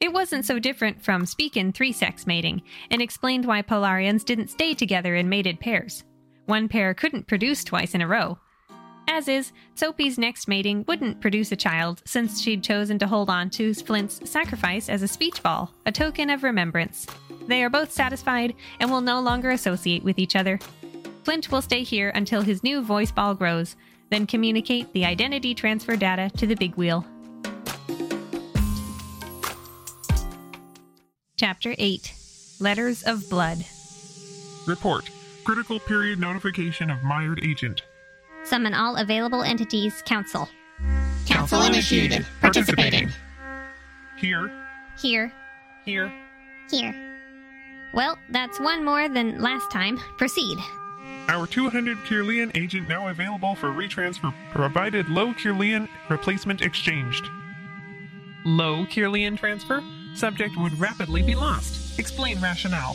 [0.00, 2.60] It wasn't so different from Spican three sex mating,
[2.90, 6.02] and explained why Polarians didn't stay together in mated pairs.
[6.46, 8.36] One pair couldn't produce twice in a row,
[9.08, 13.50] as is, Tsopi's next mating wouldn't produce a child since she'd chosen to hold on
[13.50, 17.06] to Flint's sacrifice as a speech ball, a token of remembrance.
[17.46, 20.58] They are both satisfied and will no longer associate with each other.
[21.24, 23.76] Flint will stay here until his new voice ball grows,
[24.10, 27.06] then communicate the identity transfer data to the big wheel.
[31.36, 32.14] Chapter 8
[32.60, 33.64] Letters of Blood.
[34.66, 35.10] Report.
[35.44, 37.82] Critical period notification of mired agent.
[38.44, 40.48] Summon all available entities, Council.
[41.26, 42.26] Council initiated.
[42.40, 43.10] Participating.
[44.18, 44.50] Here.
[44.98, 45.32] Here.
[45.84, 46.12] Here.
[46.70, 46.94] Here.
[47.94, 49.98] Well, that's one more than last time.
[50.18, 50.58] Proceed.
[51.28, 57.26] Our 200 Kirlian agent now available for retransfer, provided low Kirlian replacement exchanged.
[58.44, 59.82] Low Kirlian transfer?
[60.14, 61.98] Subject would rapidly be lost.
[61.98, 62.94] Explain rationale.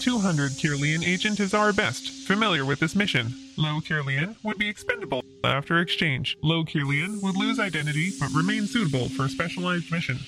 [0.00, 3.34] 200 Kirlian agent is our best, familiar with this mission.
[3.56, 6.36] Low Kirlian would be expendable after exchange.
[6.42, 10.18] Low Kirlian would lose identity but remain suitable for a specialized mission.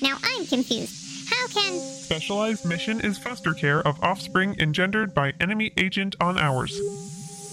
[0.00, 1.28] Now I'm confused.
[1.28, 1.78] How can.
[1.78, 6.80] Specialized mission is foster care of offspring engendered by enemy agent on ours.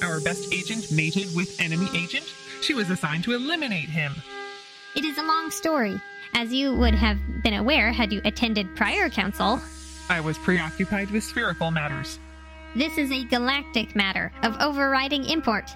[0.01, 2.25] Our best agent mated with enemy agent?
[2.61, 4.13] She was assigned to eliminate him.
[4.95, 5.99] It is a long story.
[6.33, 9.59] As you would have been aware had you attended prior council,
[10.09, 12.19] I was preoccupied with spherical matters.
[12.75, 15.69] this is a galactic matter of overriding import.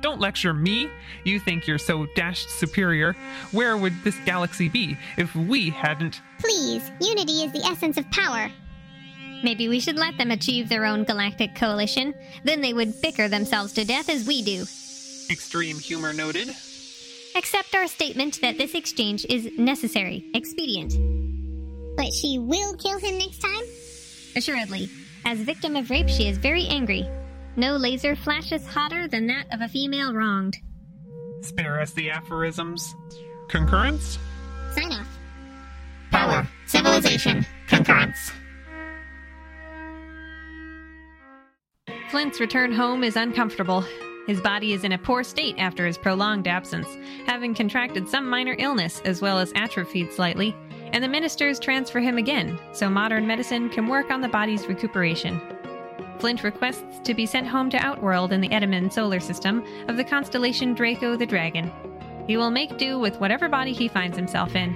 [0.00, 0.88] Don't lecture me.
[1.24, 3.14] You think you're so dashed superior.
[3.52, 6.20] Where would this galaxy be if we hadn't?
[6.38, 8.50] Please, unity is the essence of power.
[9.42, 12.14] Maybe we should let them achieve their own galactic coalition.
[12.44, 14.62] Then they would bicker themselves to death as we do.
[15.30, 16.48] Extreme humor noted.
[17.36, 20.94] Accept our statement that this exchange is necessary, expedient.
[21.96, 23.64] But she will kill him next time?
[24.36, 24.88] Assuredly.
[25.24, 27.08] As victim of rape, she is very angry.
[27.56, 30.56] No laser flashes hotter than that of a female wronged.
[31.42, 32.94] Spare us the aphorisms.
[33.48, 34.18] Concurrence?
[34.72, 35.08] Sign off.
[36.10, 36.48] Power.
[36.66, 37.46] Civilization.
[37.68, 38.32] Concurrence.
[42.10, 43.84] Flint's return home is uncomfortable.
[44.26, 46.88] His body is in a poor state after his prolonged absence,
[47.26, 50.56] having contracted some minor illness as well as atrophied slightly,
[50.94, 55.40] and the ministers transfer him again so modern medicine can work on the body's recuperation.
[56.20, 60.04] Flint requests to be sent home to Outworld in the Etamin solar system of the
[60.04, 61.70] constellation Draco the Dragon.
[62.28, 64.74] He will make do with whatever body he finds himself in.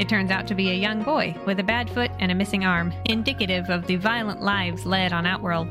[0.00, 2.64] It turns out to be a young boy with a bad foot and a missing
[2.64, 5.68] arm, indicative of the violent lives led on Outworld.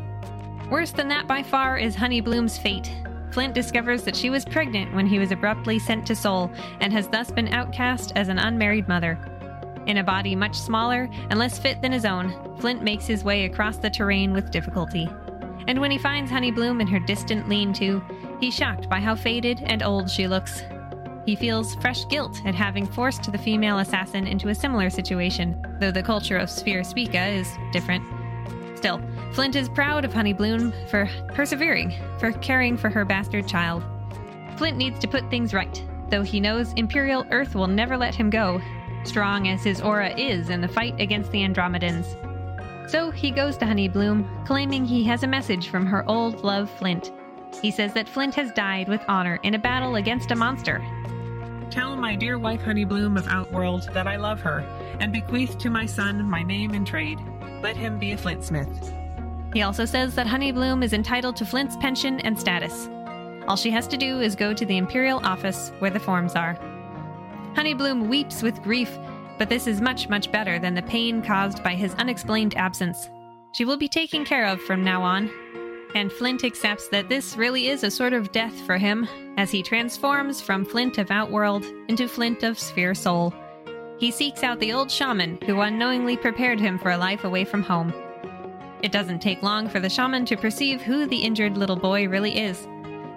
[0.69, 2.91] Worse than that by far is Honeybloom's fate.
[3.31, 7.07] Flint discovers that she was pregnant when he was abruptly sent to Sol and has
[7.07, 9.19] thus been outcast as an unmarried mother.
[9.87, 13.45] In a body much smaller and less fit than his own, Flint makes his way
[13.45, 15.09] across the terrain with difficulty.
[15.67, 18.03] And when he finds Honeybloom in her distant lean to,
[18.39, 20.63] he's shocked by how faded and old she looks.
[21.25, 25.91] He feels fresh guilt at having forced the female assassin into a similar situation, though
[25.91, 28.03] the culture of Sphere Spica is different.
[28.77, 29.01] Still,
[29.33, 33.83] Flint is proud of Honeybloom for persevering, for caring for her bastard child.
[34.57, 38.29] Flint needs to put things right, though he knows Imperial Earth will never let him
[38.29, 38.61] go.
[39.07, 42.05] Strong as his aura is in the fight against the Andromedans.
[42.89, 47.11] So he goes to Honeybloom, claiming he has a message from her old love, Flint.
[47.61, 50.85] He says that Flint has died with honor in a battle against a monster.
[51.71, 54.59] Tell my dear wife Honeybloom of Outworld that I love her,
[54.99, 57.19] and bequeath to my son my name and trade.
[57.61, 58.93] Let him be a flintsmith.
[59.53, 62.87] He also says that Honeybloom is entitled to Flint's pension and status.
[63.47, 66.57] All she has to do is go to the Imperial office where the forms are.
[67.55, 68.89] Honeybloom weeps with grief,
[69.37, 73.09] but this is much, much better than the pain caused by his unexplained absence.
[73.53, 75.31] She will be taken care of from now on,
[75.95, 79.07] and Flint accepts that this really is a sort of death for him
[79.37, 83.33] as he transforms from Flint of Outworld into Flint of Sphere Sol.
[83.97, 87.63] He seeks out the old shaman who unknowingly prepared him for a life away from
[87.63, 87.93] home.
[88.81, 92.37] It doesn't take long for the shaman to perceive who the injured little boy really
[92.37, 92.67] is.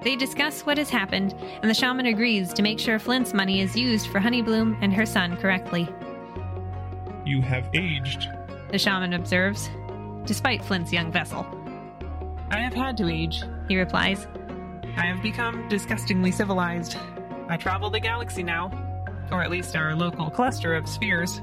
[0.03, 3.77] They discuss what has happened, and the shaman agrees to make sure Flint's money is
[3.77, 5.89] used for Honeybloom and her son correctly.
[7.25, 8.29] You have aged.
[8.71, 9.69] The shaman observes,
[10.25, 11.47] despite Flint's young vessel.
[12.51, 13.43] I have had to age.
[13.67, 14.27] He replies,
[14.97, 16.97] I have become disgustingly civilized.
[17.49, 18.71] I travel the galaxy now,
[19.33, 21.41] or at least our local cluster of spheres.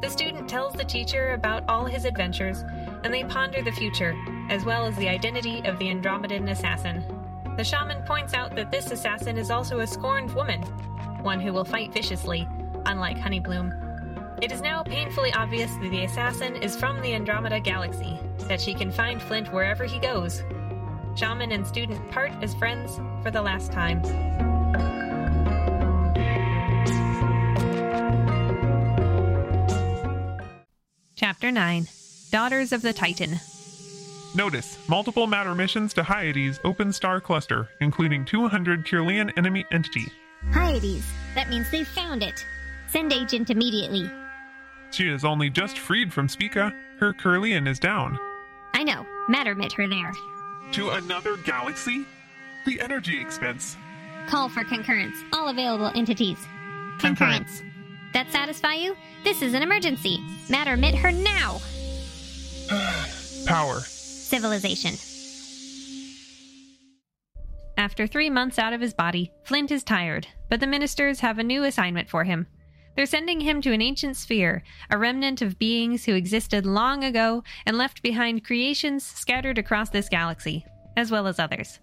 [0.00, 2.64] The student tells the teacher about all his adventures,
[3.04, 4.16] and they ponder the future,
[4.48, 7.04] as well as the identity of the Andromedan assassin.
[7.56, 10.62] The shaman points out that this assassin is also a scorned woman,
[11.22, 12.48] one who will fight viciously,
[12.86, 13.72] unlike Honeybloom.
[14.40, 18.18] It is now painfully obvious that the assassin is from the Andromeda galaxy,
[18.48, 20.42] that she can find Flint wherever he goes.
[21.14, 24.02] Shaman and student part as friends for the last time.
[31.14, 31.86] Chapter 9
[32.30, 33.38] Daughters of the Titan.
[34.34, 40.06] Notice multiple matter missions to Hyades open star cluster, including 200 Kirlian enemy entity.
[40.52, 41.04] Hyades.
[41.34, 42.44] That means they've found it.
[42.88, 44.10] Send agent immediately.
[44.90, 46.74] She is only just freed from Spica.
[46.98, 48.18] Her Kirlian is down.
[48.74, 49.06] I know.
[49.28, 50.12] Matter met her there.
[50.72, 52.04] To another galaxy?
[52.66, 53.76] The energy expense.
[54.28, 55.16] Call for concurrence.
[55.32, 56.38] All available entities.
[56.98, 57.62] Concurrence.
[58.12, 58.96] That satisfy you?
[59.24, 60.18] This is an emergency.
[60.48, 61.60] Mattermit her now.
[63.46, 63.80] Power.
[64.32, 64.94] Civilization.
[67.76, 71.42] After three months out of his body, Flint is tired, but the ministers have a
[71.42, 72.46] new assignment for him.
[72.96, 77.44] They're sending him to an ancient sphere, a remnant of beings who existed long ago
[77.66, 80.64] and left behind creations scattered across this galaxy,
[80.96, 81.78] as well as others.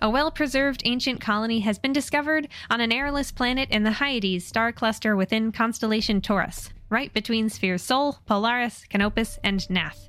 [0.00, 4.46] A well preserved ancient colony has been discovered on an airless planet in the Hyades
[4.46, 10.07] star cluster within constellation Taurus, right between spheres Sol, Polaris, Canopus, and Nath.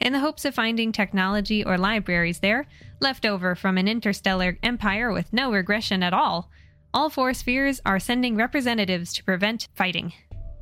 [0.00, 2.66] In the hopes of finding technology or libraries there,
[3.00, 6.50] left over from an interstellar empire with no regression at all,
[6.94, 10.12] all four spheres are sending representatives to prevent fighting.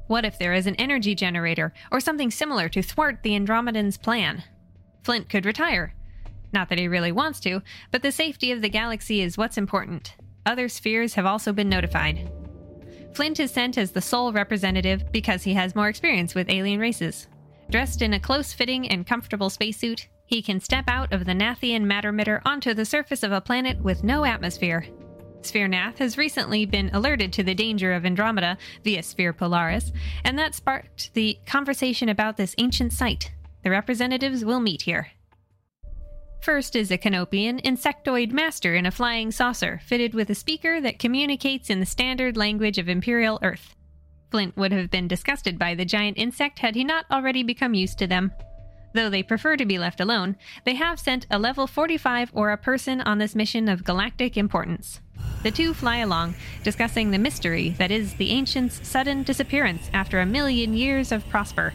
[0.06, 4.42] What if there is an energy generator or something similar to thwart the Andromedan's plan?
[5.02, 5.94] Flint could retire.
[6.52, 10.14] Not that he really wants to, but the safety of the galaxy is what's important.
[10.46, 12.30] Other spheres have also been notified.
[13.14, 17.26] Flint is sent as the sole representative because he has more experience with alien races.
[17.70, 21.84] Dressed in a close fitting and comfortable spacesuit, he can step out of the Nathian
[21.84, 24.86] mattermitter onto the surface of a planet with no atmosphere.
[25.42, 29.92] Sphere Nath has recently been alerted to the danger of Andromeda via Sphere Polaris,
[30.24, 33.32] and that sparked the conversation about this ancient site.
[33.62, 35.08] The representatives will meet here.
[36.40, 40.98] First is a Canopian insectoid master in a flying saucer, fitted with a speaker that
[40.98, 43.75] communicates in the standard language of Imperial Earth.
[44.36, 47.96] Flint would have been disgusted by the giant insect had he not already become used
[47.96, 48.30] to them.
[48.92, 50.36] Though they prefer to be left alone,
[50.66, 55.00] they have sent a level 45 or a person on this mission of galactic importance.
[55.42, 60.26] The two fly along, discussing the mystery that is the ancient's sudden disappearance after a
[60.26, 61.72] million years of prosper.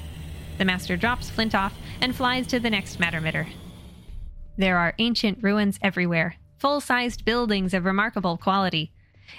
[0.60, 3.48] The master drops Flint off and flies to the next mattermitter.
[4.56, 8.92] There are ancient ruins everywhere, full sized buildings of remarkable quality.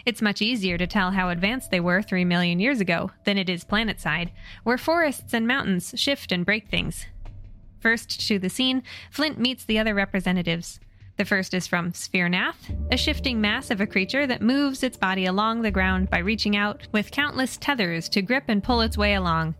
[0.04, 3.48] It's much easier to tell how advanced they were three million years ago than it
[3.48, 4.30] is planetside,
[4.64, 7.06] where forests and mountains shift and break things.
[7.80, 10.78] First to the scene, Flint meets the other representatives.
[11.18, 14.96] The first is from Sphere Nath, a shifting mass of a creature that moves its
[14.96, 18.96] body along the ground by reaching out with countless tethers to grip and pull its
[18.96, 19.54] way along.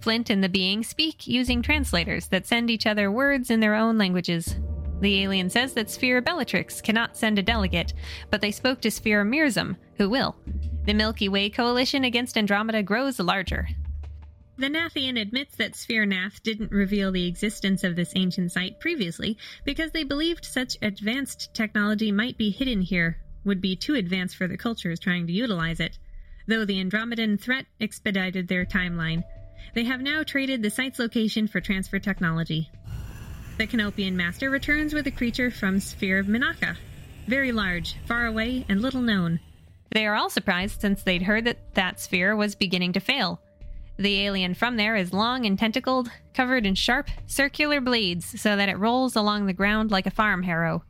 [0.00, 3.98] Flint and the being speak using translators that send each other words in their own
[3.98, 4.56] languages.
[5.00, 7.94] The alien says that Sphere Bellatrix cannot send a delegate,
[8.30, 10.36] but they spoke to Sphere Mirzam, who will.
[10.84, 13.68] The Milky Way coalition against Andromeda grows larger.
[14.58, 19.38] The Nathian admits that Sphere Nath didn't reveal the existence of this ancient site previously
[19.64, 24.46] because they believed such advanced technology might be hidden here, would be too advanced for
[24.46, 25.98] the cultures trying to utilize it.
[26.46, 29.22] though the Andromedan threat expedited their timeline.
[29.74, 32.70] They have now traded the site's location for transfer technology.
[33.60, 36.78] The Canopian Master returns with a creature from Sphere of Mintaka.
[37.26, 39.38] Very large, far away, and little known.
[39.90, 43.42] They are all surprised since they'd heard that that sphere was beginning to fail.
[43.98, 48.70] The alien from there is long and tentacled, covered in sharp, circular blades so that
[48.70, 50.82] it rolls along the ground like a farm harrow.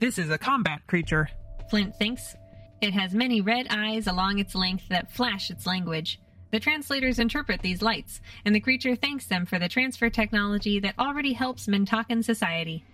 [0.00, 1.30] This is a combat creature.
[1.70, 2.34] Flint thinks.
[2.80, 6.18] It has many red eyes along its length that flash its language.
[6.52, 10.98] The translators interpret these lights, and the creature thanks them for the transfer technology that
[10.98, 12.84] already helps Mintakan society.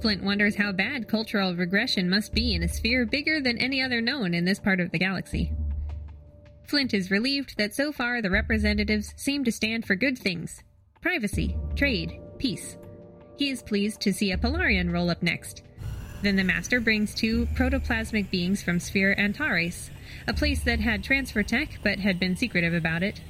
[0.00, 4.00] Flint wonders how bad cultural regression must be in a sphere bigger than any other
[4.00, 5.52] known in this part of the galaxy.
[6.66, 10.64] Flint is relieved that so far the representatives seem to stand for good things
[11.00, 12.76] privacy, trade, peace.
[13.36, 15.62] He is pleased to see a Polarian roll up next.
[16.22, 19.90] Then the Master brings two protoplasmic beings from Sphere Antares,
[20.26, 23.20] a place that had transfer tech but had been secretive about it.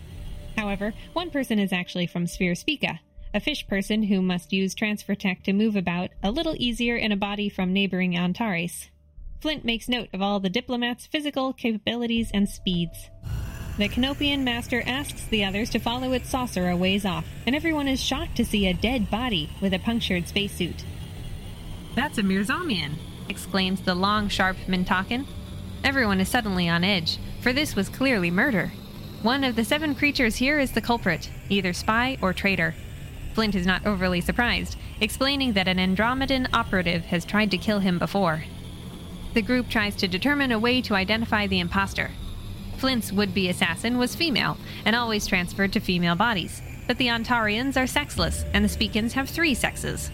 [0.56, 3.00] However, one person is actually from Sphere Spica,
[3.34, 7.12] a fish person who must use transfer tech to move about a little easier in
[7.12, 8.88] a body from neighboring Antares.
[9.40, 13.10] Flint makes note of all the diplomats' physical capabilities and speeds.
[13.78, 17.88] The Canopian master asks the others to follow its saucer a ways off, and everyone
[17.88, 20.84] is shocked to see a dead body with a punctured spacesuit.
[21.94, 22.92] That's a Mirzamian,
[23.28, 25.26] exclaims the long, sharp Mintakan.
[25.84, 28.72] Everyone is suddenly on edge, for this was clearly murder.
[29.22, 32.74] One of the seven creatures here is the culprit, either spy or traitor.
[33.34, 37.98] Flint is not overly surprised, explaining that an Andromedan operative has tried to kill him
[37.98, 38.44] before.
[39.34, 42.12] The group tries to determine a way to identify the impostor.
[42.76, 47.76] Flint's would be assassin was female and always transferred to female bodies, but the Antareans
[47.76, 50.12] are sexless and the Spicans have three sexes.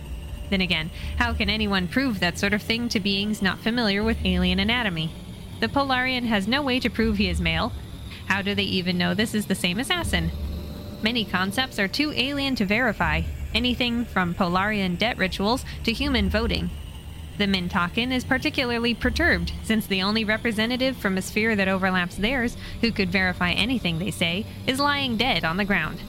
[0.48, 4.24] Then again, how can anyone prove that sort of thing to beings not familiar with
[4.24, 5.12] alien anatomy?
[5.60, 7.72] The Polarian has no way to prove he is male.
[8.26, 10.30] How do they even know this is the same assassin?
[11.02, 13.22] Many concepts are too alien to verify,
[13.54, 16.70] anything from Polarian debt rituals to human voting.
[17.38, 22.56] The Mintakan is particularly perturbed, since the only representative from a sphere that overlaps theirs
[22.80, 26.00] who could verify anything they say is lying dead on the ground.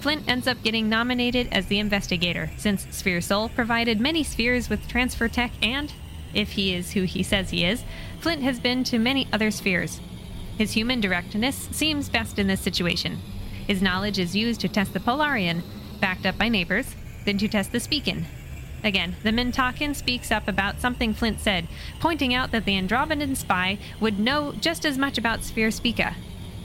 [0.00, 4.88] Flint ends up getting nominated as the investigator, since Sphere Sol provided many spheres with
[4.88, 5.92] transfer tech and,
[6.34, 7.84] if he is who he says he is,
[8.22, 10.00] Flint has been to many other spheres.
[10.56, 13.18] His human directness seems best in this situation.
[13.66, 15.64] His knowledge is used to test the Polarian,
[16.00, 16.94] backed up by neighbors,
[17.24, 18.26] then to test the Spican.
[18.84, 21.66] Again, the Mintakan speaks up about something Flint said,
[21.98, 26.14] pointing out that the Andromedan spy would know just as much about Sphere Spica.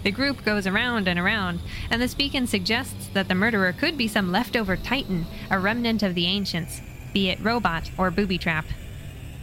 [0.04, 4.08] The group goes around and around, and the Spican suggests that the murderer could be
[4.08, 6.82] some leftover Titan, a remnant of the ancients,
[7.14, 8.66] be it robot or booby trap.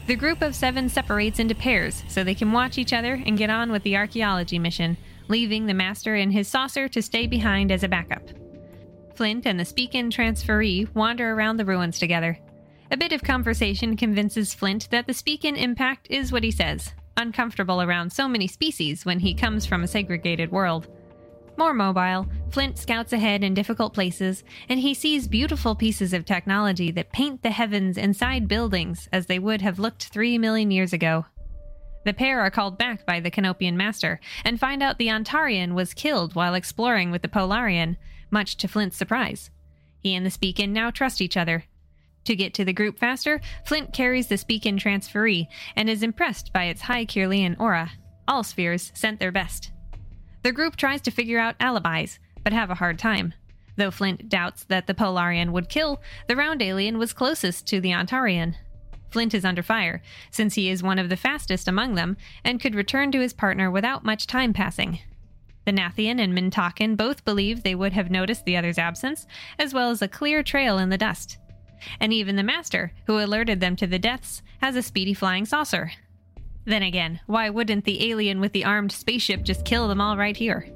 [0.07, 3.49] The group of seven separates into pairs so they can watch each other and get
[3.49, 4.99] on with the archaeology mission,
[5.29, 8.29] leaving the master and his saucer to stay behind as a backup.
[9.15, 12.39] Flint and the Spican transferee wander around the ruins together.
[12.91, 17.81] A bit of conversation convinces Flint that the Spican impact is what he says uncomfortable
[17.81, 20.89] around so many species when he comes from a segregated world.
[21.57, 26.91] More mobile, Flint scouts ahead in difficult places, and he sees beautiful pieces of technology
[26.91, 31.27] that paint the heavens inside buildings as they would have looked three million years ago.
[32.05, 35.95] The pair are called back by the Canopian master and find out the Antarean was
[35.95, 37.97] killed while exploring with the Polarian,
[38.31, 39.51] much to Flint's surprise.
[40.01, 41.65] He and the Spican now trust each other.
[42.25, 46.65] To get to the group faster, Flint carries the Spican transferee and is impressed by
[46.65, 47.93] its high Kirlian aura.
[48.27, 49.71] All spheres sent their best.
[50.45, 53.33] The group tries to figure out alibis, but have a hard time.
[53.77, 57.93] Though Flint doubts that the Polarian would kill, the round alien was closest to the
[57.93, 58.55] Antarean.
[59.11, 62.75] Flint is under fire, since he is one of the fastest among them and could
[62.75, 64.99] return to his partner without much time passing.
[65.65, 69.27] The Nathian and Mintakan both believe they would have noticed the other's absence,
[69.59, 71.39] as well as a clear trail in the dust.
[71.99, 75.93] And even the Master, who alerted them to the deaths, has a speedy flying saucer,
[76.65, 80.37] then again, why wouldn't the alien with the armed spaceship just kill them all right
[80.37, 80.69] here?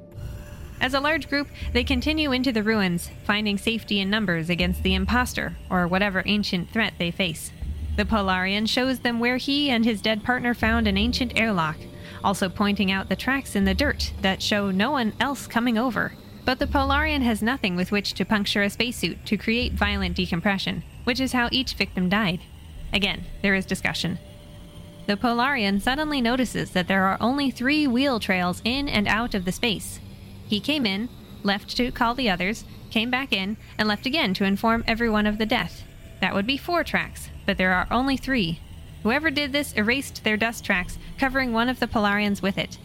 [0.81, 4.93] As a large group, they continue into the ruins, finding safety in numbers against the
[4.93, 7.51] impostor or whatever ancient threat they face.
[7.97, 11.77] The Polarian shows them where he and his dead partner found an ancient airlock,
[12.23, 16.13] also pointing out the tracks in the dirt that show no one else coming over.
[16.45, 20.83] But the Polarian has nothing with which to puncture a spacesuit to create violent decompression,
[21.03, 22.39] which is how each victim died.
[22.93, 24.17] Again, there is discussion
[25.09, 29.43] the Polarian suddenly notices that there are only three wheel trails in and out of
[29.43, 29.99] the space.
[30.45, 31.09] He came in,
[31.41, 35.39] left to call the others, came back in, and left again to inform everyone of
[35.39, 35.81] the death.
[36.21, 38.59] That would be four tracks, but there are only three.
[39.01, 42.77] Whoever did this erased their dust tracks, covering one of the Polarians with it.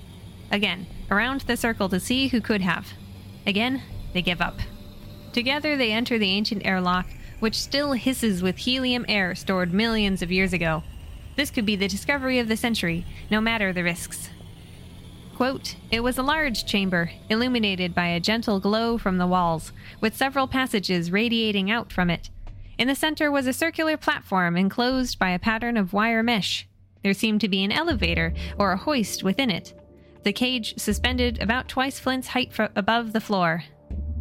[0.51, 2.95] Again, around the circle to see who could have.
[3.47, 3.83] Again,
[4.15, 4.61] they give up.
[5.35, 7.05] Together, they enter the ancient airlock,
[7.41, 10.83] which still hisses with helium air stored millions of years ago.
[11.37, 14.31] This could be the discovery of the century, no matter the risks.
[15.35, 20.17] Quote, it was a large chamber, illuminated by a gentle glow from the walls, with
[20.17, 22.31] several passages radiating out from it.
[22.79, 26.69] In the center was a circular platform enclosed by a pattern of wire mesh.
[27.03, 29.75] There seemed to be an elevator or a hoist within it.
[30.23, 33.65] The cage suspended about twice Flint's height above the floor.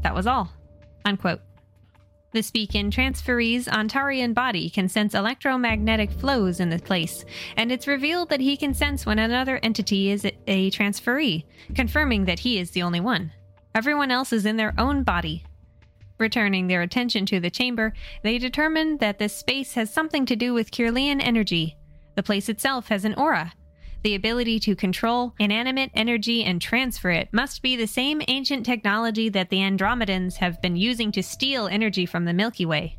[0.02, 0.52] That was all.
[1.06, 1.41] Unquote.
[2.34, 7.26] The Spican transferee's Antarean body can sense electromagnetic flows in the place,
[7.58, 11.46] and it's revealed that he can sense when another entity is a transferee,
[11.76, 13.32] confirming that he is the only one.
[13.76, 15.44] Everyone else is in their own body.
[16.18, 17.94] Returning their attention to the chamber,
[18.24, 21.78] they determine that this space has something to do with Kirlian energy.
[22.16, 23.54] The place itself has an aura,
[24.04, 29.30] the ability to control inanimate energy and transfer it must be the same ancient technology
[29.30, 32.98] that the Andromedans have been using to steal energy from the Milky Way.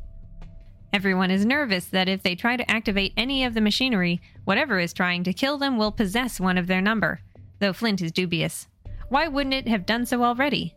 [0.91, 4.93] Everyone is nervous that if they try to activate any of the machinery, whatever is
[4.93, 7.21] trying to kill them will possess one of their number,
[7.59, 8.67] though Flint is dubious.
[9.09, 10.73] Why wouldn't it have done so already?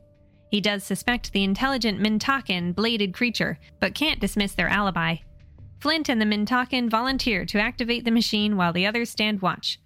[0.51, 5.17] He does suspect the intelligent Mintakan bladed creature, but can't dismiss their alibi.
[5.79, 9.79] Flint and the Mintakan volunteer to activate the machine while the others stand watch.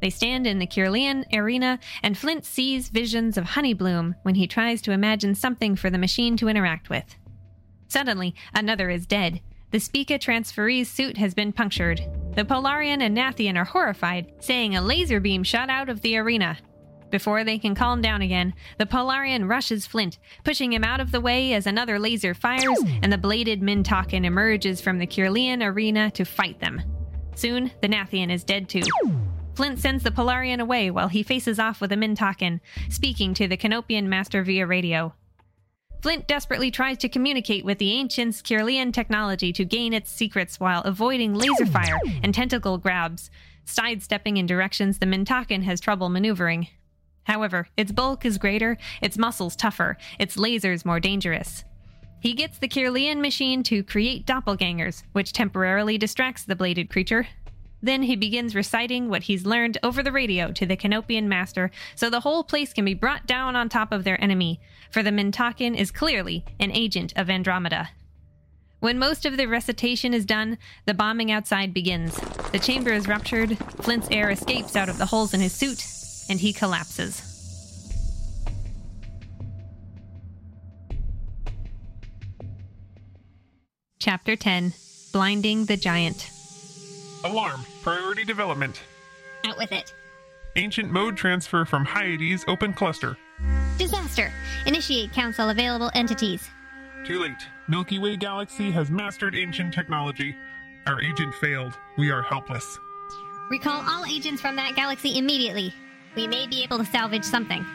[0.00, 4.82] They stand in the Kirlian arena, and Flint sees visions of Honeybloom when he tries
[4.82, 7.16] to imagine something for the machine to interact with.
[7.88, 9.40] Suddenly, another is dead.
[9.70, 12.00] The Spica transferee's suit has been punctured.
[12.34, 16.58] The Polarian and Nathian are horrified, saying a laser beam shot out of the arena.
[17.10, 21.20] Before they can calm down again, the Polarian rushes Flint, pushing him out of the
[21.20, 26.24] way as another laser fires and the bladed Mintakan emerges from the Kirlian arena to
[26.24, 26.82] fight them.
[27.34, 28.82] Soon, the Nathian is dead too.
[29.56, 32.60] Flint sends the Polarian away while he faces off with a Mintakan,
[32.90, 35.14] speaking to the Canopian master via radio.
[36.02, 40.82] Flint desperately tries to communicate with the ancient's Kirlian technology to gain its secrets while
[40.82, 43.30] avoiding laser fire and tentacle grabs,
[43.64, 46.68] sidestepping in directions the Mintakan has trouble maneuvering.
[47.24, 51.64] However, its bulk is greater, its muscles tougher, its lasers more dangerous.
[52.20, 57.26] He gets the Kirlian machine to create doppelgangers, which temporarily distracts the bladed creature,
[57.86, 62.08] then he begins reciting what he's learned over the radio to the Canopian master so
[62.08, 64.60] the whole place can be brought down on top of their enemy,
[64.90, 67.90] for the Mintakan is clearly an agent of Andromeda.
[68.80, 72.14] When most of the recitation is done, the bombing outside begins.
[72.52, 75.84] The chamber is ruptured, Flint's air escapes out of the holes in his suit,
[76.28, 77.32] and he collapses.
[83.98, 84.74] Chapter 10
[85.12, 86.30] Blinding the Giant.
[87.26, 87.64] Alarm.
[87.82, 88.82] Priority development.
[89.44, 89.92] Out with it.
[90.54, 93.16] Ancient mode transfer from Hyades open cluster.
[93.78, 94.32] Disaster.
[94.66, 96.48] Initiate council available entities.
[97.04, 97.46] Too late.
[97.68, 100.34] Milky Way galaxy has mastered ancient technology.
[100.86, 101.74] Our agent failed.
[101.98, 102.78] We are helpless.
[103.50, 105.74] Recall all agents from that galaxy immediately.
[106.14, 107.66] We may be able to salvage something.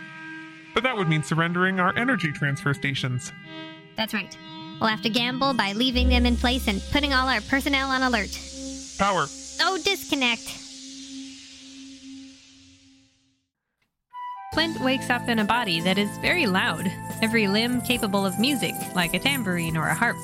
[0.73, 3.31] But that would mean surrendering our energy transfer stations.
[3.97, 4.35] That's right.
[4.79, 8.01] We'll have to gamble by leaving them in place and putting all our personnel on
[8.01, 8.37] alert.
[8.97, 9.27] Power.
[9.63, 10.57] Oh, disconnect.
[14.53, 18.73] Flint wakes up in a body that is very loud, every limb capable of music,
[18.95, 20.17] like a tambourine or a harp.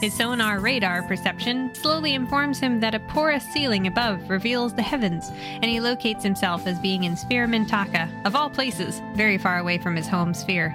[0.00, 5.30] His sonar radar perception slowly informs him that a porous ceiling above reveals the heavens,
[5.30, 9.76] and he locates himself as being in Sphere Mintaka, of all places, very far away
[9.76, 10.74] from his home sphere.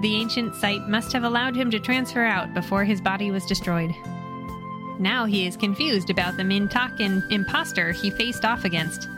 [0.00, 3.94] The ancient site must have allowed him to transfer out before his body was destroyed.
[4.98, 9.08] Now he is confused about the Mintakan imposter he faced off against.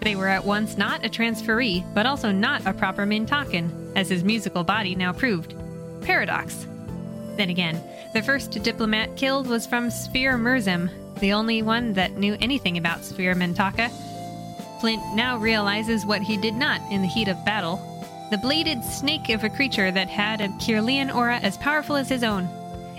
[0.00, 4.24] They were at once not a transferee, but also not a proper Mintakan, as his
[4.24, 5.54] musical body now proved.
[6.02, 6.66] Paradox.
[7.36, 7.80] Then again,
[8.14, 10.90] the first diplomat killed was from Sphere Mirzam,
[11.20, 13.90] the only one that knew anything about Sphere Mintaka.
[14.80, 17.80] Flint now realizes what he did not in the heat of battle.
[18.30, 22.22] The bladed snake of a creature that had a Kirlian aura as powerful as his
[22.22, 22.48] own.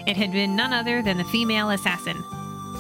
[0.09, 2.23] It had been none other than the female assassin.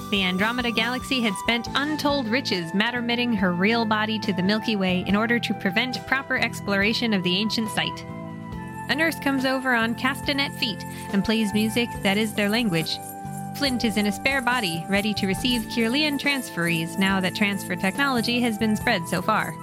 [0.09, 5.03] The Andromeda Galaxy had spent untold riches matter-mitting her real body to the Milky Way
[5.05, 8.03] in order to prevent proper exploration of the ancient site.
[8.89, 10.83] A nurse comes over on castanet feet
[11.13, 12.97] and plays music that is their language.
[13.57, 18.39] Flint is in a spare body, ready to receive Kirlian transferees now that transfer technology
[18.39, 19.53] has been spread so far.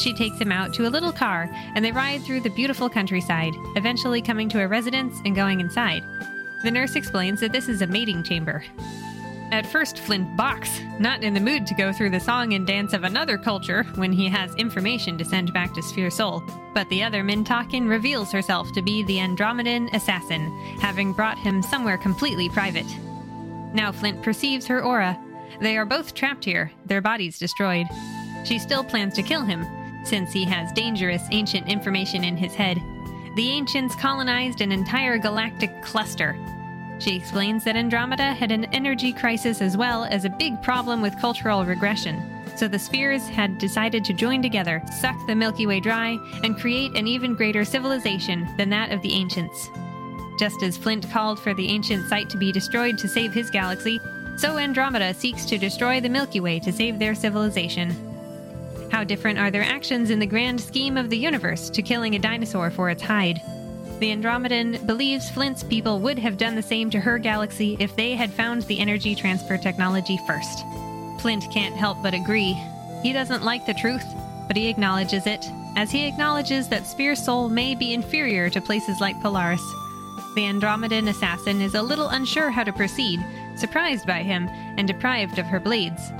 [0.00, 3.54] She takes him out to a little car, and they ride through the beautiful countryside,
[3.76, 6.02] eventually coming to a residence and going inside.
[6.62, 8.64] The nurse explains that this is a mating chamber.
[9.50, 12.92] At first, Flint balks, not in the mood to go through the song and dance
[12.92, 16.42] of another culture when he has information to send back to Sphere Sol.
[16.74, 21.96] But the other Mintakan reveals herself to be the Andromedan assassin, having brought him somewhere
[21.96, 22.86] completely private.
[23.72, 25.18] Now Flint perceives her aura.
[25.60, 27.86] They are both trapped here, their bodies destroyed.
[28.44, 29.64] She still plans to kill him,
[30.04, 32.78] since he has dangerous ancient information in his head.
[33.34, 36.36] The ancients colonized an entire galactic cluster.
[36.98, 41.20] She explains that Andromeda had an energy crisis as well as a big problem with
[41.20, 42.20] cultural regression.
[42.56, 46.96] So the spheres had decided to join together, suck the Milky Way dry, and create
[46.96, 49.70] an even greater civilization than that of the ancients.
[50.40, 54.00] Just as Flint called for the ancient site to be destroyed to save his galaxy,
[54.36, 58.07] so Andromeda seeks to destroy the Milky Way to save their civilization.
[58.90, 62.18] How different are their actions in the grand scheme of the universe to killing a
[62.18, 63.40] dinosaur for its hide?
[63.98, 68.14] The Andromedan believes Flint's people would have done the same to her galaxy if they
[68.14, 70.64] had found the energy transfer technology first.
[71.20, 72.56] Flint can't help but agree.
[73.02, 74.04] He doesn't like the truth,
[74.46, 75.44] but he acknowledges it,
[75.76, 79.62] as he acknowledges that Sphere Sol may be inferior to places like Polaris.
[80.34, 83.24] The Andromedan assassin is a little unsure how to proceed,
[83.56, 86.12] surprised by him, and deprived of her blades.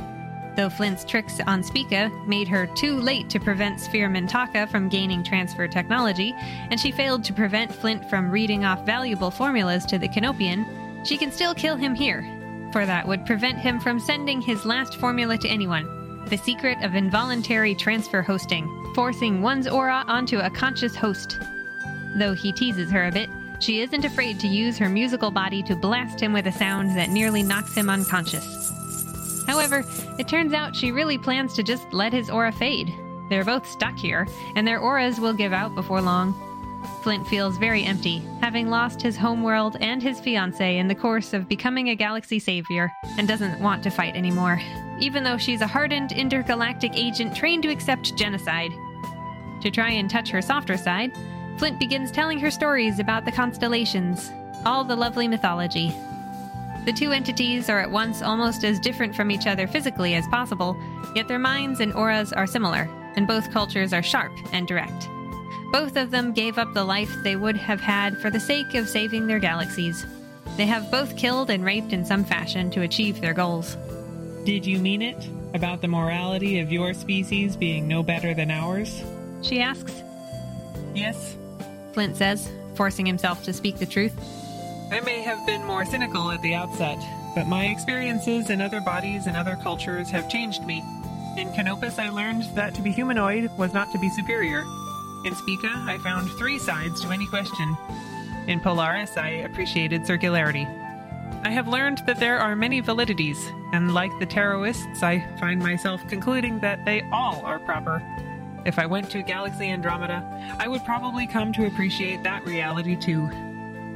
[0.59, 5.23] Though Flint's tricks on Spica made her too late to prevent Sphere Mintaka from gaining
[5.23, 10.09] transfer technology, and she failed to prevent Flint from reading off valuable formulas to the
[10.09, 10.67] Canopian,
[11.05, 12.23] she can still kill him here,
[12.73, 16.97] for that would prevent him from sending his last formula to anyone the secret of
[16.97, 21.39] involuntary transfer hosting, forcing one's aura onto a conscious host.
[22.17, 23.31] Though he teases her a bit,
[23.61, 27.11] she isn't afraid to use her musical body to blast him with a sound that
[27.11, 28.73] nearly knocks him unconscious.
[29.49, 29.83] However,
[30.19, 32.95] it turns out she really plans to just let his aura fade.
[33.31, 36.35] They're both stuck here, and their auras will give out before long.
[37.03, 41.49] Flint feels very empty, having lost his homeworld and his fiancée in the course of
[41.49, 44.61] becoming a galaxy savior, and doesn't want to fight anymore,
[45.01, 48.71] even though she's a hardened intergalactic agent trained to accept genocide.
[49.63, 51.13] To try and touch her softer side,
[51.57, 54.31] Flint begins telling her stories about the constellations,
[54.65, 55.93] all the lovely mythology,
[56.85, 60.77] the two entities are at once almost as different from each other physically as possible,
[61.15, 65.09] yet their minds and auras are similar, and both cultures are sharp and direct.
[65.71, 68.89] Both of them gave up the life they would have had for the sake of
[68.89, 70.07] saving their galaxies.
[70.57, 73.77] They have both killed and raped in some fashion to achieve their goals.
[74.45, 75.29] Did you mean it?
[75.55, 79.03] About the morality of your species being no better than ours?
[79.43, 79.93] She asks.
[80.95, 81.37] Yes.
[81.93, 84.15] Flint says, forcing himself to speak the truth.
[84.91, 86.99] I may have been more cynical at the outset,
[87.35, 90.83] but my experiences in other bodies and other cultures have changed me.
[91.37, 94.65] In Canopus, I learned that to be humanoid was not to be superior.
[95.27, 97.77] In Spica, I found three sides to any question.
[98.47, 100.67] In Polaris, I appreciated circularity.
[101.45, 103.37] I have learned that there are many validities,
[103.75, 108.03] and like the Taroists, I find myself concluding that they all are proper.
[108.65, 113.31] If I went to Galaxy Andromeda, I would probably come to appreciate that reality too.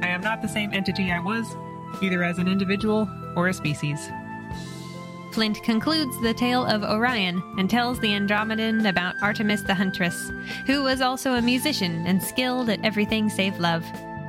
[0.03, 1.55] I am not the same entity I was,
[2.01, 4.09] either as an individual or a species.
[5.31, 10.29] Flint concludes the tale of Orion and tells the Andromedan about Artemis the Huntress,
[10.65, 13.85] who was also a musician and skilled at everything save love.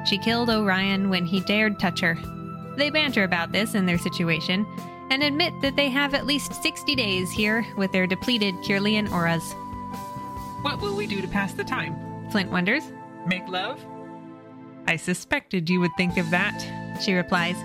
[0.06, 2.16] She killed Orion when he dared touch her.
[2.76, 4.64] They banter about this and their situation,
[5.10, 9.52] and admit that they have at least 60 days here with their depleted Kirlian auras.
[10.62, 11.96] What will we do to pass the time?
[12.30, 12.84] Flint wonders.
[13.26, 13.84] Make love?
[14.86, 16.60] I suspected you would think of that,
[17.00, 17.56] she replies.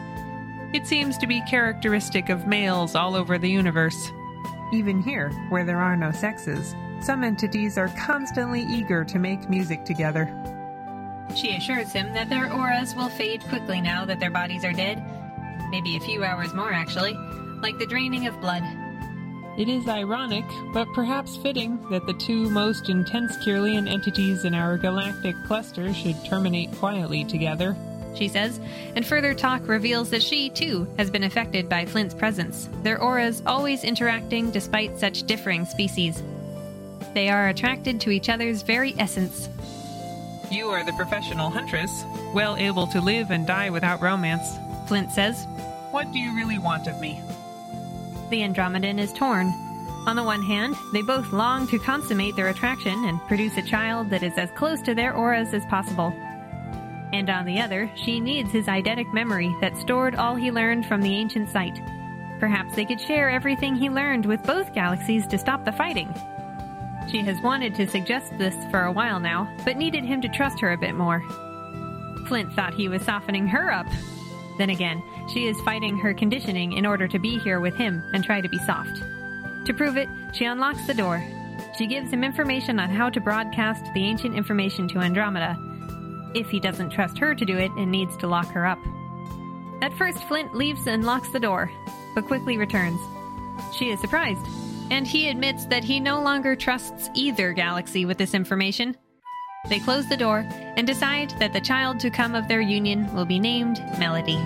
[0.73, 4.11] It seems to be characteristic of males all over the universe.
[4.71, 9.83] Even here, where there are no sexes, some entities are constantly eager to make music
[9.83, 10.27] together.
[11.35, 15.03] She assures him that their auras will fade quickly now that their bodies are dead.
[15.69, 17.13] Maybe a few hours more, actually,
[17.61, 18.63] like the draining of blood.
[19.59, 24.77] It is ironic, but perhaps fitting, that the two most intense Kirlian entities in our
[24.77, 27.75] galactic cluster should terminate quietly together.
[28.15, 28.61] She says,
[28.95, 33.43] and further talk reveals that she, too, has been affected by Flint's presence, their auras
[33.45, 36.23] always interacting despite such differing species.
[37.13, 39.49] They are attracted to each other's very essence.
[40.49, 44.57] You are the professional huntress, well able to live and die without romance.
[44.87, 45.45] Flint says,
[45.91, 47.21] What do you really want of me?
[48.29, 49.47] The Andromedan is torn.
[50.07, 54.09] On the one hand, they both long to consummate their attraction and produce a child
[54.09, 56.13] that is as close to their auras as possible.
[57.11, 61.01] And on the other, she needs his eidetic memory that stored all he learned from
[61.01, 61.79] the ancient site.
[62.39, 66.13] Perhaps they could share everything he learned with both galaxies to stop the fighting.
[67.11, 70.59] She has wanted to suggest this for a while now, but needed him to trust
[70.59, 71.21] her a bit more.
[72.27, 73.87] Flint thought he was softening her up.
[74.59, 75.01] Then again,
[75.31, 78.49] she is fighting her conditioning in order to be here with him and try to
[78.49, 79.01] be soft.
[79.65, 81.23] To prove it, she unlocks the door.
[81.77, 85.57] She gives him information on how to broadcast the ancient information to Andromeda,
[86.33, 88.79] if he doesn't trust her to do it and needs to lock her up.
[89.81, 91.71] At first, Flint leaves and locks the door,
[92.15, 92.99] but quickly returns.
[93.77, 94.45] She is surprised,
[94.91, 98.95] and he admits that he no longer trusts either galaxy with this information.
[99.69, 103.25] They close the door and decide that the child to come of their union will
[103.25, 104.37] be named Melody.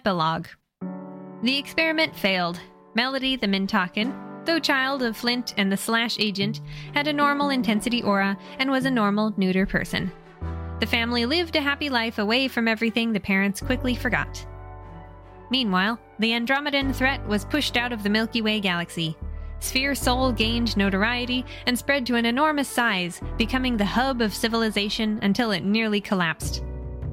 [0.00, 0.46] Epilogue
[1.42, 2.58] The experiment failed.
[2.94, 6.62] Melody the Mintakan, though child of Flint and the Slash agent,
[6.94, 10.10] had a normal intensity aura and was a normal neuter person.
[10.80, 14.46] The family lived a happy life away from everything the parents quickly forgot.
[15.50, 19.18] Meanwhile, the Andromedan threat was pushed out of the Milky Way galaxy.
[19.58, 25.18] Sphere Sol gained notoriety and spread to an enormous size, becoming the hub of civilization
[25.20, 26.64] until it nearly collapsed.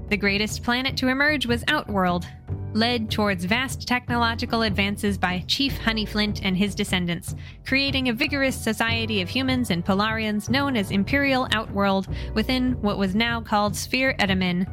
[0.09, 2.25] The greatest planet to emerge was Outworld,
[2.73, 7.35] led towards vast technological advances by Chief Honey Flint and his descendants,
[7.65, 13.15] creating a vigorous society of humans and Polarians known as Imperial Outworld within what was
[13.15, 14.65] now called Sphere Etamin.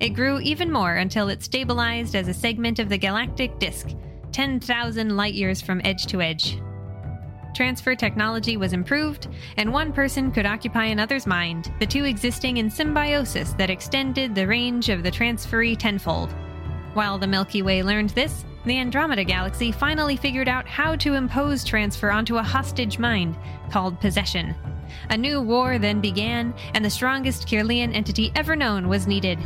[0.00, 3.88] It grew even more until it stabilized as a segment of the galactic disk,
[4.32, 6.58] 10,000 light years from edge to edge.
[7.54, 12.68] Transfer technology was improved, and one person could occupy another's mind, the two existing in
[12.68, 16.32] symbiosis that extended the range of the transferee tenfold.
[16.94, 21.62] While the Milky Way learned this, the Andromeda Galaxy finally figured out how to impose
[21.62, 23.36] transfer onto a hostage mind,
[23.70, 24.54] called possession.
[25.10, 29.38] A new war then began, and the strongest Kirlian entity ever known was needed.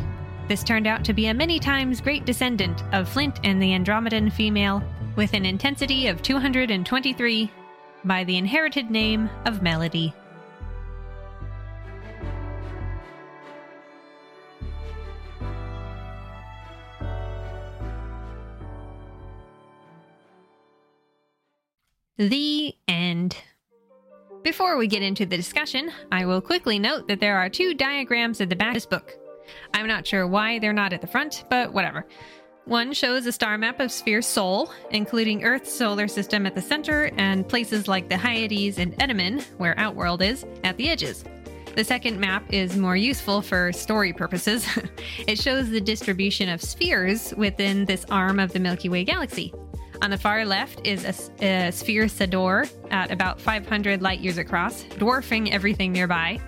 [0.47, 4.31] This turned out to be a many times great descendant of Flint and the Andromedan
[4.31, 4.81] female,
[5.15, 7.51] with an intensity of 223,
[8.05, 10.13] by the inherited name of Melody.
[22.17, 23.37] The end.
[24.43, 28.41] Before we get into the discussion, I will quickly note that there are two diagrams
[28.41, 29.17] at the back of this book.
[29.73, 32.05] I'm not sure why they're not at the front, but whatever.
[32.69, 37.09] One shows a star map of Sphere Sol, including Earth's solar system at the center
[37.17, 41.23] and places like the Hyades and Etamin, where Outworld is, at the edges.
[41.75, 44.67] The second map is more useful for story purposes.
[45.27, 49.51] it shows the distribution of spheres within this arm of the Milky Way galaxy.
[50.03, 54.83] On the far left is a, a sphere Sador at about 500 light years across,
[54.99, 56.39] dwarfing everything nearby.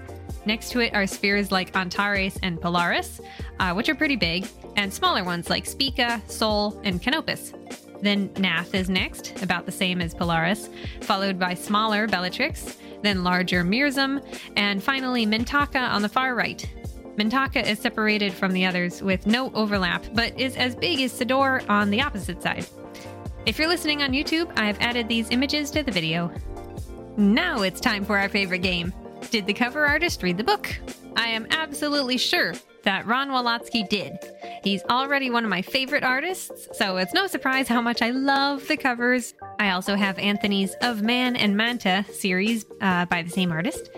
[0.46, 3.22] Next to it are spheres like Antares and Polaris,
[3.60, 7.54] uh, which are pretty big, and smaller ones like Spica, Sol, and Canopus.
[8.02, 10.70] Then Nath is next, about the same as Polaris,
[11.02, 14.24] followed by smaller Bellatrix, then larger Mirzam,
[14.56, 16.68] and finally Mintaka on the far right.
[17.16, 21.68] Mintaka is separated from the others with no overlap, but is as big as Sador
[21.70, 22.66] on the opposite side.
[23.46, 26.32] If you're listening on YouTube, I have added these images to the video.
[27.18, 28.94] Now it's time for our favorite game.
[29.30, 30.76] Did the cover artist read the book?
[31.16, 32.54] I am absolutely sure
[32.84, 34.18] that Ron Walotsky did.
[34.64, 38.68] He's already one of my favorite artists, so it's no surprise how much I love
[38.68, 39.34] the covers.
[39.60, 43.90] I also have Anthony's Of Man and Manta series uh, by the same artist.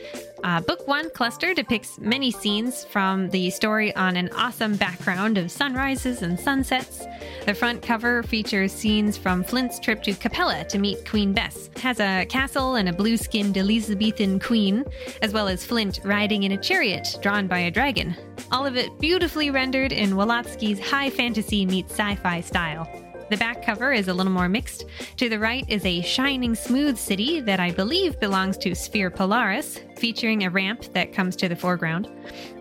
[0.44, 5.50] Uh, book one, Cluster, depicts many scenes from the story on an awesome background of
[5.50, 7.06] sunrises and sunsets.
[7.46, 11.70] The front cover features scenes from Flint's trip to Capella to meet Queen Bess.
[11.76, 14.84] It has a castle and a blue skinned Elizabethan queen,
[15.22, 18.14] as well as Flint riding in a chariot drawn by a dragon.
[18.52, 23.03] All of it beautifully rendered in Walotsky's high fantasy meets sci fi style.
[23.34, 24.86] The back cover is a little more mixed.
[25.18, 29.80] To the right is a shining smooth city that I believe belongs to Sphere Polaris,
[29.98, 32.12] featuring a ramp that comes to the foreground.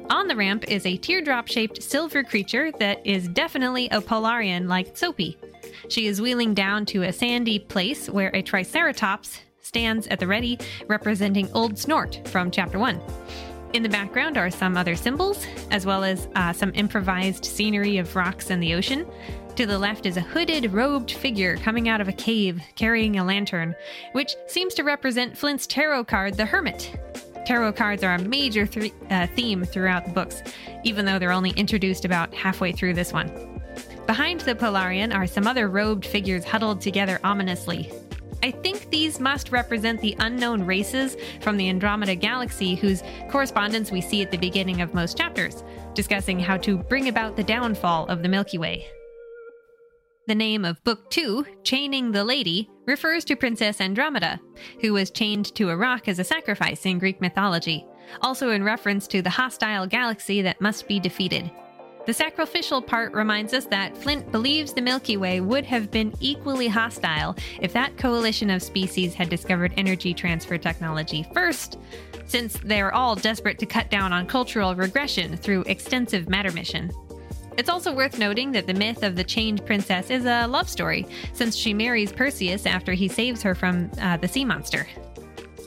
[0.08, 4.94] On the ramp is a teardrop shaped silver creature that is definitely a Polarian like
[4.94, 5.36] Tsopi.
[5.90, 10.58] She is wheeling down to a sandy place where a Triceratops stands at the ready,
[10.88, 12.98] representing Old Snort from Chapter 1.
[13.72, 18.14] In the background are some other symbols, as well as uh, some improvised scenery of
[18.14, 19.06] rocks and the ocean.
[19.56, 23.24] To the left is a hooded, robed figure coming out of a cave carrying a
[23.24, 23.74] lantern,
[24.12, 26.98] which seems to represent Flint's tarot card, the Hermit.
[27.44, 30.42] Tarot cards are a major th- uh, theme throughout the books,
[30.84, 33.30] even though they're only introduced about halfway through this one.
[34.06, 37.92] Behind the Polarian are some other robed figures huddled together ominously.
[38.42, 44.00] I think these must represent the unknown races from the Andromeda Galaxy whose correspondence we
[44.00, 45.62] see at the beginning of most chapters,
[45.92, 48.86] discussing how to bring about the downfall of the Milky Way.
[50.32, 54.40] The name of Book 2, Chaining the Lady, refers to Princess Andromeda,
[54.80, 57.84] who was chained to a rock as a sacrifice in Greek mythology,
[58.22, 61.50] also in reference to the hostile galaxy that must be defeated.
[62.06, 66.66] The sacrificial part reminds us that Flint believes the Milky Way would have been equally
[66.66, 71.78] hostile if that coalition of species had discovered energy transfer technology first,
[72.24, 76.90] since they're all desperate to cut down on cultural regression through extensive matter mission.
[77.58, 81.06] It's also worth noting that the myth of the chained princess is a love story,
[81.34, 84.86] since she marries Perseus after he saves her from uh, the sea monster.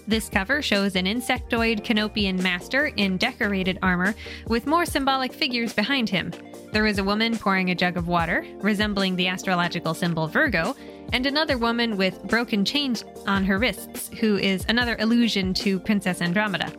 [0.08, 4.14] This cover shows an insectoid Canopian master in decorated armor
[4.48, 6.32] with more symbolic figures behind him.
[6.72, 10.76] There is a woman pouring a jug of water, resembling the astrological symbol Virgo,
[11.14, 16.22] and another woman with broken chains on her wrists, who is another allusion to Princess
[16.22, 16.72] Andromeda.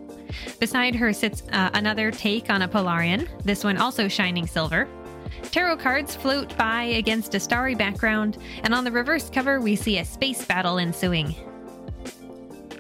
[0.59, 4.89] Beside her sits uh, another take on a Polarian, this one also shining silver.
[5.51, 9.99] Tarot cards float by against a starry background, and on the reverse cover, we see
[9.99, 11.35] a space battle ensuing.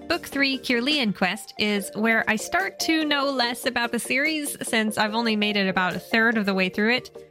[0.09, 4.99] Book 3, Kirlian Quest, is where I start to know less about the series since
[4.99, 7.26] I've only made it about a third of the way through it.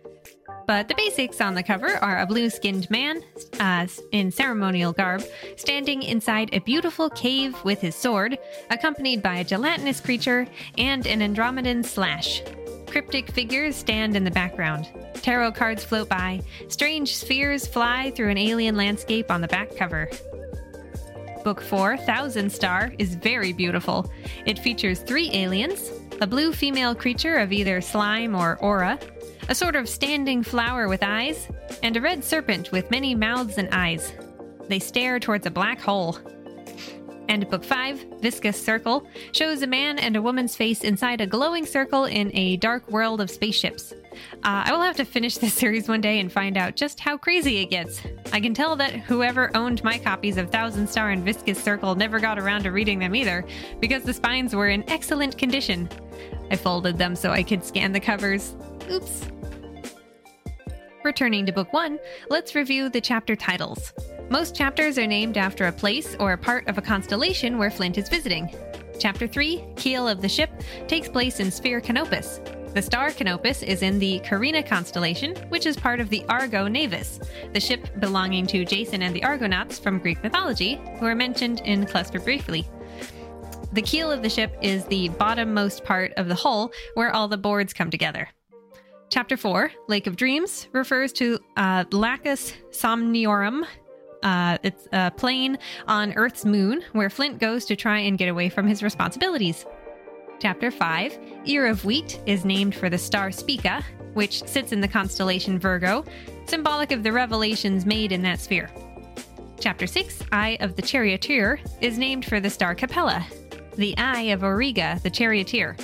[0.68, 3.22] But the basics on the cover are a blue skinned man
[3.60, 5.24] uh, in ceremonial garb
[5.58, 8.38] standing inside a beautiful cave with his sword,
[8.72, 10.48] accompanied by a gelatinous creature
[10.78, 12.42] and an Andromedan slash.
[12.88, 14.90] Cryptic figures stand in the background.
[15.16, 16.42] Tarot cards float by.
[16.70, 20.10] Strange spheres fly through an alien landscape on the back cover.
[21.44, 24.12] Book 4, Thousand Star, is very beautiful.
[24.46, 28.98] It features three aliens a blue female creature of either slime or aura,
[29.48, 31.48] a sort of standing flower with eyes,
[31.84, 34.14] and a red serpent with many mouths and eyes.
[34.68, 36.18] They stare towards a black hole.
[37.28, 41.66] And Book 5, Viscous Circle, shows a man and a woman's face inside a glowing
[41.66, 43.94] circle in a dark world of spaceships.
[44.44, 47.18] Uh, I will have to finish this series one day and find out just how
[47.18, 48.02] crazy it gets.
[48.32, 52.20] I can tell that whoever owned my copies of Thousand Star and Viscous Circle never
[52.20, 53.46] got around to reading them either,
[53.80, 55.90] because the spines were in excellent condition.
[56.52, 58.56] I folded them so I could scan the covers.
[58.90, 59.28] Oops.
[61.06, 62.00] Returning to Book 1,
[62.32, 63.94] let's review the chapter titles.
[64.32, 68.00] Most chapters are named after a place or a part of a constellation where Flint
[68.00, 68.50] is visiting.
[69.00, 70.50] Chapter 3, Keel of the Ship,
[70.88, 72.42] takes place in Sphere Canopus.
[72.74, 77.20] The star Canopus is in the Carina constellation, which is part of the Argo Navis,
[77.54, 81.86] the ship belonging to Jason and the Argonauts from Greek mythology, who are mentioned in
[81.86, 82.68] Cluster briefly.
[83.74, 87.38] The keel of the ship is the bottommost part of the hull where all the
[87.38, 88.28] boards come together.
[89.10, 93.66] Chapter 4, Lake of Dreams, refers to uh, Lacus Somniorum.
[94.24, 95.58] Uh, it's a plane
[95.88, 99.66] on Earth's moon where Flint goes to try and get away from his responsibilities.
[100.40, 103.84] Chapter 5, Ear of Wheat, is named for the star Spica,
[104.16, 106.04] which sits in the constellation Virgo,
[106.48, 108.70] symbolic of the revelations made in that sphere.
[109.60, 113.26] Chapter 6, Eye of the Charioteer, is named for the star Capella,
[113.76, 115.78] the Eye of Auriga, the Charioteer.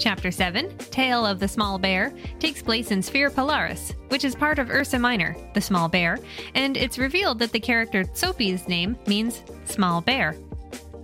[0.00, 4.58] Chapter 7, Tale of the Small Bear, takes place in Sphere Polaris, which is part
[4.58, 6.18] of Ursa Minor, the small bear,
[6.54, 10.34] and it's revealed that the character Tsopi's name means small bear.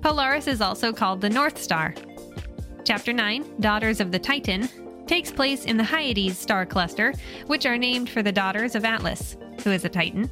[0.01, 1.95] Polaris is also called the North Star.
[2.85, 4.67] Chapter 9, Daughters of the Titan,
[5.07, 7.13] takes place in the Hyades star cluster,
[7.49, 10.31] which are named for the daughters of Atlas, who is a Titan.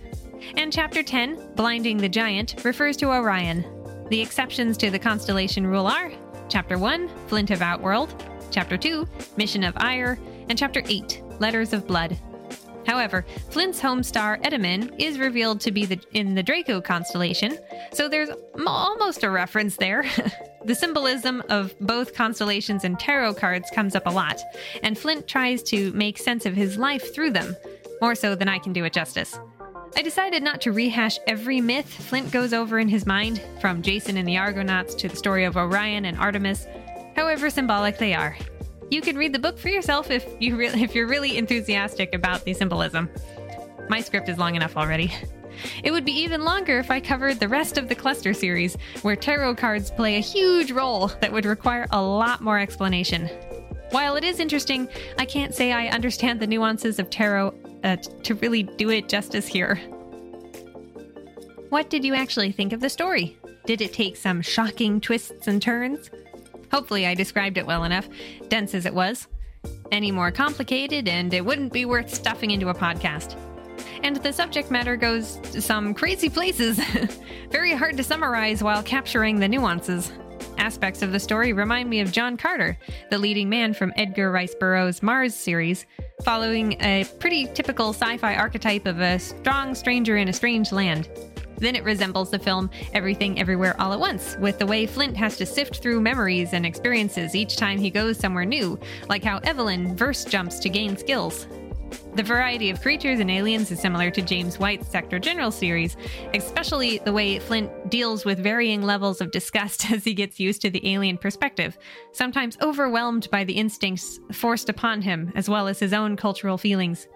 [0.57, 3.63] And Chapter 10, Blinding the Giant, refers to Orion.
[4.09, 6.11] The exceptions to the constellation rule are
[6.49, 8.15] Chapter 1, Flint of Outworld,
[8.55, 10.17] Chapter 2, Mission of Ire,
[10.49, 12.17] and Chapter 8, Letters of Blood.
[12.87, 17.59] However, Flint's home star Etamin is revealed to be the, in the Draco constellation,
[17.93, 20.05] so there's m- almost a reference there.
[20.65, 24.41] the symbolism of both constellations and tarot cards comes up a lot,
[24.85, 27.57] and Flint tries to make sense of his life through them,
[28.01, 29.37] more so than I can do it justice.
[29.97, 34.17] I decided not to rehash every myth Flint goes over in his mind, from Jason
[34.17, 36.69] and the Argonauts to the story of Orion and Artemis,
[37.17, 38.37] however symbolic they are.
[38.91, 42.45] You can read the book for yourself if you re- if you're really enthusiastic about
[42.45, 43.09] the symbolism.
[43.89, 45.13] My script is long enough already.
[45.83, 49.17] It would be even longer if I covered the rest of the cluster series, where
[49.17, 53.29] tarot cards play a huge role that would require a lot more explanation.
[53.91, 54.89] While it is interesting,
[55.19, 57.55] I can't say I understand the nuances of tarot
[57.85, 59.77] uh, to really do it justice here.
[61.69, 63.39] What did you actually think of the story?
[63.67, 66.11] Did it take some shocking twists and turns?
[66.71, 68.09] Hopefully, I described it well enough,
[68.49, 69.29] dense as it was.
[69.93, 73.37] Any more complicated, and it wouldn't be worth stuffing into a podcast.
[74.03, 76.79] And the subject matter goes to some crazy places.
[77.51, 80.13] Very hard to summarize while capturing the nuances.
[80.59, 82.79] Aspects of the story remind me of John Carter,
[83.11, 85.87] the leading man from Edgar Rice Burroughs' Mars series,
[86.23, 91.09] following a pretty typical sci fi archetype of a strong stranger in a strange land.
[91.59, 95.37] Then it resembles the film Everything Everywhere All at Once, with the way Flint has
[95.37, 98.79] to sift through memories and experiences each time he goes somewhere new,
[99.09, 101.47] like how Evelyn verse jumps to gain skills.
[102.15, 105.97] The variety of creatures and aliens is similar to James White's Sector General series,
[106.33, 110.71] especially the way Flint deals with varying levels of disgust as he gets used to
[110.71, 111.77] the alien perspective,
[112.13, 117.09] sometimes overwhelmed by the instincts forced upon him, as well as his own cultural feelings.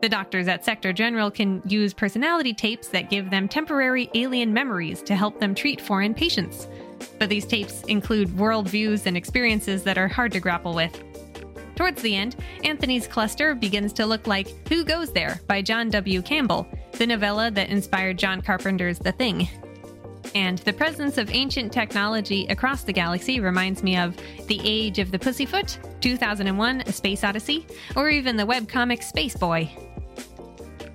[0.00, 5.02] The doctors at Sector General can use personality tapes that give them temporary alien memories
[5.02, 6.68] to help them treat foreign patients.
[7.18, 11.02] But these tapes include worldviews and experiences that are hard to grapple with.
[11.74, 16.22] Towards the end, Anthony's cluster begins to look like Who Goes There by John W.
[16.22, 19.48] Campbell, the novella that inspired John Carpenter's The Thing.
[20.34, 24.16] And the presence of ancient technology across the galaxy reminds me of
[24.46, 27.66] The Age of the Pussyfoot, 2001 A Space Odyssey,
[27.96, 29.70] or even the webcomic Space Boy.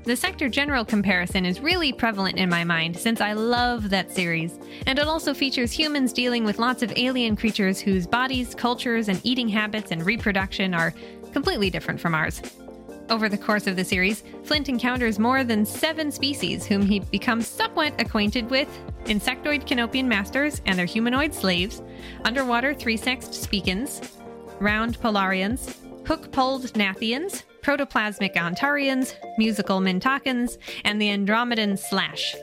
[0.05, 4.59] The Sector General comparison is really prevalent in my mind since I love that series,
[4.85, 9.21] and it also features humans dealing with lots of alien creatures whose bodies, cultures, and
[9.23, 10.93] eating habits and reproduction are
[11.31, 12.41] completely different from ours.
[13.09, 17.47] Over the course of the series, Flint encounters more than seven species whom he becomes
[17.47, 18.67] somewhat acquainted with
[19.05, 21.81] insectoid Canopian masters and their humanoid slaves,
[22.25, 24.01] underwater three sexed Spicans,
[24.59, 32.35] round Polarians, hook poled Nathians, protoplasmic Antareans, musical Mintakans, and the Andromedan Slash.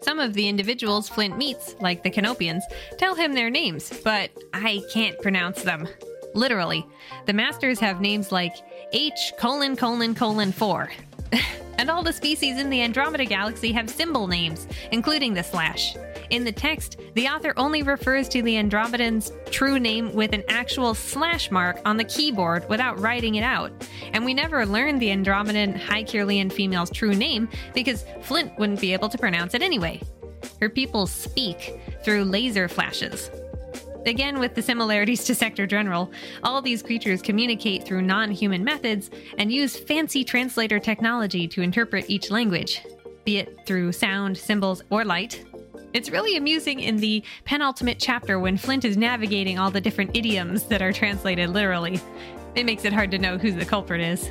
[0.00, 2.64] Some of the individuals Flint meets, like the Canopians,
[2.98, 5.88] tell him their names, but I can't pronounce them.
[6.34, 6.86] Literally,
[7.26, 8.54] the masters have names like
[8.92, 10.92] H colon colon colon 4.
[11.78, 15.94] and all the species in the Andromeda galaxy have symbol names, including the slash.
[16.30, 20.94] In the text, the author only refers to the Andromedan's true name with an actual
[20.94, 23.72] slash mark on the keyboard without writing it out.
[24.12, 29.08] And we never learn the Andromedan Hycurean female's true name because Flint wouldn't be able
[29.08, 30.02] to pronounce it anyway.
[30.60, 33.30] Her people speak through laser flashes.
[34.04, 36.10] Again, with the similarities to Sector General,
[36.42, 42.08] all these creatures communicate through non human methods and use fancy translator technology to interpret
[42.08, 42.82] each language,
[43.24, 45.44] be it through sound, symbols, or light,
[45.98, 50.62] it's really amusing in the penultimate chapter when Flint is navigating all the different idioms
[50.66, 52.00] that are translated literally.
[52.54, 54.30] It makes it hard to know who the culprit is.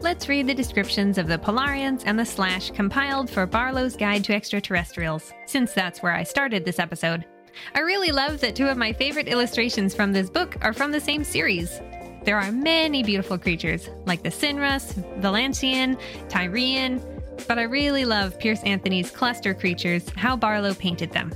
[0.00, 4.32] Let's read the descriptions of the Polarians and the Slash compiled for Barlowe's Guide to
[4.32, 7.26] Extraterrestrials, since that's where I started this episode.
[7.74, 11.00] I really love that two of my favorite illustrations from this book are from the
[11.00, 11.80] same series.
[12.24, 15.98] There are many beautiful creatures, like the Sinrus, Velantian,
[16.28, 17.02] Tyrian,
[17.46, 21.32] but I really love Piers Anthony's cluster creatures, how Barlowe painted them.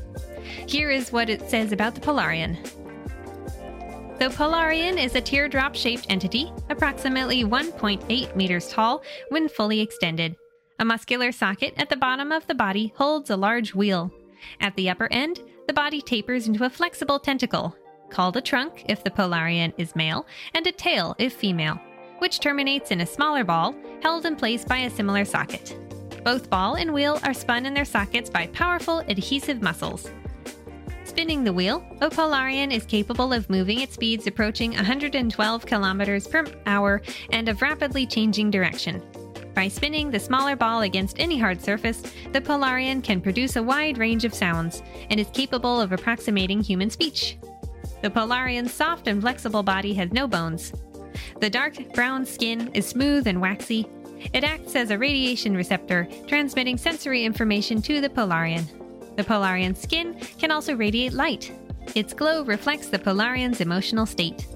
[0.66, 2.56] Here is what it says about the Polarian.
[4.18, 10.36] The Polarian is a teardrop shaped entity, approximately 1.8 meters tall when fully extended.
[10.78, 14.12] A muscular socket at the bottom of the body holds a large wheel.
[14.60, 17.76] At the upper end, the body tapers into a flexible tentacle,
[18.10, 21.81] called a trunk if the Polarian is male, and a tail if female,
[22.18, 25.76] which terminates in a smaller ball held in place by a similar socket.
[26.24, 30.10] Both ball and wheel are spun in their sockets by powerful adhesive muscles.
[31.05, 36.46] Spinning the wheel, a Polarian is capable of moving at speeds approaching 112 kilometers per
[36.64, 39.02] hour and of rapidly changing direction.
[39.55, 42.02] By spinning the smaller ball against any hard surface,
[42.32, 46.88] the Polarian can produce a wide range of sounds and is capable of approximating human
[46.88, 47.36] speech.
[48.01, 50.72] The Polarian's soft and flexible body has no bones.
[51.40, 53.86] The dark brown skin is smooth and waxy,
[54.32, 58.64] it acts as a radiation receptor, transmitting sensory information to the Polarian.
[59.16, 61.52] The Polarian's skin can also radiate light.
[61.94, 64.46] Its glow reflects the Polarian's emotional state.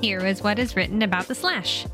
[0.00, 1.86] Here is what is written about the Slash.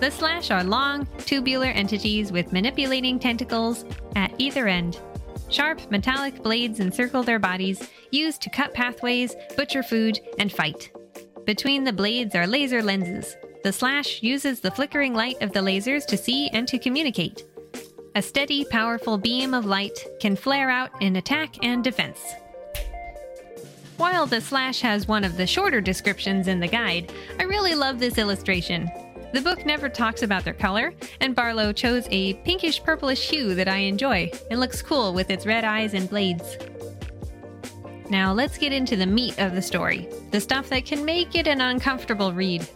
[0.00, 3.84] The Slash are long, tubular entities with manipulating tentacles
[4.16, 5.00] at either end.
[5.50, 10.90] Sharp, metallic blades encircle their bodies, used to cut pathways, butcher food, and fight.
[11.46, 13.34] Between the blades are laser lenses,
[13.64, 17.44] the slash uses the flickering light of the lasers to see and to communicate.
[18.14, 22.20] A steady, powerful beam of light can flare out in attack and defense.
[23.96, 27.98] While the slash has one of the shorter descriptions in the guide, I really love
[27.98, 28.90] this illustration.
[29.32, 33.68] The book never talks about their color, and Barlowe chose a pinkish purplish hue that
[33.68, 34.30] I enjoy.
[34.50, 36.56] It looks cool with its red eyes and blades.
[38.08, 41.46] Now let's get into the meat of the story, the stuff that can make it
[41.46, 42.66] an uncomfortable read.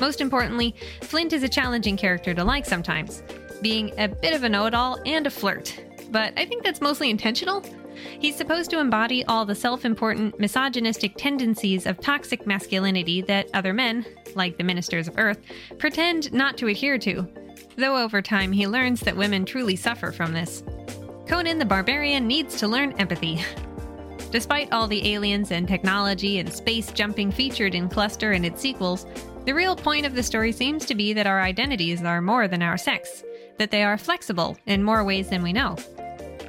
[0.00, 3.22] Most importantly, Flint is a challenging character to like sometimes,
[3.62, 5.80] being a bit of a know it all and a flirt.
[6.10, 7.64] But I think that's mostly intentional.
[8.18, 13.72] He's supposed to embody all the self important, misogynistic tendencies of toxic masculinity that other
[13.72, 14.04] men,
[14.34, 15.40] like the ministers of Earth,
[15.78, 17.26] pretend not to adhere to.
[17.76, 20.62] Though over time he learns that women truly suffer from this.
[21.26, 23.42] Conan the Barbarian needs to learn empathy.
[24.30, 29.06] Despite all the aliens and technology and space jumping featured in Cluster and its sequels,
[29.44, 32.62] the real point of the story seems to be that our identities are more than
[32.62, 33.22] our sex,
[33.58, 35.76] that they are flexible in more ways than we know.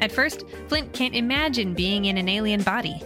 [0.02, 3.02] At first, Flint can't imagine being in an alien body.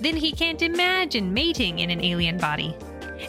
[0.00, 2.76] Then he can't imagine mating in an alien body.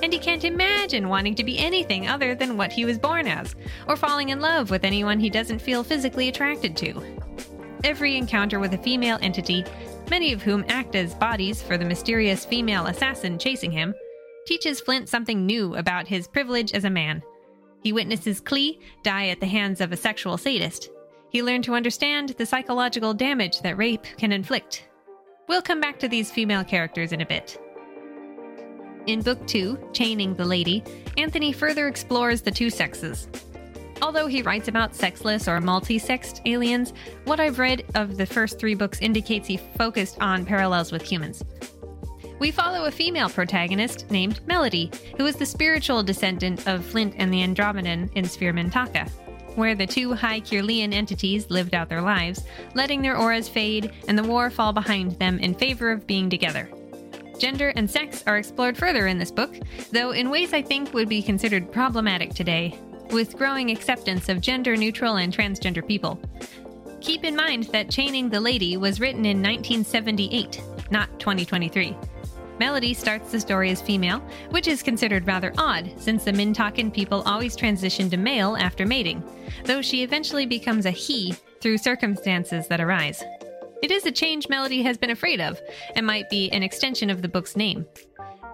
[0.04, 3.56] And he can't imagine wanting to be anything other than what he was born as,
[3.88, 7.02] or falling in love with anyone he doesn't feel physically attracted to.
[7.84, 9.64] Every encounter with a female entity,
[10.10, 13.94] many of whom act as bodies for the mysterious female assassin chasing him,
[14.46, 17.22] teaches Flint something new about his privilege as a man.
[17.84, 20.90] He witnesses Klee die at the hands of a sexual sadist.
[21.30, 24.88] He learned to understand the psychological damage that rape can inflict.
[25.48, 27.60] We'll come back to these female characters in a bit.
[29.06, 30.84] In Book 2, Chaining the Lady,
[31.18, 33.28] Anthony further explores the two sexes.
[34.02, 36.94] Although he writes about sexless or multi sexed aliens,
[37.26, 41.44] what I've read of the first three books indicates he focused on parallels with humans.
[42.38, 47.34] We follow a female protagonist named Melody, who is the spiritual descendant of Flint and
[47.34, 49.10] the Andromedan in Sphere Mintaka,
[49.56, 52.44] where the two high Kirlian entities lived out their lives,
[52.74, 56.70] letting their auras fade and the war fall behind them in favor of being together.
[57.40, 59.56] Gender and sex are explored further in this book,
[59.92, 62.78] though in ways I think would be considered problematic today,
[63.12, 66.20] with growing acceptance of gender neutral and transgender people.
[67.00, 71.96] Keep in mind that Chaining the Lady was written in 1978, not 2023.
[72.60, 74.20] Melody starts the story as female,
[74.52, 79.24] which is considered rather odd since the Mintakan people always transition to male after mating,
[79.66, 83.24] though she eventually becomes a he through circumstances that arise.
[83.84, 85.60] It is a change Melody has been afraid of,
[85.96, 87.86] and might be an extension of the book's name.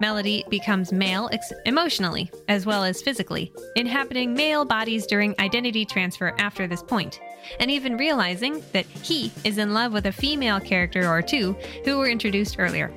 [0.00, 6.34] Melody becomes male ex- emotionally, as well as physically, inhabiting male bodies during identity transfer
[6.38, 7.20] after this point,
[7.60, 11.52] and even realizing that he is in love with a female character or two
[11.84, 12.92] who were introduced earlier.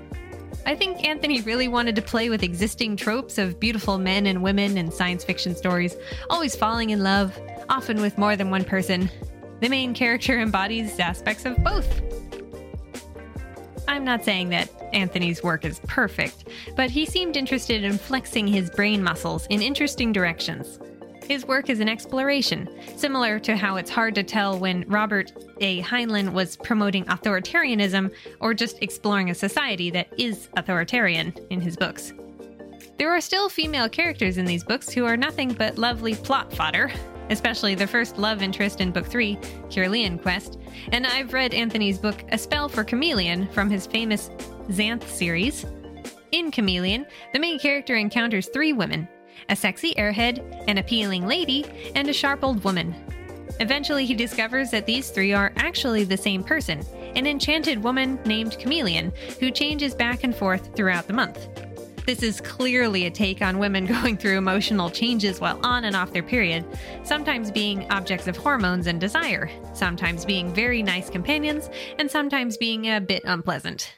[0.67, 4.77] I think Anthony really wanted to play with existing tropes of beautiful men and women
[4.79, 5.95] in science fiction stories,
[6.27, 7.37] always falling in love,
[7.69, 9.11] often with more than one person.
[9.59, 12.01] The main character embodies aspects of both.
[13.87, 18.71] I'm not saying that Anthony's work is perfect, but he seemed interested in flexing his
[18.71, 20.79] brain muscles in interesting directions.
[21.27, 25.81] His work is an exploration, similar to how it's hard to tell when Robert A.
[25.81, 32.13] Heinlein was promoting authoritarianism or just exploring a society that is authoritarian in his books.
[32.99, 36.91] There are still female characters in these books who are nothing but lovely plot fodder,
[37.31, 39.35] especially the first love interest in Book 3,
[39.69, 40.59] Kirlian Quest,
[40.91, 44.29] and I've read Anthony's book A Spell for Chameleon from his famous
[44.69, 45.65] Xanth series.
[46.31, 49.07] In Chameleon, the main character encounters three women
[49.49, 51.65] a sexy airhead, an appealing lady,
[51.95, 52.95] and a sharp old woman.
[53.59, 56.83] Eventually, he discovers that these three are actually the same person
[57.15, 61.47] an enchanted woman named Chameleon, who changes back and forth throughout the month.
[62.05, 66.11] This is clearly a take on women going through emotional changes while on and off
[66.11, 66.65] their period,
[67.03, 72.91] sometimes being objects of hormones and desire, sometimes being very nice companions, and sometimes being
[72.91, 73.95] a bit unpleasant.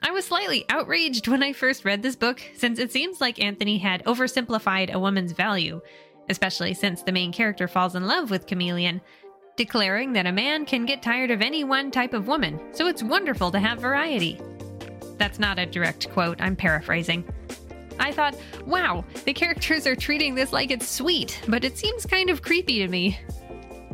[0.00, 3.78] I was slightly outraged when I first read this book, since it seems like Anthony
[3.78, 5.80] had oversimplified a woman's value,
[6.28, 9.00] especially since the main character falls in love with Chameleon,
[9.56, 13.02] declaring that a man can get tired of any one type of woman, so it's
[13.02, 14.40] wonderful to have variety.
[15.18, 17.24] That's not a direct quote, I'm paraphrasing.
[17.98, 22.30] I thought, wow, the characters are treating this like it's sweet, but it seems kind
[22.30, 23.18] of creepy to me.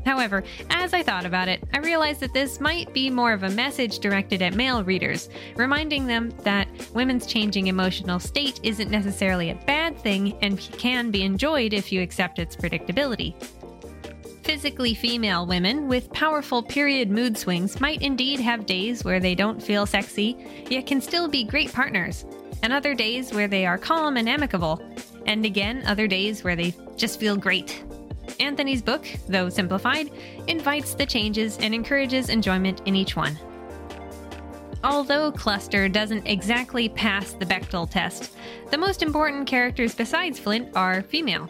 [0.05, 3.51] However, as I thought about it, I realized that this might be more of a
[3.51, 9.61] message directed at male readers, reminding them that women's changing emotional state isn't necessarily a
[9.67, 13.35] bad thing and can be enjoyed if you accept its predictability.
[14.43, 19.63] Physically female women with powerful period mood swings might indeed have days where they don't
[19.63, 20.37] feel sexy,
[20.69, 22.27] yet can still be great partners,
[22.63, 24.83] and other days where they are calm and amicable,
[25.25, 27.83] and again, other days where they just feel great.
[28.41, 30.11] Anthony's book, though simplified,
[30.47, 33.39] invites the changes and encourages enjoyment in each one.
[34.83, 38.35] Although Cluster doesn't exactly pass the Bechdel test,
[38.71, 41.49] the most important characters besides Flint are female.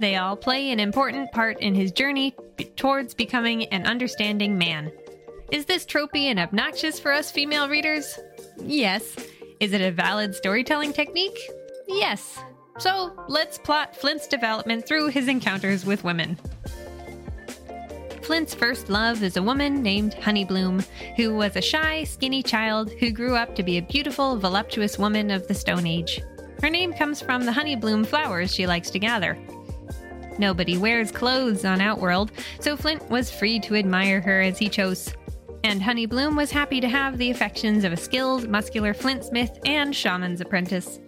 [0.00, 2.34] They all play an important part in his journey
[2.76, 4.90] towards becoming an understanding man.
[5.52, 8.18] Is this tropey and obnoxious for us female readers?
[8.58, 9.16] Yes.
[9.60, 11.38] Is it a valid storytelling technique?
[11.86, 12.38] Yes.
[12.78, 16.38] So let's plot Flint's development through his encounters with women.
[18.22, 20.84] Flint's first love is a woman named Honeybloom,
[21.16, 25.30] who was a shy, skinny child who grew up to be a beautiful, voluptuous woman
[25.30, 26.20] of the Stone Age.
[26.60, 29.38] Her name comes from the honeybloom flowers she likes to gather.
[30.38, 35.14] Nobody wears clothes on Outworld, so Flint was free to admire her as he chose.
[35.64, 40.40] And Honeybloom was happy to have the affections of a skilled, muscular flintsmith and shaman's
[40.40, 40.98] apprentice.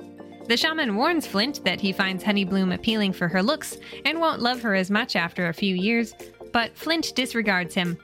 [0.48, 3.76] The shaman warns Flint that he finds Honeybloom appealing for her looks
[4.06, 6.14] and won't love her as much after a few years,
[6.54, 7.98] but Flint disregards him.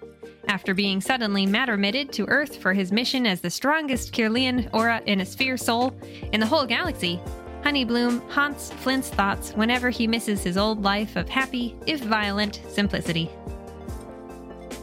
[0.46, 5.22] After being suddenly matter-mitted to Earth for his mission as the strongest Kirlian aura in
[5.22, 5.94] a Sphere Sol
[6.34, 7.18] in the whole galaxy,
[7.62, 13.30] Honeybloom haunts Flint's thoughts whenever he misses his old life of happy, if violent, simplicity.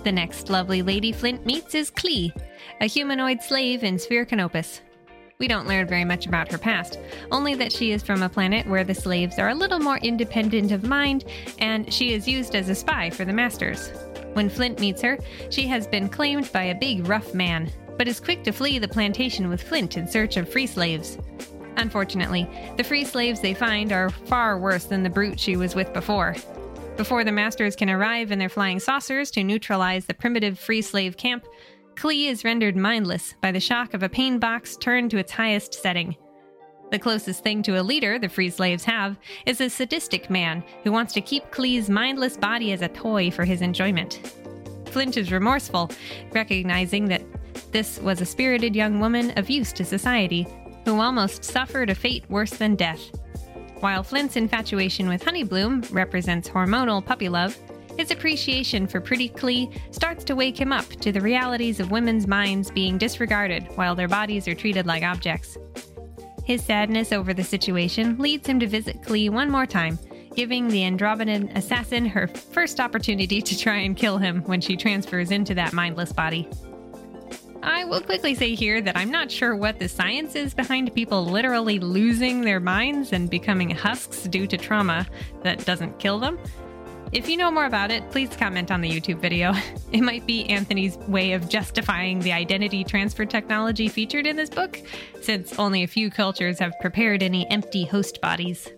[0.04, 2.32] The next lovely lady Flint meets is Klee,
[2.80, 4.82] a humanoid slave in Sphere Canopus.
[5.42, 7.00] We don't learn very much about her past,
[7.32, 10.72] only that she is from a planet where the slaves are a little more independent
[10.72, 11.26] of mind,
[11.58, 13.92] and she is used as a spy for the masters.
[14.34, 15.18] When Flint meets her,
[15.50, 18.88] she has been claimed by a big, rough man, but is quick to flee the
[18.88, 21.18] plantation with Flint in search of free slaves.
[21.76, 22.48] Unfortunately,
[22.78, 26.36] the free slaves they find are far worse than the brute she was with before.
[26.98, 31.18] Before the masters can arrive in their flying saucers to neutralize the primitive free slave
[31.18, 31.48] camp,
[31.96, 35.74] Klee is rendered mindless by the shock of a pain box turned to its highest
[35.74, 36.16] setting.
[36.92, 40.92] The closest thing to a leader the free slaves have is a sadistic man who
[40.92, 44.34] wants to keep Klee's mindless body as a toy for his enjoyment.
[44.88, 45.90] Flint is remorseful,
[46.34, 47.24] recognizing that
[47.72, 50.46] this was a spirited young woman of use to society
[50.86, 53.12] who almost suffered a fate worse than death.
[53.80, 57.58] While Flint's infatuation with Honeybloom represents hormonal puppy love,
[58.02, 62.26] his appreciation for pretty Klee starts to wake him up to the realities of women's
[62.26, 65.56] minds being disregarded while their bodies are treated like objects.
[66.44, 70.00] His sadness over the situation leads him to visit Klee one more time,
[70.36, 75.30] giving the Andromedan assassin her first opportunity to try and kill him when she transfers
[75.30, 76.50] into that mindless body.
[77.62, 81.24] I will quickly say here that I'm not sure what the science is behind people
[81.24, 85.06] literally losing their minds and becoming husks due to trauma
[85.44, 86.40] that doesn't kill them.
[87.12, 89.54] If you know more about it, please comment on the YouTube video.
[89.92, 94.80] It might be Anthony's way of justifying the identity transfer technology featured in this book,
[95.22, 98.70] since only a few cultures have prepared any empty host bodies.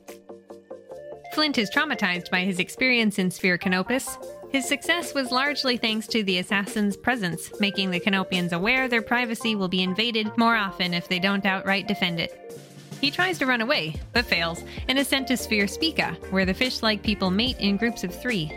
[1.36, 4.18] Flint is traumatized by his experience in Sphere Canopus.
[4.50, 9.54] His success was largely thanks to the assassin's presence, making the Canopians aware their privacy
[9.56, 12.60] will be invaded more often if they don't outright defend it.
[13.04, 16.54] He tries to run away, but fails, and is sent to Sphere Spica, where the
[16.54, 18.50] fish like people mate in groups of three.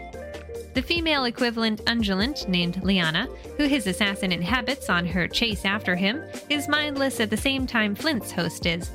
[0.75, 6.23] The female equivalent undulant, named Liana, who his assassin inhabits on her chase after him,
[6.49, 8.93] is mindless at the same time Flint's host is,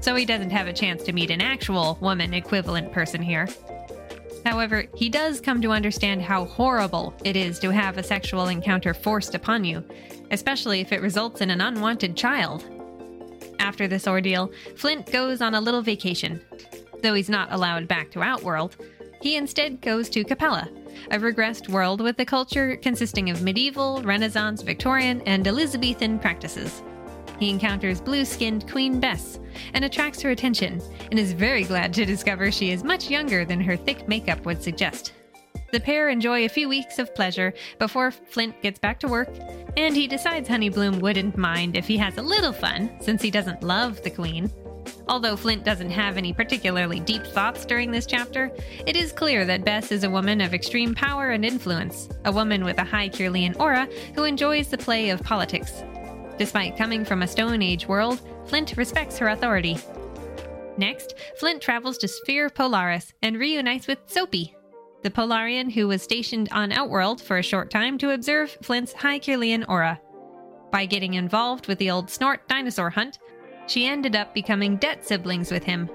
[0.00, 3.46] so he doesn't have a chance to meet an actual woman equivalent person here.
[4.44, 8.94] However, he does come to understand how horrible it is to have a sexual encounter
[8.94, 9.84] forced upon you,
[10.32, 12.64] especially if it results in an unwanted child.
[13.58, 16.40] After this ordeal, Flint goes on a little vacation.
[17.02, 18.76] Though he's not allowed back to Outworld,
[19.20, 20.68] he instead goes to Capella,
[21.10, 26.82] a regressed world with a culture consisting of medieval, Renaissance, Victorian, and Elizabethan practices.
[27.38, 29.38] He encounters blue skinned Queen Bess
[29.74, 30.80] and attracts her attention,
[31.10, 34.62] and is very glad to discover she is much younger than her thick makeup would
[34.62, 35.12] suggest.
[35.70, 39.28] The pair enjoy a few weeks of pleasure before Flint gets back to work,
[39.76, 43.62] and he decides Honeybloom wouldn't mind if he has a little fun since he doesn't
[43.62, 44.50] love the Queen.
[45.08, 48.50] Although Flint doesn't have any particularly deep thoughts during this chapter,
[48.86, 52.64] it is clear that Bess is a woman of extreme power and influence, a woman
[52.64, 55.82] with a high Kirlian aura who enjoys the play of politics.
[56.38, 59.76] Despite coming from a Stone Age world, Flint respects her authority.
[60.78, 64.54] Next, Flint travels to Sphere Polaris and reunites with Tsopi,
[65.02, 69.20] the Polarian who was stationed on Outworld for a short time to observe Flint's high
[69.68, 70.00] aura.
[70.72, 73.18] By getting involved with the old Snort dinosaur hunt,
[73.66, 75.88] she ended up becoming debt siblings with him.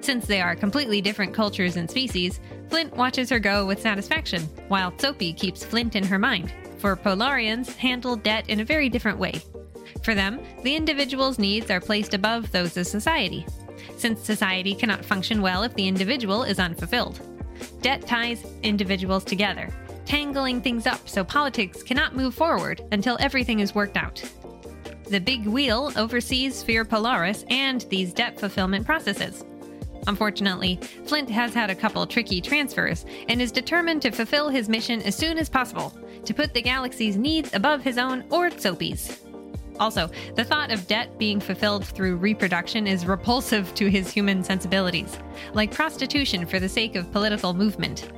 [0.00, 4.92] Since they are completely different cultures and species, Flint watches her go with satisfaction, while
[4.92, 9.40] Tsopi keeps Flint in her mind, for Polarians handle debt in a very different way.
[10.02, 13.46] For them, the individual's needs are placed above those of society,
[13.96, 17.20] since society cannot function well if the individual is unfulfilled.
[17.82, 19.68] Debt ties individuals together,
[20.04, 24.22] tangling things up so politics cannot move forward until everything is worked out.
[25.10, 29.44] The Big Wheel oversees Sphere Polaris and these debt fulfillment processes.
[30.06, 35.02] Unfortunately, Flint has had a couple tricky transfers and is determined to fulfill his mission
[35.02, 35.92] as soon as possible
[36.24, 39.20] to put the galaxy's needs above his own or Tsopi's.
[39.80, 45.18] Also, the thought of debt being fulfilled through reproduction is repulsive to his human sensibilities,
[45.54, 48.12] like prostitution for the sake of political movement.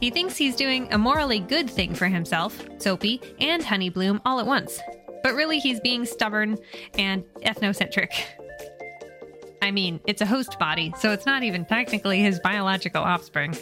[0.00, 4.46] He thinks he's doing a morally good thing for himself, Tsopi, and Honeybloom all at
[4.46, 4.80] once.
[5.22, 6.58] But really, he's being stubborn
[6.98, 8.10] and ethnocentric.
[9.62, 13.56] I mean, it's a host body, so it's not even technically his biological offspring.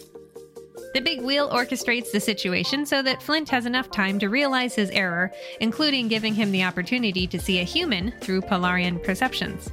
[0.93, 4.91] The big wheel orchestrates the situation so that Flint has enough time to realize his
[4.91, 5.31] error,
[5.61, 9.71] including giving him the opportunity to see a human through Polarian perceptions.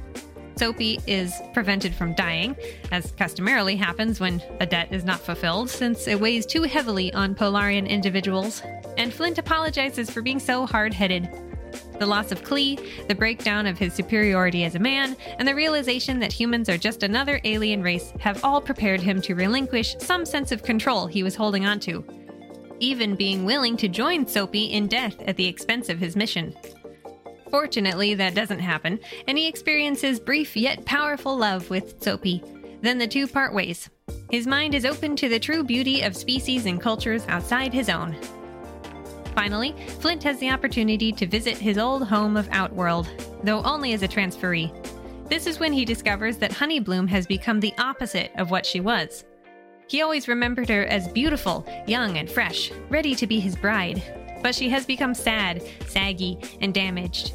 [0.56, 2.54] Tsopi is prevented from dying,
[2.92, 7.34] as customarily happens when a debt is not fulfilled, since it weighs too heavily on
[7.34, 8.62] Polarian individuals,
[8.96, 11.28] and Flint apologizes for being so hard headed.
[11.98, 16.18] The loss of Klee, the breakdown of his superiority as a man, and the realization
[16.20, 20.52] that humans are just another alien race have all prepared him to relinquish some sense
[20.52, 22.04] of control he was holding onto,
[22.80, 26.54] even being willing to join Tsopi in death at the expense of his mission.
[27.50, 32.42] Fortunately, that doesn't happen, and he experiences brief yet powerful love with Tsopi.
[32.80, 33.88] Then the two part ways.
[34.30, 38.16] His mind is open to the true beauty of species and cultures outside his own.
[39.34, 43.08] Finally, Flint has the opportunity to visit his old home of Outworld,
[43.42, 44.70] though only as a transferee.
[45.28, 49.24] This is when he discovers that Honeybloom has become the opposite of what she was.
[49.88, 54.02] He always remembered her as beautiful, young, and fresh, ready to be his bride.
[54.42, 57.32] But she has become sad, saggy, and damaged.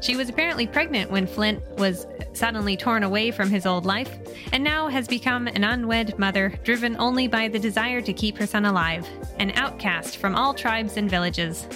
[0.00, 4.18] She was apparently pregnant when Flint was suddenly torn away from his old life,
[4.52, 8.46] and now has become an unwed mother driven only by the desire to keep her
[8.46, 9.08] son alive,
[9.38, 11.66] an outcast from all tribes and villages.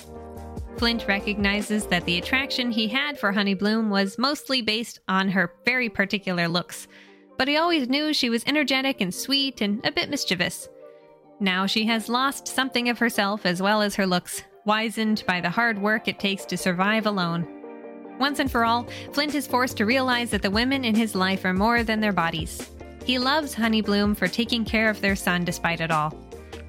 [0.77, 5.89] Flint recognizes that the attraction he had for Honeybloom was mostly based on her very
[5.89, 6.89] particular looks,
[7.37, 10.69] but he always knew she was energetic and sweet and a bit mischievous.
[11.39, 15.51] Now she has lost something of herself as well as her looks, wizened by the
[15.51, 17.60] hard work it takes to survive alone.
[18.21, 21.45] Once and for all, Flint is forced to realize that the women in his life
[21.47, 22.71] are more than their bodies.
[23.07, 26.15] He loves Honeybloom for taking care of their son despite it all.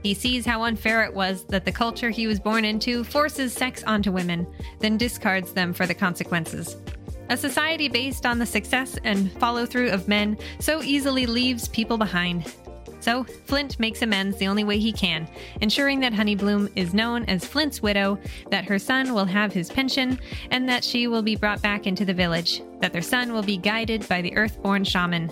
[0.01, 3.83] He sees how unfair it was that the culture he was born into forces sex
[3.83, 4.47] onto women,
[4.79, 6.77] then discards them for the consequences.
[7.29, 11.97] A society based on the success and follow through of men so easily leaves people
[11.97, 12.51] behind.
[13.01, 15.27] So, Flint makes amends the only way he can,
[15.59, 18.19] ensuring that Honeybloom is known as Flint's widow,
[18.51, 20.19] that her son will have his pension,
[20.51, 23.57] and that she will be brought back into the village, that their son will be
[23.57, 25.31] guided by the Earthborn shaman.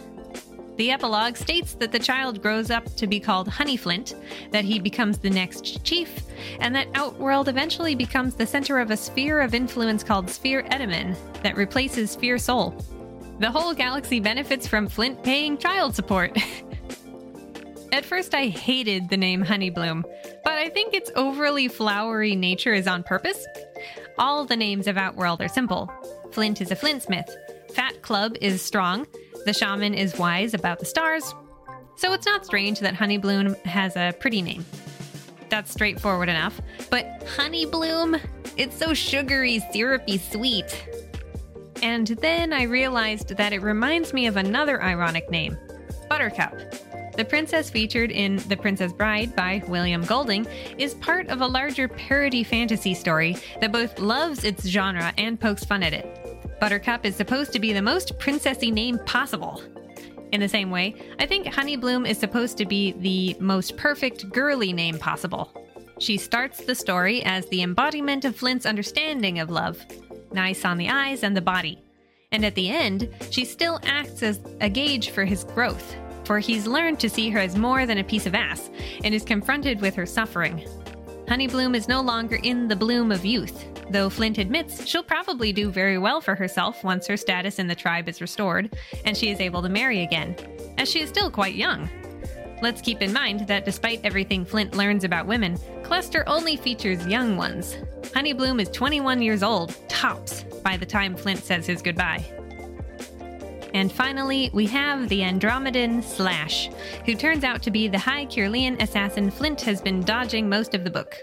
[0.77, 4.15] The epilogue states that the child grows up to be called Honey Flint,
[4.51, 6.21] that he becomes the next chief,
[6.61, 11.15] and that Outworld eventually becomes the center of a sphere of influence called Sphere Etamin
[11.43, 12.73] that replaces Sphere Sol.
[13.39, 16.35] The whole galaxy benefits from Flint paying child support.
[17.91, 20.05] At first, I hated the name Honeybloom,
[20.43, 23.45] but I think its overly flowery nature is on purpose.
[24.17, 25.91] All the names of Outworld are simple.
[26.31, 27.29] Flint is a flintsmith,
[27.73, 29.07] Fat Club is strong,
[29.45, 31.33] the shaman is wise about the stars.
[31.95, 34.65] So it's not strange that Honeybloom has a pretty name.
[35.49, 36.61] That's straightforward enough.
[36.89, 38.17] But Honeybloom,
[38.55, 40.85] it's so sugary, syrupy, sweet.
[41.81, 45.57] And then I realized that it reminds me of another ironic name
[46.07, 46.53] Buttercup.
[47.19, 51.89] The princess featured in The Princess Bride by William Golding is part of a larger
[51.89, 56.07] parody fantasy story that both loves its genre and pokes fun at it.
[56.61, 59.61] Buttercup is supposed to be the most princessy name possible.
[60.31, 64.71] In the same way, I think Honeybloom is supposed to be the most perfect girly
[64.71, 65.51] name possible.
[65.99, 69.85] She starts the story as the embodiment of Flint's understanding of love
[70.31, 71.83] nice on the eyes and the body.
[72.31, 75.97] And at the end, she still acts as a gauge for his growth,
[76.29, 78.69] for he's learned to see her as more than a piece of ass
[79.03, 80.63] and is confronted with her suffering.
[81.27, 85.71] Honeybloom is no longer in the bloom of youth, though Flint admits she'll probably do
[85.71, 88.71] very well for herself once her status in the tribe is restored
[89.05, 90.35] and she is able to marry again,
[90.77, 91.89] as she is still quite young.
[92.61, 97.37] Let's keep in mind that despite everything Flint learns about women, Cluster only features young
[97.37, 97.75] ones.
[98.13, 102.23] Honeybloom is 21 years old, tops, by the time Flint says his goodbye.
[103.73, 106.69] And finally, we have the Andromedan Slash,
[107.05, 110.83] who turns out to be the High Kirlian assassin Flint has been dodging most of
[110.83, 111.15] the book.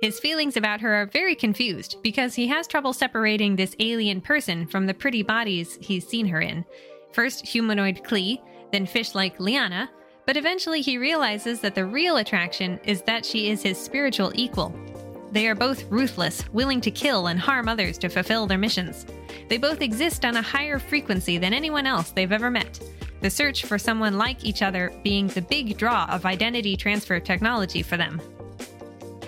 [0.00, 4.66] His feelings about her are very confused because he has trouble separating this alien person
[4.66, 6.64] from the pretty bodies he's seen her in.
[7.12, 8.40] First, humanoid Klee,
[8.70, 9.90] then fish like Liana,
[10.26, 14.72] but eventually he realizes that the real attraction is that she is his spiritual equal.
[15.30, 19.06] They are both ruthless, willing to kill and harm others to fulfill their missions.
[19.48, 22.80] They both exist on a higher frequency than anyone else they've ever met.
[23.20, 27.82] The search for someone like each other being the big draw of identity transfer technology
[27.82, 28.20] for them.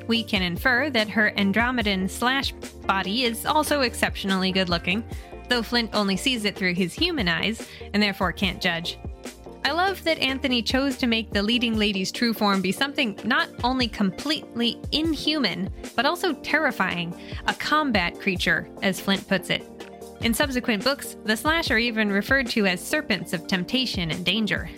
[0.07, 2.53] We can infer that her Andromedan slash
[2.87, 5.05] body is also exceptionally good looking,
[5.49, 8.99] though Flint only sees it through his human eyes and therefore can't judge.
[9.62, 13.48] I love that Anthony chose to make the leading lady's true form be something not
[13.62, 17.14] only completely inhuman, but also terrifying
[17.47, 19.66] a combat creature, as Flint puts it.
[20.22, 24.68] In subsequent books, the Slash are even referred to as serpents of temptation and danger.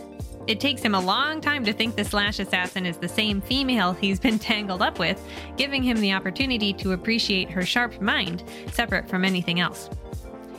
[0.49, 3.93] It takes him a long time to think the Slash assassin is the same female
[3.93, 5.25] he's been tangled up with,
[5.57, 9.89] giving him the opportunity to appreciate her sharp mind, separate from anything else.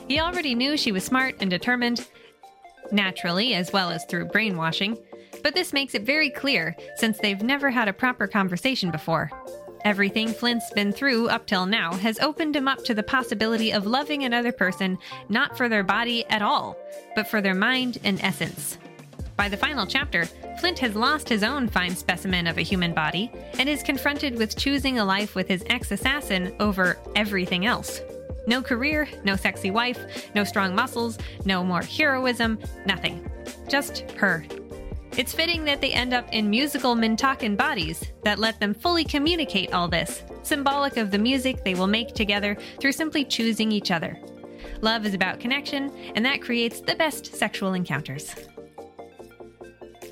[0.08, 2.08] He already knew she was smart and determined,
[2.92, 4.98] naturally, as well as through brainwashing,
[5.44, 9.32] but this makes it very clear since they've never had a proper conversation before.
[9.84, 13.86] Everything Flint's been through up till now has opened him up to the possibility of
[13.86, 14.98] loving another person
[15.28, 16.78] not for their body at all,
[17.16, 18.78] but for their mind and essence.
[19.36, 20.26] By the final chapter,
[20.60, 23.30] Flint has lost his own fine specimen of a human body
[23.60, 28.02] and is confronted with choosing a life with his ex assassin over everything else.
[28.46, 33.30] No career, no sexy wife, no strong muscles, no more heroism, nothing.
[33.70, 34.46] Just her.
[35.16, 39.72] It's fitting that they end up in musical Mintakan bodies that let them fully communicate
[39.72, 44.20] all this, symbolic of the music they will make together through simply choosing each other.
[44.82, 48.34] Love is about connection, and that creates the best sexual encounters.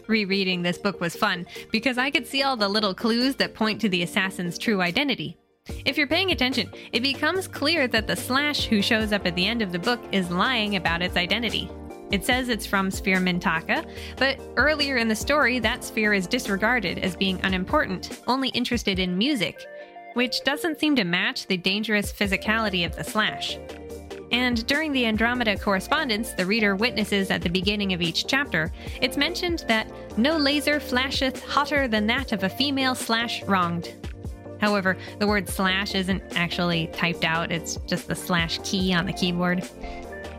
[0.08, 3.82] Rereading this book was fun because I could see all the little clues that point
[3.82, 5.38] to the assassin's true identity.
[5.86, 9.46] If you're paying attention, it becomes clear that the Slash who shows up at the
[9.46, 11.70] end of the book is lying about its identity.
[12.12, 17.00] It says it's from Sphere Mintaka, but earlier in the story, that sphere is disregarded
[17.00, 19.60] as being unimportant, only interested in music,
[20.14, 23.58] which doesn't seem to match the dangerous physicality of the Slash.
[24.32, 29.18] And during the Andromeda correspondence the reader witnesses at the beginning of each chapter, it's
[29.18, 33.94] mentioned that no laser flasheth hotter than that of a female slash wronged.
[34.62, 39.14] However, the word slash isn't actually typed out, it's just the slash key on the
[39.14, 39.68] keyboard.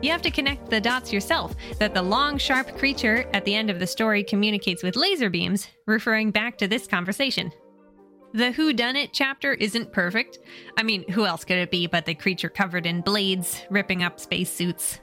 [0.01, 3.69] You have to connect the dots yourself that the long, sharp creature at the end
[3.69, 7.53] of the story communicates with laser beams, referring back to this conversation.
[8.33, 10.39] The Who Done It chapter isn't perfect.
[10.79, 14.19] I mean, who else could it be but the creature covered in blades, ripping up
[14.19, 15.01] spacesuits?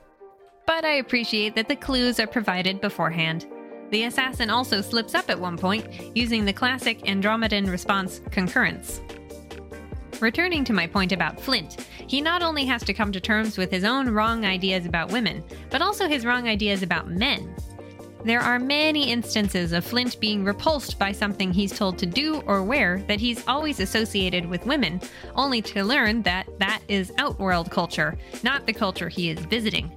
[0.66, 3.46] But I appreciate that the clues are provided beforehand.
[3.90, 9.02] The assassin also slips up at one point, using the classic Andromedan response concurrence.
[10.20, 13.72] Returning to my point about Flint, he not only has to come to terms with
[13.72, 17.56] his own wrong ideas about women, but also his wrong ideas about men.
[18.26, 22.64] There are many instances of Flint being repulsed by something he's told to do or
[22.64, 25.00] wear that he's always associated with women,
[25.36, 29.90] only to learn that that is outworld culture, not the culture he is visiting.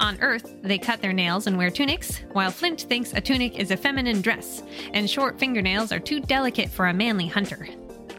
[0.00, 3.70] On Earth, they cut their nails and wear tunics, while Flint thinks a tunic is
[3.70, 4.62] a feminine dress,
[4.94, 7.68] and short fingernails are too delicate for a manly hunter.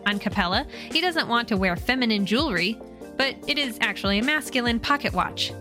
[0.05, 2.77] On Capella, he doesn't want to wear feminine jewelry,
[3.17, 5.51] but it is actually a masculine pocket watch.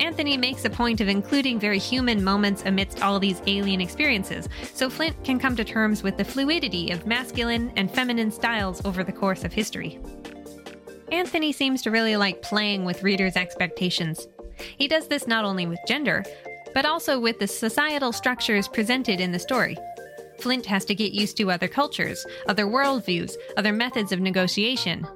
[0.00, 4.88] Anthony makes a point of including very human moments amidst all these alien experiences, so
[4.88, 9.12] Flint can come to terms with the fluidity of masculine and feminine styles over the
[9.12, 9.98] course of history.
[11.12, 14.26] Anthony seems to really like playing with readers' expectations.
[14.76, 16.24] He does this not only with gender,
[16.74, 19.76] but also with the societal structures presented in the story.
[20.38, 25.06] Flint has to get used to other cultures, other worldviews, other methods of negotiation,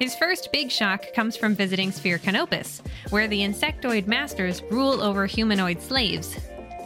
[0.00, 2.80] his first big shock comes from visiting Sphere Canopus,
[3.10, 6.38] where the insectoid masters rule over humanoid slaves.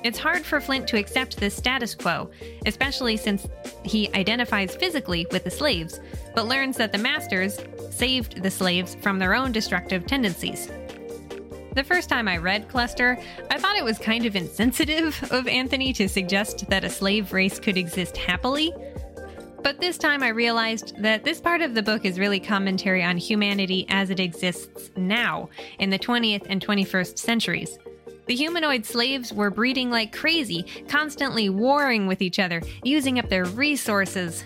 [0.02, 2.28] It's hard for Flint to accept this status quo,
[2.66, 3.46] especially since
[3.84, 6.00] he identifies physically with the slaves,
[6.34, 7.60] but learns that the masters
[7.90, 10.68] saved the slaves from their own destructive tendencies.
[11.74, 13.18] The first time I read Cluster,
[13.50, 17.58] I thought it was kind of insensitive of Anthony to suggest that a slave race
[17.58, 18.72] could exist happily,
[19.64, 23.16] but this time I realized that this part of the book is really commentary on
[23.16, 25.48] humanity as it exists now,
[25.80, 27.76] in the 20th and 21st centuries.
[28.26, 33.46] The humanoid slaves were breeding like crazy, constantly warring with each other, using up their
[33.46, 34.44] resources.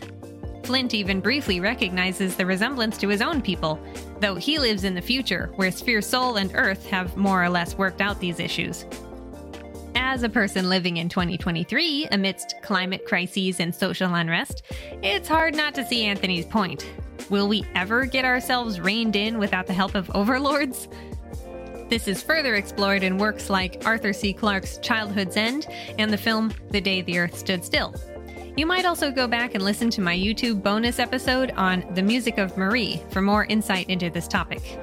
[0.69, 3.81] Flint even briefly recognizes the resemblance to his own people,
[4.21, 7.79] though he lives in the future, where Sphere Sol and Earth have more or less
[7.79, 8.85] worked out these issues.
[9.95, 14.61] As a person living in 2023 amidst climate crises and social unrest,
[15.03, 16.87] it's hard not to see Anthony's point.
[17.31, 20.87] Will we ever get ourselves reined in without the help of overlords?
[21.89, 24.35] This is further explored in works like Arthur C.
[24.35, 25.67] Clarke's Childhood's End
[25.99, 27.95] and the film The Day the Earth Stood Still.
[28.59, 32.39] You might also go back and listen to my YouTube bonus episode on The Music
[32.39, 34.77] of Marie for more insight into this topic.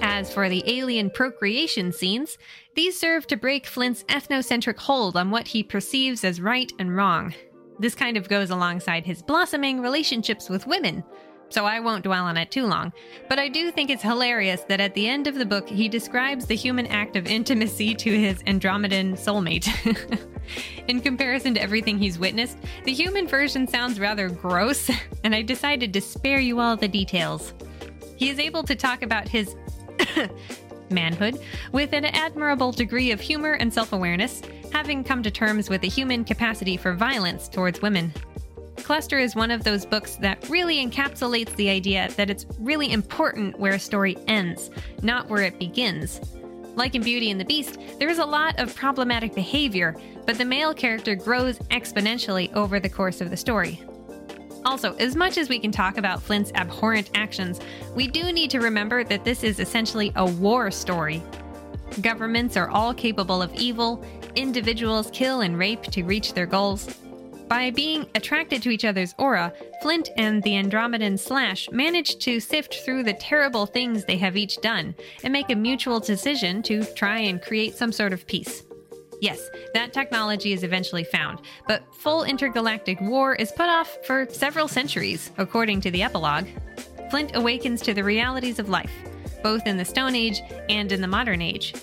[0.00, 2.38] As for the alien procreation scenes,
[2.74, 7.32] these serve to break Flint's ethnocentric hold on what he perceives as right and wrong.
[7.78, 11.04] This kind of goes alongside his blossoming relationships with women.
[11.48, 12.92] So I won't dwell on it too long.
[13.28, 16.46] But I do think it's hilarious that at the end of the book, he describes
[16.46, 19.68] the human act of intimacy to his Andromedan soulmate.
[20.88, 24.90] In comparison to everything he's witnessed, the human version sounds rather gross,
[25.24, 27.54] and I decided to spare you all the details.
[28.16, 29.56] He is able to talk about his
[30.90, 31.38] manhood
[31.72, 34.42] with an admirable degree of humor and self awareness,
[34.72, 38.12] having come to terms with the human capacity for violence towards women.
[38.82, 43.58] Cluster is one of those books that really encapsulates the idea that it's really important
[43.58, 44.70] where a story ends,
[45.02, 46.20] not where it begins.
[46.76, 49.96] Like in Beauty and the Beast, there is a lot of problematic behavior,
[50.26, 53.82] but the male character grows exponentially over the course of the story.
[54.64, 57.60] Also, as much as we can talk about Flint's abhorrent actions,
[57.94, 61.22] we do need to remember that this is essentially a war story.
[62.02, 66.98] Governments are all capable of evil, individuals kill and rape to reach their goals.
[67.48, 72.74] By being attracted to each other's aura, Flint and the Andromedan Slash manage to sift
[72.84, 77.18] through the terrible things they have each done and make a mutual decision to try
[77.18, 78.64] and create some sort of peace.
[79.20, 84.66] Yes, that technology is eventually found, but full intergalactic war is put off for several
[84.66, 86.46] centuries, according to the epilogue.
[87.10, 88.92] Flint awakens to the realities of life,
[89.42, 91.74] both in the Stone Age and in the modern age.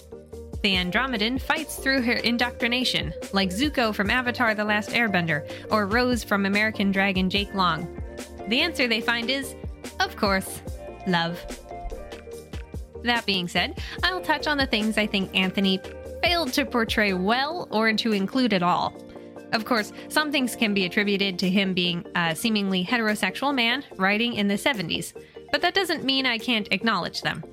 [0.63, 6.23] The Andromedan fights through her indoctrination, like Zuko from Avatar The Last Airbender, or Rose
[6.23, 8.01] from American Dragon Jake Long.
[8.47, 9.55] The answer they find is,
[9.99, 10.61] of course,
[11.05, 11.37] love.
[13.03, 15.81] That being said, I'll touch on the things I think Anthony
[16.23, 18.93] failed to portray well or to include at all.
[19.51, 24.35] Of course, some things can be attributed to him being a seemingly heterosexual man writing
[24.35, 25.11] in the 70s,
[25.51, 27.43] but that doesn't mean I can't acknowledge them.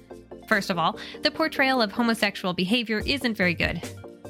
[0.50, 3.80] First of all, the portrayal of homosexual behavior isn't very good.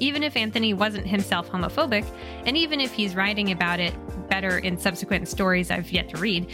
[0.00, 2.04] Even if Anthony wasn't himself homophobic,
[2.44, 3.94] and even if he's writing about it
[4.28, 6.48] better in subsequent stories I've yet to read,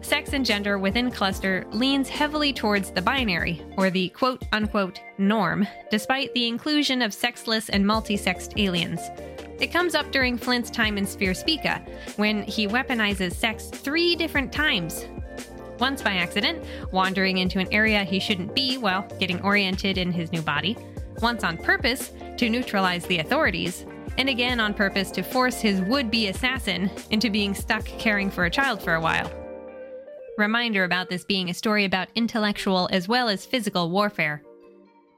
[0.00, 5.68] sex and gender within Cluster leans heavily towards the binary, or the quote unquote norm,
[5.90, 9.00] despite the inclusion of sexless and multi sexed aliens.
[9.60, 11.84] It comes up during Flint's time in Sphere Spica,
[12.16, 15.04] when he weaponizes sex three different times.
[15.78, 20.32] Once by accident, wandering into an area he shouldn't be while getting oriented in his
[20.32, 20.76] new body.
[21.22, 23.84] Once on purpose, to neutralize the authorities.
[24.16, 28.44] And again on purpose to force his would be assassin into being stuck caring for
[28.44, 29.30] a child for a while.
[30.36, 34.42] Reminder about this being a story about intellectual as well as physical warfare.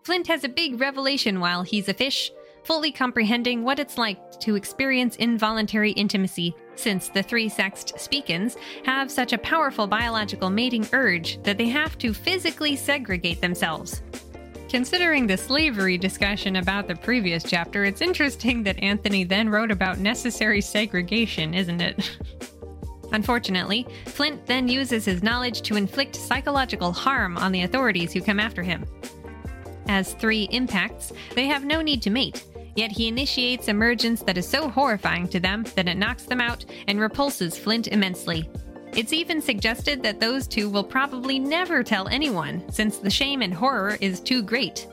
[0.02, 2.30] Flint has a big revelation while he's a fish,
[2.64, 9.10] fully comprehending what it's like to experience involuntary intimacy, since the three sexed Spicans have
[9.10, 14.02] such a powerful biological mating urge that they have to physically segregate themselves.
[14.68, 19.98] Considering the slavery discussion about the previous chapter, it's interesting that Anthony then wrote about
[19.98, 22.18] necessary segregation, isn't it?
[23.12, 28.38] Unfortunately, Flint then uses his knowledge to inflict psychological harm on the authorities who come
[28.38, 28.86] after him.
[29.88, 32.44] As three impacts, they have no need to mate,
[32.76, 36.64] yet he initiates emergence that is so horrifying to them that it knocks them out
[36.88, 38.48] and repulses Flint immensely.
[38.92, 43.54] It's even suggested that those two will probably never tell anyone, since the shame and
[43.54, 44.88] horror is too great.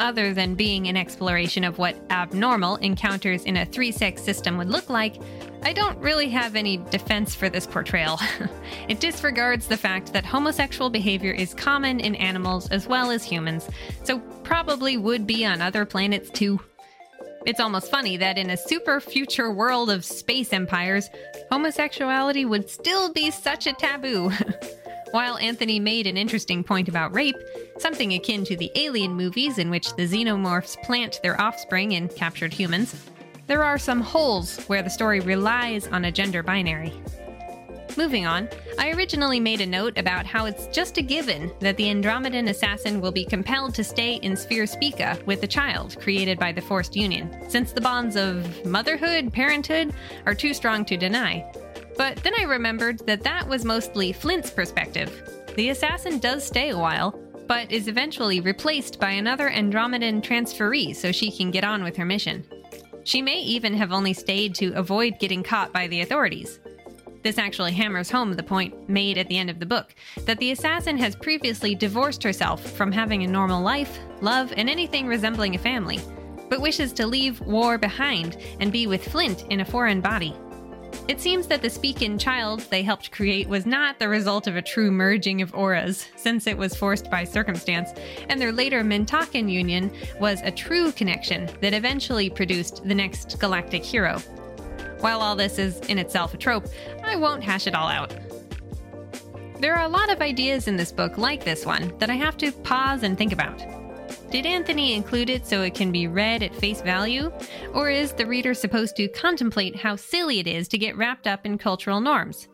[0.00, 4.68] Other than being an exploration of what abnormal encounters in a three sex system would
[4.68, 5.16] look like,
[5.62, 8.18] I don't really have any defense for this portrayal.
[8.88, 13.68] it disregards the fact that homosexual behavior is common in animals as well as humans,
[14.02, 16.60] so probably would be on other planets too.
[17.46, 21.10] It's almost funny that in a super future world of space empires,
[21.50, 24.30] homosexuality would still be such a taboo.
[25.10, 27.36] While Anthony made an interesting point about rape,
[27.78, 32.52] something akin to the Alien movies in which the xenomorphs plant their offspring in captured
[32.52, 32.96] humans,
[33.46, 36.94] there are some holes where the story relies on a gender binary.
[37.98, 41.84] Moving on, I originally made a note about how it's just a given that the
[41.84, 46.52] Andromedan assassin will be compelled to stay in Sphere Spica with the child created by
[46.52, 49.94] the forced union, since the bonds of motherhood, parenthood
[50.26, 51.44] are too strong to deny.
[51.96, 55.22] But then I remembered that that was mostly Flint's perspective.
[55.54, 61.12] The assassin does stay a while, but is eventually replaced by another Andromedan transferee so
[61.12, 62.44] she can get on with her mission.
[63.04, 66.58] She may even have only stayed to avoid getting caught by the authorities.
[67.24, 69.94] This actually hammers home the point made at the end of the book
[70.26, 75.06] that the assassin has previously divorced herself from having a normal life, love, and anything
[75.06, 75.98] resembling a family,
[76.50, 80.36] but wishes to leave war behind and be with Flint in a foreign body.
[81.08, 84.62] It seems that the Spican child they helped create was not the result of a
[84.62, 87.94] true merging of auras, since it was forced by circumstance,
[88.28, 93.82] and their later Mintakan union was a true connection that eventually produced the next galactic
[93.82, 94.20] hero.
[95.00, 96.66] While all this is in itself a trope,
[97.02, 98.14] I won't hash it all out.
[99.60, 102.36] There are a lot of ideas in this book like this one that I have
[102.38, 103.62] to pause and think about.
[104.30, 107.32] Did Anthony include it so it can be read at face value?
[107.72, 111.46] Or is the reader supposed to contemplate how silly it is to get wrapped up
[111.46, 112.48] in cultural norms?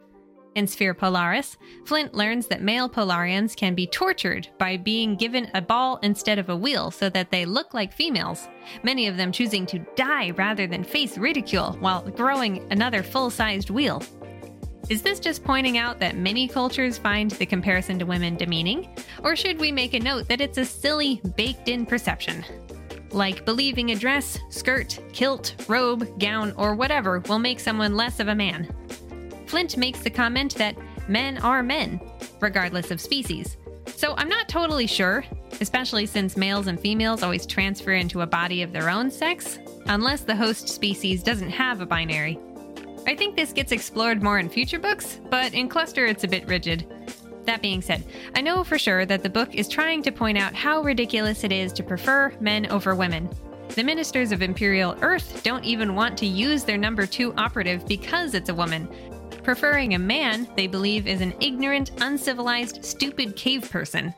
[0.56, 5.62] In Sphere Polaris, Flint learns that male Polarians can be tortured by being given a
[5.62, 8.48] ball instead of a wheel so that they look like females,
[8.82, 13.70] many of them choosing to die rather than face ridicule while growing another full sized
[13.70, 14.02] wheel.
[14.88, 18.88] Is this just pointing out that many cultures find the comparison to women demeaning?
[19.22, 22.44] Or should we make a note that it's a silly, baked in perception?
[23.12, 28.26] Like believing a dress, skirt, kilt, robe, gown, or whatever will make someone less of
[28.26, 28.68] a man.
[29.50, 30.76] Flint makes the comment that
[31.08, 32.00] men are men,
[32.38, 33.56] regardless of species.
[33.96, 35.24] So I'm not totally sure,
[35.60, 40.20] especially since males and females always transfer into a body of their own sex, unless
[40.20, 42.38] the host species doesn't have a binary.
[43.08, 46.46] I think this gets explored more in future books, but in Cluster it's a bit
[46.46, 46.86] rigid.
[47.44, 48.04] That being said,
[48.36, 51.50] I know for sure that the book is trying to point out how ridiculous it
[51.50, 53.28] is to prefer men over women.
[53.70, 58.34] The ministers of Imperial Earth don't even want to use their number two operative because
[58.34, 58.88] it's a woman.
[59.42, 64.14] Preferring a man, they believe, is an ignorant, uncivilized, stupid cave person.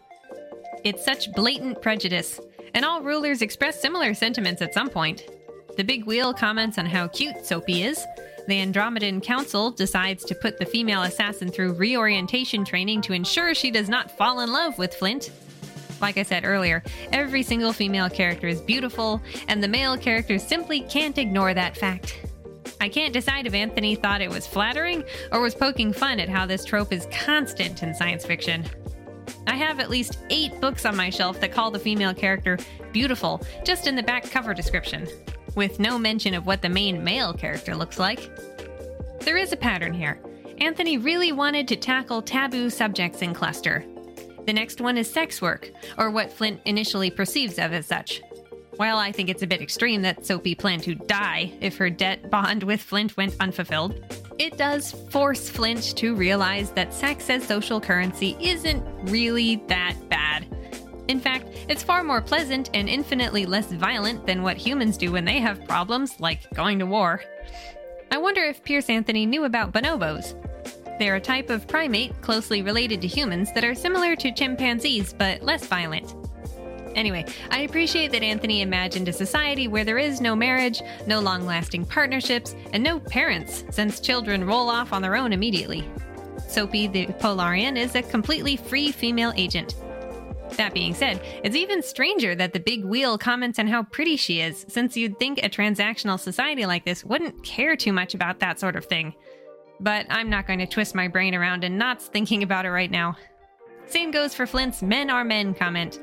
[0.84, 2.40] It's such blatant prejudice,
[2.74, 5.28] and all rulers express similar sentiments at some point.
[5.76, 8.04] The Big Wheel comments on how cute Tsopi is,
[8.48, 13.70] the Andromedan Council decides to put the female assassin through reorientation training to ensure she
[13.70, 15.30] does not fall in love with Flint.
[16.00, 20.80] Like I said earlier, every single female character is beautiful, and the male characters simply
[20.80, 22.26] can't ignore that fact.
[22.82, 26.46] I can't decide if Anthony thought it was flattering or was poking fun at how
[26.46, 28.64] this trope is constant in science fiction.
[29.46, 32.58] I have at least eight books on my shelf that call the female character
[32.90, 35.06] beautiful just in the back cover description
[35.54, 38.28] with no mention of what the main male character looks like.
[39.20, 40.20] There is a pattern here.
[40.58, 43.84] Anthony really wanted to tackle taboo subjects in Cluster.
[44.44, 48.22] The next one is sex work, or what Flint initially perceives of as such.
[48.76, 52.30] While I think it's a bit extreme that Tsopi planned to die if her debt
[52.30, 54.02] bond with Flint went unfulfilled,
[54.38, 60.46] it does force Flint to realize that sex as social currency isn't really that bad
[61.08, 65.24] in fact, it's far more pleasant and infinitely less violent than what humans do when
[65.24, 67.22] they have problems, like going to war.
[68.10, 70.34] I wonder if Piers Anthony knew about bonobos.
[70.98, 75.42] They're a type of primate closely related to humans that are similar to chimpanzees but
[75.42, 76.14] less violent.
[76.94, 81.46] Anyway, I appreciate that Anthony imagined a society where there is no marriage, no long
[81.46, 85.88] lasting partnerships, and no parents, since children roll off on their own immediately.
[86.38, 89.74] Tsopi the Polarian is a completely free female agent.
[90.56, 94.40] That being said, it's even stranger that the big wheel comments on how pretty she
[94.40, 98.60] is, since you'd think a transactional society like this wouldn't care too much about that
[98.60, 99.14] sort of thing.
[99.80, 102.90] But I'm not going to twist my brain around in knots thinking about it right
[102.90, 103.16] now.
[103.86, 105.98] Same goes for Flint's men are men comment.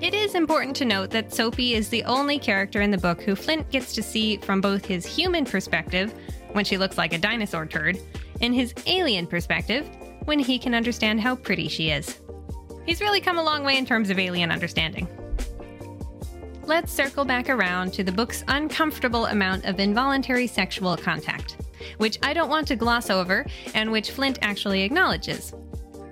[0.00, 3.34] It is important to note that Tsopi is the only character in the book who
[3.34, 6.14] Flint gets to see from both his human perspective,
[6.52, 7.98] when she looks like a dinosaur turd,
[8.40, 9.90] and his alien perspective,
[10.24, 12.20] when he can understand how pretty she is.
[12.86, 15.08] He's really come a long way in terms of alien understanding.
[16.62, 21.56] Let's circle back around to the book's uncomfortable amount of involuntary sexual contact,
[21.96, 23.44] which I don't want to gloss over
[23.74, 25.52] and which Flint actually acknowledges.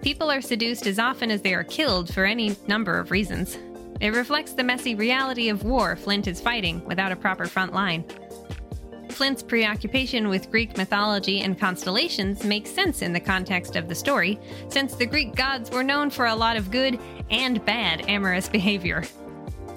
[0.03, 3.59] People are seduced as often as they are killed for any number of reasons.
[4.01, 8.05] It reflects the messy reality of war Flint is fighting without a proper front line.
[9.11, 14.39] Flint's preoccupation with Greek mythology and constellations makes sense in the context of the story,
[14.69, 17.01] since the Greek gods were known for a lot of good
[17.31, 19.03] and bad amorous behavior.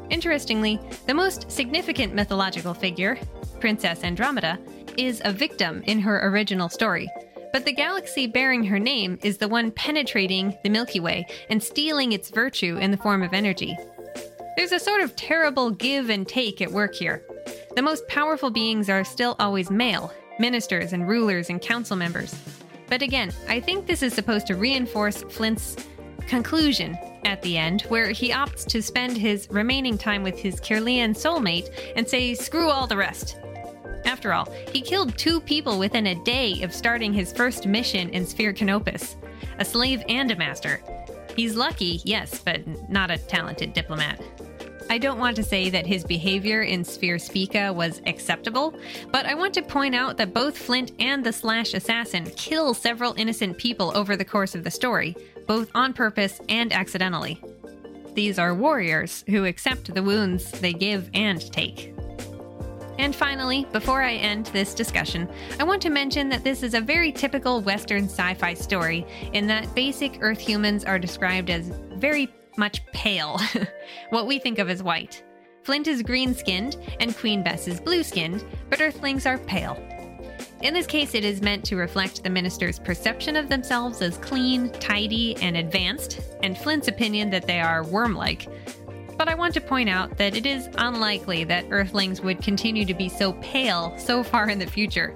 [0.10, 3.18] Interestingly, the most significant mythological figure,
[3.62, 4.60] Princess Andromeda,
[4.98, 7.08] is a victim in her original story,
[7.54, 12.12] but the galaxy bearing her name is the one penetrating the Milky Way and stealing
[12.12, 13.78] its virtue in the form of energy.
[14.58, 17.24] There's a sort of terrible give and take at work here.
[17.76, 22.34] The most powerful beings are still always male ministers and rulers and council members.
[22.88, 25.76] But again, I think this is supposed to reinforce Flint's
[26.28, 31.12] conclusion at the end, where he opts to spend his remaining time with his Kirlian
[31.12, 33.38] soulmate and say, screw all the rest.
[34.06, 38.26] After all, he killed two people within a day of starting his first mission in
[38.26, 39.18] Sphere Canopus
[39.60, 40.82] a slave and a master.
[41.40, 44.20] He's lucky, yes, but not a talented diplomat.
[44.90, 48.78] I don't want to say that his behavior in Sphere Spica was acceptable,
[49.10, 53.14] but I want to point out that both Flint and the Slash Assassin kill several
[53.14, 55.16] innocent people over the course of the story,
[55.48, 57.42] both on purpose and accidentally.
[58.16, 61.94] These are warriors who accept the wounds they give and take.
[63.00, 66.82] And finally, before I end this discussion, I want to mention that this is a
[66.82, 72.28] very typical Western sci fi story in that basic Earth humans are described as very
[72.58, 73.40] much pale,
[74.10, 75.24] what we think of as white.
[75.64, 79.82] Flint is green skinned and Queen Bess is blue skinned, but Earthlings are pale.
[80.62, 84.70] In this case, it is meant to reflect the minister's perception of themselves as clean,
[84.72, 88.46] tidy, and advanced, and Flint's opinion that they are worm like.
[89.20, 92.94] But I want to point out that it is unlikely that Earthlings would continue to
[92.94, 95.14] be so pale so far in the future.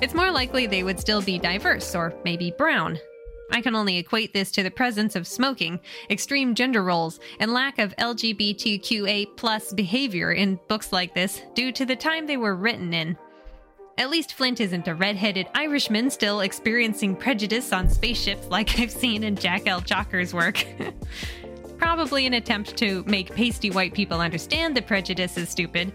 [0.00, 2.98] It's more likely they would still be diverse, or maybe brown.
[3.52, 7.78] I can only equate this to the presence of smoking, extreme gender roles, and lack
[7.78, 12.94] of LGBTQA plus behavior in books like this due to the time they were written
[12.94, 13.14] in.
[13.98, 19.22] At least Flint isn't a red-headed Irishman still experiencing prejudice on spaceships like I've seen
[19.22, 19.82] in Jack L.
[19.82, 20.66] Chalker's work.
[21.84, 25.92] Probably an attempt to make pasty white people understand that prejudice is stupid,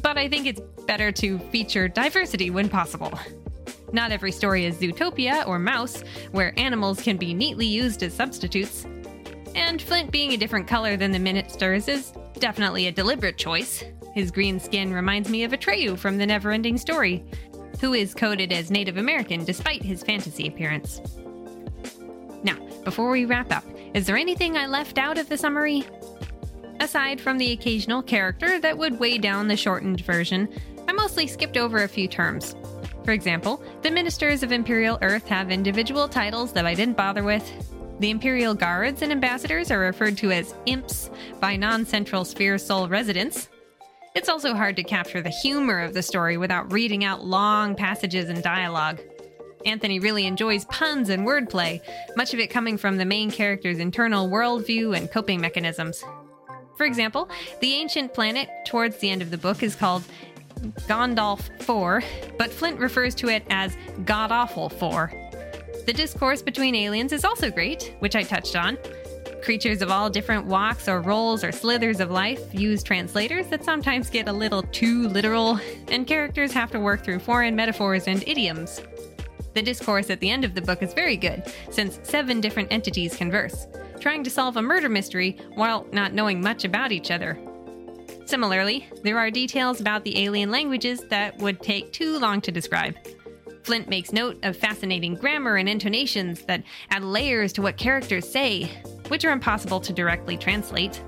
[0.00, 3.18] but I think it's better to feature diversity when possible.
[3.92, 8.86] Not every story is Zootopia or Maus, where animals can be neatly used as substitutes.
[9.56, 13.82] And Flint being a different color than the ministers is definitely a deliberate choice.
[14.14, 17.24] His green skin reminds me of Atreyu from the Neverending Story,
[17.80, 21.00] who is coded as Native American despite his fantasy appearance.
[22.44, 22.56] Now,
[22.88, 25.84] before we wrap up, is there anything I left out of the summary?
[26.80, 30.48] Aside from the occasional character that would weigh down the shortened version,
[30.88, 32.56] I mostly skipped over a few terms.
[33.04, 37.46] For example, the ministers of Imperial Earth have individual titles that I didn't bother with.
[38.00, 41.10] The Imperial Guards and Ambassadors are referred to as imps
[41.40, 43.50] by non central Sphere Sol residents,
[44.14, 48.30] it's also hard to capture the humor of the story without reading out long passages
[48.30, 48.98] and dialogue.
[49.64, 51.80] Anthony really enjoys puns and wordplay,
[52.16, 56.04] much of it coming from the main character's internal worldview and coping mechanisms.
[56.76, 57.28] For example,
[57.60, 60.04] the ancient planet towards the end of the book is called
[60.86, 62.02] Gondolf 4,
[62.38, 65.12] but Flint refers to it as God Awful 4.
[65.86, 68.78] The discourse between aliens is also great, which I touched on.
[69.42, 74.10] Creatures of all different walks or roles or slithers of life use translators that sometimes
[74.10, 78.82] get a little too literal, and characters have to work through foreign metaphors and idioms.
[79.58, 83.16] The discourse at the end of the book is very good, since seven different entities
[83.16, 83.66] converse,
[83.98, 87.36] trying to solve a murder mystery while not knowing much about each other.
[88.24, 92.94] Similarly, there are details about the alien languages that would take too long to describe.
[93.64, 98.70] Flint makes note of fascinating grammar and intonations that add layers to what characters say,
[99.08, 101.02] which are impossible to directly translate.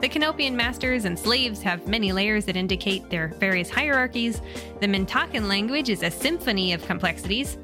[0.00, 4.40] The Canopian masters and slaves have many layers that indicate their various hierarchies.
[4.80, 7.58] The Mintakan language is a symphony of complexities.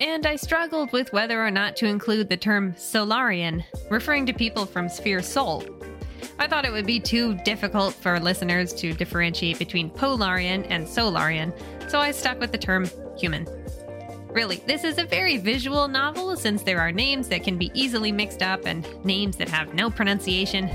[0.00, 4.64] And I struggled with whether or not to include the term Solarian, referring to people
[4.64, 5.64] from Sphere Sol.
[6.38, 11.52] I thought it would be too difficult for listeners to differentiate between Polarian and Solarian,
[11.88, 13.46] so I stuck with the term human.
[14.30, 18.12] Really, this is a very visual novel since there are names that can be easily
[18.12, 20.70] mixed up and names that have no pronunciation.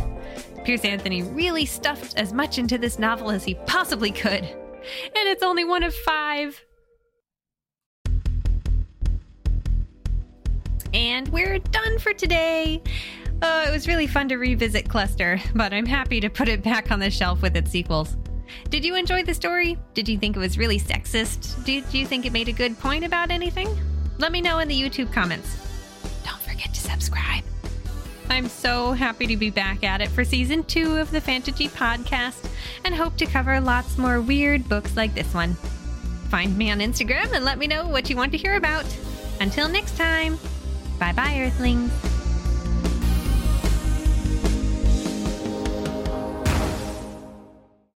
[0.66, 4.44] Piers Anthony really stuffed as much into this novel as he possibly could.
[4.44, 6.62] And it's only one of five.
[10.94, 12.82] And we're done for today.
[13.42, 16.92] Oh, it was really fun to revisit Cluster, but I'm happy to put it back
[16.92, 18.16] on the shelf with its sequels.
[18.70, 19.78] Did you enjoy the story?
[19.94, 21.64] Did you think it was really sexist?
[21.66, 23.76] Did you think it made a good point about anything?
[24.20, 25.58] Let me know in the YouTube comments.
[26.24, 27.44] Don't forget to subscribe.
[28.30, 32.50] I'm so happy to be back at it for season two of the Fantasy Podcast
[32.86, 35.56] and hope to cover lots more weird books like this one.
[36.30, 38.86] Find me on Instagram and let me know what you want to hear about.
[39.40, 40.40] Until next time,
[41.04, 42.23] bye bye, Earthlings.